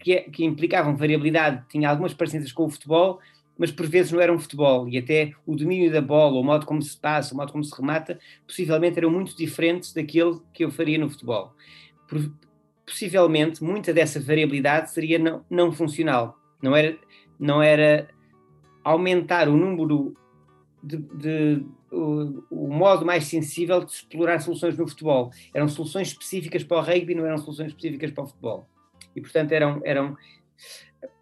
que, 0.00 0.14
é- 0.14 0.22
que 0.22 0.44
implicavam 0.44 0.96
variabilidade, 0.96 1.62
tinha 1.68 1.88
algumas 1.88 2.14
parecenças 2.14 2.50
com 2.52 2.64
o 2.64 2.70
futebol, 2.70 3.20
mas 3.58 3.70
por 3.70 3.86
vezes 3.86 4.12
não 4.12 4.20
eram 4.20 4.38
futebol 4.38 4.88
e 4.88 4.98
até 4.98 5.32
o 5.46 5.54
domínio 5.54 5.92
da 5.92 6.00
bola, 6.00 6.38
o 6.38 6.42
modo 6.44 6.66
como 6.66 6.82
se 6.82 6.96
passa, 6.96 7.34
o 7.34 7.36
modo 7.36 7.52
como 7.52 7.62
se 7.62 7.74
remata, 7.74 8.18
possivelmente 8.46 8.98
eram 8.98 9.10
muito 9.10 9.36
diferentes 9.36 9.92
daquele 9.92 10.40
que 10.52 10.64
eu 10.64 10.70
faria 10.70 10.98
no 10.98 11.08
futebol. 11.08 11.52
Possivelmente, 12.86 13.62
muita 13.62 13.94
dessa 13.94 14.20
variabilidade 14.20 14.90
seria 14.92 15.18
não, 15.18 15.44
não 15.48 15.72
funcional, 15.72 16.38
não 16.62 16.74
era, 16.76 16.98
não 17.38 17.62
era 17.62 18.08
aumentar 18.82 19.48
o 19.48 19.56
número 19.56 20.14
de, 20.82 20.98
de- 20.98 21.66
o, 21.90 22.42
o 22.50 22.68
modo 22.68 23.06
mais 23.06 23.24
sensível 23.24 23.84
de 23.84 23.92
explorar 23.92 24.40
soluções 24.40 24.76
no 24.76 24.86
futebol. 24.86 25.30
Eram 25.54 25.68
soluções 25.68 26.08
específicas 26.08 26.64
para 26.64 26.78
o 26.78 26.80
rugby, 26.82 27.14
não 27.14 27.24
eram 27.24 27.38
soluções 27.38 27.68
específicas 27.68 28.10
para 28.10 28.24
o 28.24 28.26
futebol. 28.26 28.68
E, 29.14 29.20
portanto, 29.20 29.52
eram, 29.52 29.80
eram 29.84 30.16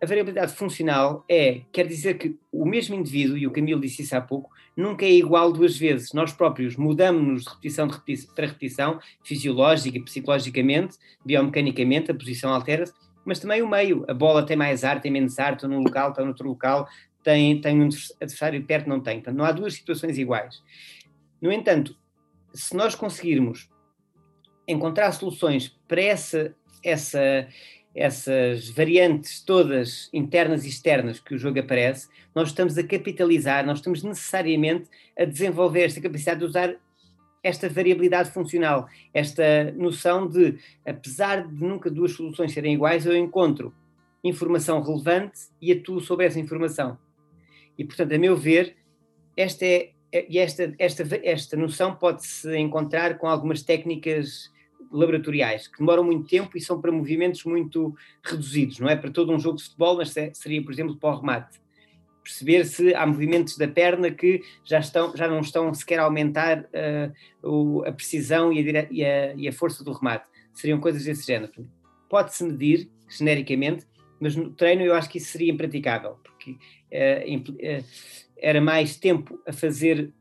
a 0.01 0.07
variabilidade 0.07 0.53
funcional 0.55 1.25
é, 1.29 1.63
quer 1.73 1.87
dizer 1.87 2.19
que 2.19 2.37
o 2.51 2.65
mesmo 2.65 2.95
indivíduo, 2.95 3.37
e 3.37 3.47
o 3.47 3.51
Camilo 3.51 3.81
disse 3.81 4.03
isso 4.03 4.17
há 4.17 4.21
pouco, 4.21 4.51
nunca 4.77 5.05
é 5.05 5.11
igual 5.11 5.53
duas 5.53 5.77
vezes. 5.77 6.13
Nós 6.13 6.33
próprios 6.33 6.77
mudamos-nos 6.77 7.45
de 7.45 7.49
repetição 7.51 7.87
de 7.87 7.95
repetição, 7.95 8.35
para 8.35 8.47
repetição, 8.47 9.01
fisiológica, 9.23 10.01
psicologicamente, 10.03 10.97
biomecanicamente, 11.25 12.11
a 12.11 12.15
posição 12.15 12.53
altera-se, 12.53 12.93
mas 13.25 13.39
também 13.39 13.63
o 13.63 13.69
meio. 13.69 14.05
A 14.09 14.15
bola 14.15 14.45
tem 14.45 14.57
mais 14.57 14.85
ar, 14.85 15.01
tem 15.01 15.11
menos 15.11 15.39
ar, 15.39 15.55
está 15.55 15.69
num 15.69 15.81
local, 15.81 16.11
está 16.11 16.25
noutro 16.25 16.49
local, 16.49 16.89
tem, 17.23 17.61
tem 17.61 17.81
um 17.81 17.89
adversário 18.21 18.65
perto, 18.65 18.89
não 18.89 19.01
tem. 19.01 19.17
Portanto, 19.17 19.37
não 19.37 19.45
há 19.45 19.53
duas 19.53 19.75
situações 19.75 20.19
iguais. 20.19 20.63
No 21.41 21.53
entanto, 21.53 21.97
se 22.53 22.77
nós 22.77 22.95
conseguirmos 22.95 23.71
encontrar 24.67 25.13
soluções 25.13 25.69
para 25.89 26.03
essa, 26.03 26.55
essa, 26.85 27.49
essas 27.95 28.71
variantes 28.71 29.41
todas 29.41 30.09
internas 30.13 30.65
e 30.65 30.69
externas 30.69 31.21
que 31.21 31.35
o 31.35 31.39
jogo 31.39 31.61
aparece, 31.61 32.09
nós 32.35 32.49
estamos 32.49 32.77
a 32.79 32.83
capitalizar, 32.83 33.67
nós 33.67 33.79
estamos 33.79 34.03
necessariamente 34.03 34.89
a 35.19 35.25
desenvolver 35.25 35.85
esta 35.85 36.01
capacidade 36.01 36.41
de 36.41 36.47
usar 36.47 36.77
esta 37.43 37.69
variabilidade 37.69 38.31
funcional, 38.31 38.89
esta 39.13 39.73
noção 39.73 40.29
de, 40.29 40.59
apesar 40.87 41.47
de 41.47 41.63
nunca 41.63 41.91
duas 41.91 42.13
soluções 42.13 42.53
serem 42.53 42.75
iguais, 42.75 43.05
eu 43.05 43.17
encontro 43.17 43.75
informação 44.23 44.81
relevante 44.81 45.41
e 45.61 45.73
atuo 45.73 46.01
sobre 46.01 46.27
essa 46.27 46.39
informação. 46.39 46.97
E, 47.77 47.85
portanto, 47.85 48.15
a 48.15 48.19
meu 48.19 48.37
ver, 48.37 48.77
esta, 49.37 49.65
é, 49.65 49.93
esta, 50.13 50.73
esta, 50.79 51.21
esta 51.25 51.57
noção 51.57 51.97
pode-se 51.97 52.57
encontrar 52.57 53.19
com 53.19 53.27
algumas 53.27 53.63
técnicas 53.63 54.51
laboratoriais 54.93 55.67
que 55.67 55.79
demoram 55.79 56.05
muito 56.05 56.29
tempo 56.29 56.57
e 56.57 56.61
são 56.61 56.81
para 56.81 56.93
movimentos 56.93 57.45
muito 57.45 57.95
reduzidos, 58.23 58.79
não 58.79 58.89
é 58.89 58.97
para 58.97 59.11
todo 59.11 59.33
um 59.33 59.39
jogo 59.39 59.57
de 59.57 59.65
futebol, 59.65 59.97
mas 59.97 60.11
se- 60.11 60.33
seria, 60.35 60.63
por 60.63 60.73
exemplo, 60.73 60.97
para 60.97 61.15
o 61.15 61.21
remate. 61.21 61.61
perceber 62.23 62.65
se 62.67 62.95
há 62.95 63.05
movimentos 63.05 63.57
da 63.57 63.67
perna 63.67 64.09
que 64.11 64.43
já, 64.65 64.79
estão, 64.79 65.17
já 65.17 65.27
não 65.27 65.41
estão 65.41 65.75
sequer 65.75 65.99
a 65.99 66.05
aumentar 66.05 66.61
uh, 66.61 67.13
o, 67.43 67.83
a 67.85 67.91
precisão 67.91 68.53
e 68.53 68.61
a, 68.61 68.63
dire... 68.63 68.89
e, 68.93 69.05
a, 69.05 69.35
e 69.35 69.49
a, 69.49 69.53
força 69.53 69.83
do 69.83 69.91
remate. 69.91 70.29
Seriam 70.55 70.79
coisas 70.79 71.05
desse 71.05 71.27
género. 71.27 71.53
Pode-se 72.09 72.45
medir 72.45 72.89
genericamente, 73.09 73.87
mas 74.21 74.37
no 74.37 74.51
treino 74.51 74.83
eu 74.83 74.95
acho 74.95 75.11
que 75.11 75.19
isso 75.19 75.33
seria 75.33 75.51
impraticável, 75.53 76.17
porque 76.23 76.53
uh, 76.53 77.81
uh, 77.81 77.85
era 78.37 78.61
mais 78.61 78.97
tempo 78.97 79.41
a 79.45 79.53
fazer 79.53 80.13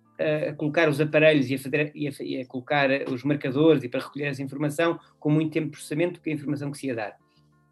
a 0.49 0.53
colocar 0.53 0.89
os 0.89 0.99
aparelhos 0.99 1.49
e 1.49 1.55
a, 1.55 1.59
fazer, 1.59 1.91
e, 1.95 2.07
a, 2.07 2.11
e 2.19 2.41
a, 2.41 2.45
colocar 2.45 2.89
os 3.09 3.23
marcadores 3.23 3.83
e 3.83 3.89
para 3.89 4.01
recolher 4.01 4.25
essa 4.25 4.41
informação 4.41 4.99
com 5.19 5.29
muito 5.29 5.51
tempo 5.51 5.67
de 5.67 5.71
processamento 5.71 6.19
que 6.21 6.29
a 6.29 6.33
informação 6.33 6.71
que 6.71 6.77
se 6.77 6.87
ia 6.87 6.95
dar. 6.95 7.17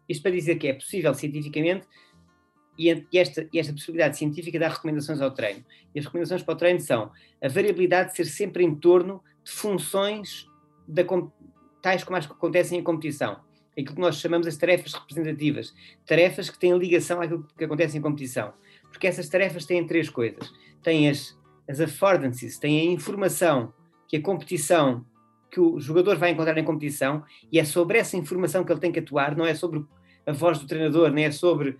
Isto 0.08 0.22
para 0.22 0.32
dizer 0.32 0.56
que 0.56 0.68
é 0.68 0.72
possível 0.72 1.14
cientificamente 1.14 1.86
e 2.78 3.18
esta, 3.18 3.46
e 3.52 3.58
esta 3.58 3.72
possibilidade 3.74 4.16
científica 4.16 4.58
dá 4.58 4.68
recomendações 4.68 5.20
ao 5.20 5.30
treino. 5.30 5.62
E 5.94 5.98
as 5.98 6.06
recomendações 6.06 6.42
para 6.42 6.54
o 6.54 6.56
treino 6.56 6.80
são 6.80 7.12
a 7.42 7.48
variabilidade 7.48 8.10
de 8.10 8.16
ser 8.16 8.24
sempre 8.24 8.64
em 8.64 8.74
torno 8.74 9.22
de 9.44 9.50
funções 9.50 10.46
da, 10.88 11.02
tais 11.82 12.02
como 12.02 12.16
as 12.16 12.26
que 12.26 12.32
acontecem 12.32 12.78
em 12.78 12.82
competição. 12.82 13.40
Aquilo 13.72 13.96
que 13.96 14.00
nós 14.00 14.16
chamamos 14.16 14.46
as 14.46 14.56
tarefas 14.56 14.94
representativas. 14.94 15.74
Tarefas 16.06 16.48
que 16.48 16.58
têm 16.58 16.76
ligação 16.76 17.20
àquilo 17.20 17.46
que 17.56 17.64
acontece 17.64 17.98
em 17.98 18.00
competição. 18.00 18.54
Porque 18.90 19.06
essas 19.06 19.28
tarefas 19.28 19.66
têm 19.66 19.86
três 19.86 20.08
coisas. 20.08 20.50
Têm 20.82 21.10
as, 21.10 21.38
as 21.70 21.80
affordances, 21.80 22.58
têm 22.58 22.80
a 22.80 22.92
informação 22.92 23.72
que 24.08 24.16
a 24.16 24.22
competição, 24.22 25.04
que 25.50 25.60
o 25.60 25.78
jogador 25.78 26.16
vai 26.16 26.30
encontrar 26.30 26.58
em 26.58 26.64
competição, 26.64 27.22
e 27.50 27.60
é 27.60 27.64
sobre 27.64 27.98
essa 27.98 28.16
informação 28.16 28.64
que 28.64 28.72
ele 28.72 28.80
tem 28.80 28.90
que 28.90 28.98
atuar, 28.98 29.36
não 29.36 29.46
é 29.46 29.54
sobre 29.54 29.84
a 30.26 30.32
voz 30.32 30.58
do 30.58 30.66
treinador, 30.66 31.10
nem 31.10 31.26
é 31.26 31.30
sobre 31.30 31.78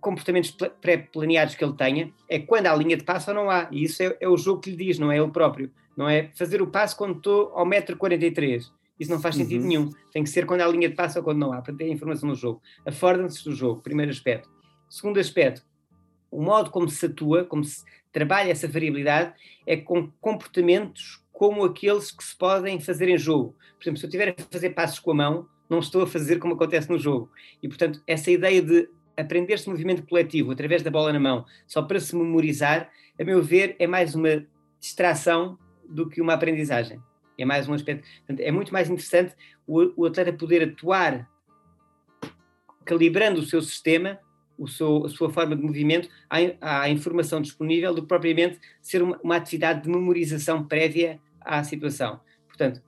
comportamentos 0.00 0.50
pré-planeados 0.80 1.54
que 1.54 1.64
ele 1.64 1.72
tenha, 1.74 2.12
é 2.28 2.38
quando 2.38 2.66
há 2.66 2.74
linha 2.74 2.96
de 2.96 3.04
passo 3.04 3.30
ou 3.30 3.36
não 3.36 3.50
há. 3.50 3.68
E 3.70 3.84
isso 3.84 4.02
é, 4.02 4.16
é, 4.20 4.28
o 4.28 4.36
jogo 4.36 4.60
que 4.60 4.70
lhe 4.70 4.76
diz, 4.76 4.98
não 4.98 5.10
é 5.10 5.18
ele 5.18 5.30
próprio. 5.30 5.70
Não 5.96 6.08
é 6.08 6.30
fazer 6.34 6.60
o 6.60 6.66
passo 6.66 6.96
quando 6.96 7.16
estou 7.16 7.52
ao 7.54 7.64
metro 7.64 7.96
43. 7.96 8.70
Isso 9.00 9.10
não 9.10 9.20
faz 9.20 9.36
sentido 9.36 9.62
uhum. 9.62 9.68
nenhum. 9.68 9.90
Tem 10.12 10.22
que 10.22 10.30
ser 10.30 10.44
quando 10.44 10.60
há 10.60 10.66
linha 10.66 10.88
de 10.88 10.94
passo 10.94 11.18
ou 11.18 11.24
quando 11.24 11.38
não 11.38 11.52
há, 11.52 11.62
para 11.62 11.74
ter 11.74 11.84
a 11.84 11.88
informação 11.88 12.28
no 12.28 12.34
jogo. 12.34 12.60
Afordam-se 12.84 13.44
do 13.44 13.52
jogo, 13.52 13.80
primeiro 13.80 14.10
aspecto. 14.10 14.48
Segundo 14.88 15.18
aspecto, 15.18 15.64
o 16.30 16.42
modo 16.42 16.70
como 16.70 16.88
se 16.88 17.06
atua, 17.06 17.44
como 17.44 17.64
se 17.64 17.84
trabalha 18.12 18.50
essa 18.50 18.68
variabilidade, 18.68 19.34
é 19.66 19.76
com 19.76 20.10
comportamentos 20.20 21.22
como 21.32 21.64
aqueles 21.64 22.10
que 22.10 22.24
se 22.24 22.36
podem 22.36 22.80
fazer 22.80 23.08
em 23.08 23.18
jogo. 23.18 23.56
Por 23.76 23.84
exemplo, 23.84 23.98
se 23.98 24.06
eu 24.06 24.08
estiver 24.08 24.28
a 24.30 24.42
fazer 24.50 24.70
passos 24.70 24.98
com 24.98 25.12
a 25.12 25.14
mão, 25.14 25.48
não 25.68 25.78
estou 25.78 26.02
a 26.02 26.06
fazer 26.06 26.38
como 26.38 26.54
acontece 26.54 26.90
no 26.90 26.98
jogo. 26.98 27.30
E, 27.62 27.68
portanto, 27.68 28.02
essa 28.06 28.30
ideia 28.30 28.60
de 28.60 28.88
aprender-se 29.16 29.68
movimento 29.68 30.06
coletivo 30.06 30.52
através 30.52 30.82
da 30.82 30.90
bola 30.90 31.12
na 31.12 31.20
mão, 31.20 31.44
só 31.66 31.82
para 31.82 32.00
se 32.00 32.16
memorizar, 32.16 32.90
a 33.20 33.24
meu 33.24 33.42
ver, 33.42 33.76
é 33.78 33.86
mais 33.86 34.14
uma 34.14 34.46
distração 34.80 35.58
do 35.88 36.08
que 36.08 36.20
uma 36.20 36.34
aprendizagem. 36.34 37.00
É 37.36 37.44
mais 37.44 37.68
um 37.68 37.72
aspecto. 37.72 38.06
Portanto, 38.18 38.40
é 38.40 38.50
muito 38.50 38.72
mais 38.72 38.88
interessante 38.88 39.34
o, 39.66 40.02
o 40.02 40.06
atleta 40.06 40.32
poder 40.32 40.62
atuar 40.62 41.28
calibrando 42.84 43.40
o 43.40 43.44
seu 43.44 43.60
sistema, 43.60 44.18
o 44.58 44.66
seu, 44.66 45.06
a 45.06 45.08
sua 45.08 45.30
forma 45.30 45.54
de 45.54 45.62
movimento 45.62 46.08
à, 46.28 46.82
à 46.82 46.90
informação 46.90 47.40
disponível 47.40 47.94
do 47.94 48.02
que 48.02 48.08
propriamente 48.08 48.58
ser 48.82 49.02
uma, 49.02 49.18
uma 49.22 49.36
atividade 49.36 49.82
de 49.82 49.88
memorização 49.88 50.64
prévia 50.64 51.20
à 51.40 51.62
situação. 51.62 52.20
Portanto, 52.46 52.82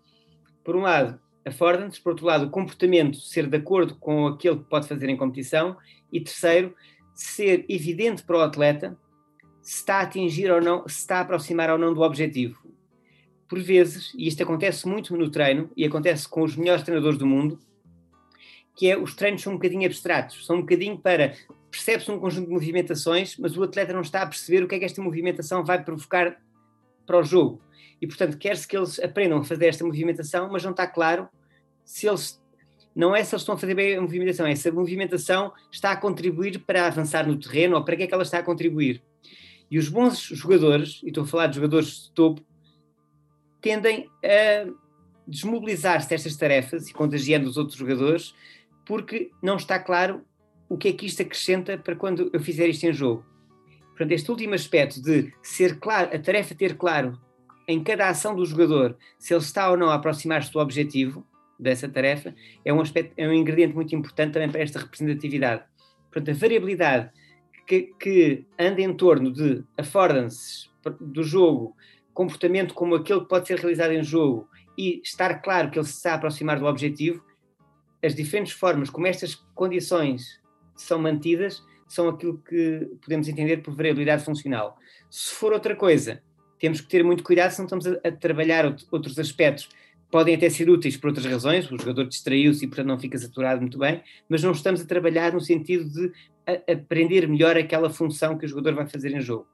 por 0.64 0.76
um 0.76 0.80
lado, 0.80 1.18
affordantes, 1.46 1.98
por 1.98 2.10
outro 2.10 2.26
lado, 2.26 2.46
o 2.46 2.50
comportamento 2.50 3.16
ser 3.18 3.46
de 3.46 3.56
acordo 3.56 3.94
com 3.94 4.26
aquilo 4.26 4.58
que 4.58 4.68
pode 4.68 4.88
fazer 4.88 5.08
em 5.08 5.16
competição 5.16 5.76
e 6.12 6.20
terceiro, 6.20 6.74
ser 7.14 7.64
evidente 7.68 8.22
para 8.22 8.38
o 8.38 8.40
atleta 8.40 8.98
se 9.62 9.76
está 9.76 9.98
a 9.98 10.02
atingir 10.02 10.50
ou 10.50 10.60
não, 10.60 10.88
se 10.88 10.98
está 10.98 11.18
a 11.18 11.20
aproximar 11.20 11.70
ou 11.70 11.78
não 11.78 11.92
do 11.92 12.00
objetivo. 12.00 12.58
Por 13.48 13.60
vezes, 13.60 14.12
e 14.16 14.26
isto 14.26 14.42
acontece 14.42 14.88
muito 14.88 15.16
no 15.16 15.30
treino, 15.30 15.70
e 15.76 15.84
acontece 15.84 16.28
com 16.28 16.42
os 16.42 16.56
melhores 16.56 16.82
treinadores 16.82 17.18
do 17.18 17.26
mundo, 17.26 17.58
que 18.76 18.90
é 18.90 18.96
os 18.96 19.14
treinos 19.14 19.42
são 19.42 19.52
um 19.52 19.56
bocadinho 19.56 19.86
abstratos, 19.86 20.46
são 20.46 20.56
um 20.56 20.60
bocadinho 20.60 20.98
para 20.98 21.34
percebe-se 21.70 22.10
um 22.10 22.18
conjunto 22.18 22.46
de 22.46 22.52
movimentações, 22.52 23.36
mas 23.36 23.56
o 23.56 23.62
atleta 23.62 23.92
não 23.92 24.00
está 24.00 24.22
a 24.22 24.26
perceber 24.26 24.62
o 24.62 24.68
que 24.68 24.74
é 24.74 24.78
que 24.78 24.84
esta 24.84 25.00
movimentação 25.00 25.64
vai 25.64 25.82
provocar 25.82 26.40
para 27.06 27.18
o 27.18 27.22
jogo. 27.22 27.62
E, 28.00 28.06
portanto, 28.06 28.38
quer-se 28.38 28.66
que 28.66 28.76
eles 28.76 28.98
aprendam 28.98 29.38
a 29.38 29.44
fazer 29.44 29.66
esta 29.66 29.84
movimentação, 29.84 30.50
mas 30.50 30.64
não 30.64 30.70
está 30.70 30.86
claro 30.86 31.28
se 31.84 32.08
eles 32.08 32.40
não 32.94 33.14
é 33.14 33.22
se 33.22 33.34
eles 33.34 33.42
estão 33.42 33.54
a 33.54 33.58
fazer 33.58 33.74
bem 33.74 33.96
a 33.96 34.00
movimentação, 34.00 34.46
é 34.46 34.54
se 34.54 34.68
a 34.68 34.72
movimentação 34.72 35.52
está 35.70 35.92
a 35.92 35.96
contribuir 35.96 36.58
para 36.58 36.86
avançar 36.86 37.26
no 37.26 37.38
terreno 37.38 37.76
ou 37.76 37.84
para 37.84 37.96
que 37.96 38.02
é 38.02 38.06
que 38.06 38.12
ela 38.12 38.24
está 38.24 38.38
a 38.38 38.42
contribuir. 38.42 39.02
E 39.70 39.78
os 39.78 39.88
bons 39.88 40.20
jogadores, 40.20 41.00
e 41.04 41.08
estou 41.08 41.22
a 41.22 41.26
falar 41.26 41.46
de 41.46 41.56
jogadores 41.56 42.04
de 42.04 42.12
topo, 42.12 42.42
tendem 43.60 44.08
a 44.24 44.68
desmobilizar-se 45.26 46.08
destas 46.08 46.36
tarefas 46.36 46.88
e 46.88 46.92
contagiando 46.92 47.48
os 47.48 47.56
outros 47.56 47.78
jogadores, 47.78 48.34
porque 48.84 49.30
não 49.40 49.56
está 49.56 49.78
claro 49.78 50.24
o 50.70 50.78
que 50.78 50.88
é 50.88 50.92
que 50.92 51.04
isto 51.04 51.20
acrescenta 51.20 51.76
para 51.76 51.96
quando 51.96 52.30
eu 52.32 52.38
fizer 52.38 52.68
isto 52.68 52.84
em 52.84 52.92
jogo. 52.92 53.26
Portanto, 53.88 54.12
este 54.12 54.30
último 54.30 54.54
aspecto 54.54 55.02
de 55.02 55.34
ser 55.42 55.80
claro, 55.80 56.14
a 56.14 56.18
tarefa 56.18 56.54
ter 56.54 56.76
claro 56.76 57.20
em 57.66 57.82
cada 57.82 58.08
ação 58.08 58.36
do 58.36 58.46
jogador 58.46 58.96
se 59.18 59.34
ele 59.34 59.42
está 59.42 59.68
ou 59.68 59.76
não 59.76 59.90
a 59.90 59.96
aproximar-se 59.96 60.52
do 60.52 60.60
objetivo, 60.60 61.26
dessa 61.58 61.88
tarefa, 61.88 62.34
é 62.64 62.72
um, 62.72 62.80
aspecto, 62.80 63.12
é 63.16 63.28
um 63.28 63.32
ingrediente 63.32 63.74
muito 63.74 63.94
importante 63.94 64.32
também 64.32 64.48
para 64.48 64.62
esta 64.62 64.78
representatividade. 64.78 65.64
Portanto, 66.10 66.30
a 66.30 66.38
variabilidade 66.38 67.10
que, 67.66 67.92
que 68.00 68.46
anda 68.58 68.80
em 68.80 68.94
torno 68.94 69.30
de 69.30 69.62
affordances 69.76 70.70
do 71.00 71.22
jogo, 71.22 71.76
comportamento 72.14 72.74
como 72.74 72.94
aquele 72.94 73.20
que 73.20 73.28
pode 73.28 73.46
ser 73.46 73.58
realizado 73.58 73.92
em 73.92 74.02
jogo 74.02 74.48
e 74.78 75.02
estar 75.04 75.42
claro 75.42 75.70
que 75.70 75.78
ele 75.78 75.86
se 75.86 75.94
está 75.94 76.12
a 76.12 76.14
aproximar 76.14 76.58
do 76.58 76.66
objetivo, 76.66 77.22
as 78.02 78.14
diferentes 78.14 78.52
formas 78.52 78.88
como 78.88 79.06
estas 79.06 79.34
condições 79.54 80.39
são 80.82 80.98
mantidas 80.98 81.62
são 81.86 82.08
aquilo 82.08 82.38
que 82.38 82.88
podemos 83.02 83.26
entender 83.28 83.58
por 83.58 83.74
variabilidade 83.74 84.24
funcional. 84.24 84.78
Se 85.10 85.34
for 85.34 85.52
outra 85.52 85.74
coisa, 85.74 86.22
temos 86.58 86.80
que 86.80 86.88
ter 86.88 87.02
muito 87.02 87.24
cuidado 87.24 87.50
se 87.50 87.58
não 87.58 87.64
estamos 87.64 87.86
a, 87.86 88.08
a 88.08 88.12
trabalhar 88.12 88.76
outros 88.92 89.18
aspectos 89.18 89.68
podem 90.10 90.34
até 90.34 90.50
ser 90.50 90.68
úteis 90.68 90.96
por 90.96 91.08
outras 91.08 91.26
razões, 91.26 91.70
o 91.70 91.78
jogador 91.78 92.06
distraiu-se 92.06 92.64
e, 92.64 92.68
portanto, 92.68 92.88
não 92.88 92.98
fica 92.98 93.16
saturado 93.16 93.60
muito 93.60 93.78
bem, 93.78 94.02
mas 94.28 94.42
não 94.42 94.52
estamos 94.52 94.80
a 94.80 94.84
trabalhar 94.84 95.32
no 95.32 95.40
sentido 95.40 95.88
de 95.88 96.12
aprender 96.70 97.28
melhor 97.28 97.56
aquela 97.56 97.88
função 97.88 98.36
que 98.36 98.44
o 98.44 98.48
jogador 98.48 98.74
vai 98.74 98.88
fazer 98.88 99.12
em 99.12 99.20
jogo. 99.20 99.46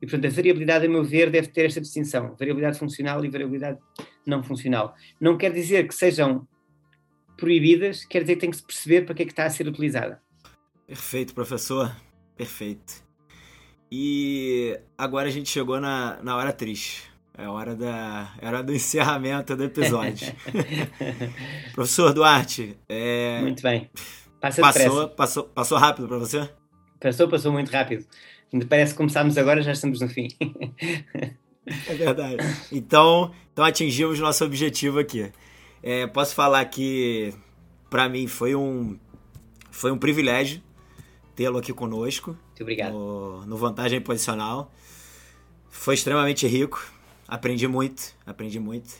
E, 0.00 0.06
portanto, 0.06 0.26
a 0.26 0.34
variabilidade, 0.34 0.86
a 0.86 0.88
meu 0.88 1.02
ver, 1.02 1.30
deve 1.30 1.48
ter 1.48 1.64
esta 1.64 1.80
distinção: 1.80 2.34
variabilidade 2.38 2.78
funcional 2.78 3.24
e 3.24 3.30
variabilidade 3.30 3.78
não 4.26 4.42
funcional. 4.42 4.94
Não 5.20 5.38
quer 5.38 5.52
dizer 5.52 5.86
que 5.86 5.94
sejam 5.94 6.46
proibidas, 7.36 8.04
quer 8.04 8.22
dizer 8.22 8.34
que 8.34 8.40
tem 8.40 8.50
que 8.50 8.56
se 8.56 8.64
perceber 8.64 9.02
para 9.02 9.14
que 9.14 9.22
é 9.22 9.24
que 9.24 9.32
está 9.32 9.46
a 9.46 9.50
ser 9.50 9.66
utilizada. 9.66 10.20
Perfeito, 10.86 11.34
professor. 11.34 11.94
Perfeito. 12.36 13.02
E 13.90 14.78
agora 14.96 15.28
a 15.28 15.30
gente 15.30 15.50
chegou 15.50 15.78
na, 15.80 16.18
na 16.22 16.36
hora 16.36 16.52
triste. 16.52 17.10
É 17.36 17.48
hora, 17.48 17.74
da, 17.74 18.34
é 18.40 18.46
hora 18.46 18.62
do 18.62 18.72
encerramento 18.74 19.56
do 19.56 19.64
episódio. 19.64 20.32
Professor 21.72 22.12
Duarte. 22.12 22.76
É... 22.88 23.40
Muito 23.40 23.62
bem. 23.62 23.90
Passa 24.40 24.60
passou, 24.60 25.08
passou, 25.08 25.44
passou 25.44 25.78
rápido 25.78 26.08
para 26.08 26.18
você? 26.18 26.48
Passou, 27.00 27.28
passou 27.28 27.52
muito 27.52 27.70
rápido. 27.70 28.04
Parece 28.68 28.92
que 28.92 28.98
começámos 28.98 29.38
agora 29.38 29.62
já 29.62 29.72
estamos 29.72 30.00
no 30.00 30.08
fim. 30.08 30.28
é 31.66 31.94
verdade. 31.94 32.36
Então, 32.70 33.32
então 33.52 33.64
atingimos 33.64 34.18
nosso 34.18 34.44
objetivo 34.44 34.98
aqui. 34.98 35.32
É, 35.82 36.06
posso 36.06 36.34
falar 36.34 36.64
que 36.66 37.32
para 37.88 38.08
mim 38.08 38.26
foi 38.26 38.54
um, 38.54 38.98
foi 39.70 39.90
um 39.90 39.98
privilégio 39.98 40.62
tê-lo 41.34 41.58
aqui 41.58 41.72
conosco. 41.72 42.30
Muito 42.30 42.62
obrigado. 42.62 42.92
No, 42.92 43.46
no 43.46 43.56
Vantagem 43.56 44.00
Posicional. 44.00 44.72
Foi 45.68 45.94
extremamente 45.94 46.46
rico 46.46 46.82
aprendi 47.32 47.66
muito, 47.66 48.14
aprendi 48.26 48.60
muito. 48.60 48.92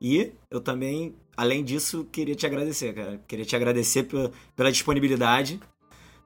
E 0.00 0.32
eu 0.50 0.60
também, 0.60 1.14
além 1.36 1.62
disso, 1.62 2.04
queria 2.10 2.34
te 2.34 2.44
agradecer, 2.44 2.92
cara. 2.92 3.22
Queria 3.28 3.44
te 3.44 3.54
agradecer 3.54 4.02
pela, 4.02 4.32
pela 4.56 4.72
disponibilidade, 4.72 5.60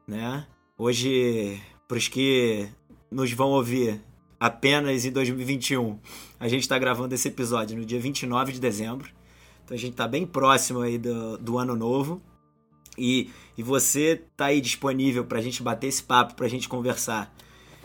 né? 0.09 0.47
Hoje, 0.79 1.61
para 1.87 1.99
os 1.99 2.09
que 2.09 2.67
nos 3.11 3.31
vão 3.33 3.51
ouvir 3.51 4.01
apenas 4.41 5.05
em 5.05 5.13
2021, 5.13 5.99
a 6.39 6.49
gente 6.49 6.63
está 6.63 6.79
gravando 6.79 7.15
esse 7.15 7.29
episódio 7.29 7.77
no 7.77 7.85
dia 7.85 8.01
29 8.01 8.53
de 8.53 8.61
dezembro. 8.61 9.11
Então 9.63 9.77
a 9.77 9.79
gente 9.79 9.93
está 9.93 10.09
bem 10.09 10.27
próximo 10.27 10.81
aí 10.81 10.97
do, 10.97 11.37
do 11.37 11.59
ano 11.59 11.77
novo. 11.77 12.23
E, 12.99 13.31
e 13.57 13.63
você 13.63 14.23
tá 14.37 14.47
aí 14.47 14.61
disponível 14.61 15.25
para 15.25 15.39
a 15.39 15.43
gente 15.43 15.63
bater 15.63 15.87
esse 15.87 16.03
papo, 16.03 16.35
para 16.35 16.47
a 16.47 16.51
gente 16.51 16.69
conversar. 16.69 17.35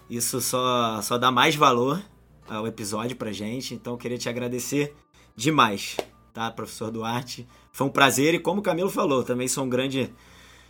Isso 0.09 0.39
só, 0.41 1.01
só 1.01 1.17
dá 1.17 1.31
mais 1.31 1.55
valor 1.55 2.01
o 2.49 2.67
episódio 2.67 3.15
pra 3.15 3.31
gente, 3.31 3.73
então 3.73 3.97
queria 3.97 4.17
te 4.17 4.29
agradecer 4.29 4.93
demais, 5.35 5.97
tá, 6.33 6.51
professor 6.51 6.91
Duarte? 6.91 7.47
Foi 7.71 7.87
um 7.87 7.89
prazer 7.89 8.35
e 8.35 8.39
como 8.39 8.59
o 8.59 8.63
Camilo 8.63 8.89
falou, 8.89 9.23
também 9.23 9.47
sou 9.47 9.65
um 9.65 9.69
grande 9.69 10.13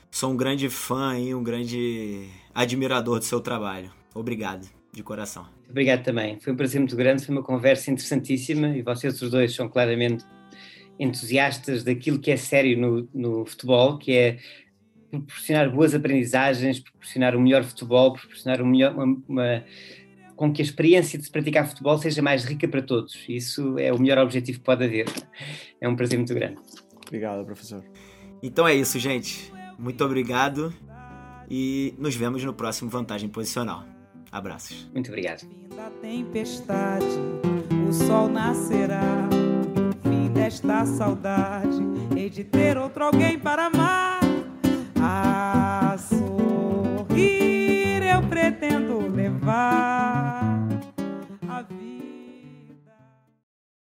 sou 0.10 0.32
um 0.32 0.38
grande 0.38 0.70
fã 0.70 1.20
e 1.20 1.36
um 1.36 1.44
grande 1.44 2.30
admirador 2.54 3.20
do 3.20 3.26
seu 3.26 3.42
trabalho. 3.42 3.92
Obrigado, 4.14 4.66
de 4.94 5.04
coração. 5.04 5.46
Obrigado 5.70 6.04
também. 6.04 6.40
Foi 6.40 6.54
um 6.54 6.56
prazer 6.56 6.80
muito 6.80 6.96
grande, 6.96 7.26
foi 7.26 7.36
uma 7.36 7.44
conversa 7.44 7.92
interessantíssima 7.92 8.70
e 8.70 8.82
vocês 8.82 9.22
os 9.22 9.30
dois 9.30 9.54
são 9.54 9.68
claramente 9.68 10.24
entusiastas 11.00 11.84
daquilo 11.84 12.20
que 12.20 12.32
é 12.32 12.38
sério 12.38 12.78
no, 12.78 13.10
no 13.14 13.46
futebol, 13.46 13.98
que 13.98 14.12
é 14.12 14.38
proporcionar 15.10 15.70
boas 15.72 15.94
aprendizagens, 15.94 16.80
proporcionar 16.80 17.36
o 17.36 17.40
um 17.40 17.42
melhor 17.42 17.64
futebol, 17.64 18.14
proporcionar 18.14 18.62
um 18.62 18.66
melhor, 18.66 18.94
uma, 18.96 19.18
uma, 19.28 19.64
com 20.36 20.52
que 20.52 20.62
a 20.62 20.66
experiência 20.66 21.18
de 21.18 21.26
se 21.26 21.32
praticar 21.32 21.68
futebol 21.68 21.98
seja 21.98 22.22
mais 22.22 22.44
rica 22.44 22.68
para 22.68 22.82
todos. 22.82 23.24
Isso 23.28 23.78
é 23.78 23.94
o 23.94 24.00
melhor 24.00 24.18
objetivo 24.20 24.60
que 24.60 24.66
pode 24.66 24.84
haver. 24.84 25.06
É 25.80 25.88
um 25.88 25.96
prazer 25.96 26.18
muito 26.18 26.34
grande. 26.34 26.58
Obrigado, 27.06 27.46
professor. 27.46 27.84
Então 28.42 28.68
é 28.68 28.74
isso, 28.74 29.00
gente. 29.00 29.52
Muito 29.78 30.04
obrigado 30.04 30.74
e 31.50 31.94
nos 31.98 32.16
vemos 32.16 32.44
no 32.44 32.54
próximo 32.54 32.90
Vantagem 32.90 33.30
Posicional. 33.30 33.86
Abraços. 34.32 34.90
Muito 34.94 35.08
obrigado. 35.08 35.48
Da 35.76 35.90
tempestade, 36.02 37.06
o 37.88 37.94
sol 37.94 38.28
nascerá 38.28 39.35
esta 40.56 40.86
saudade, 40.86 41.82
hei 42.16 42.30
de 42.30 42.46
ter 42.46 42.78
outro 42.78 43.04
alguém 43.04 43.38
para 43.38 43.66
amar. 43.66 44.22
A 45.02 45.98
sorrir 45.98 47.22
eu 48.02 48.22
pretendo 48.22 49.14
levar. 49.14 50.05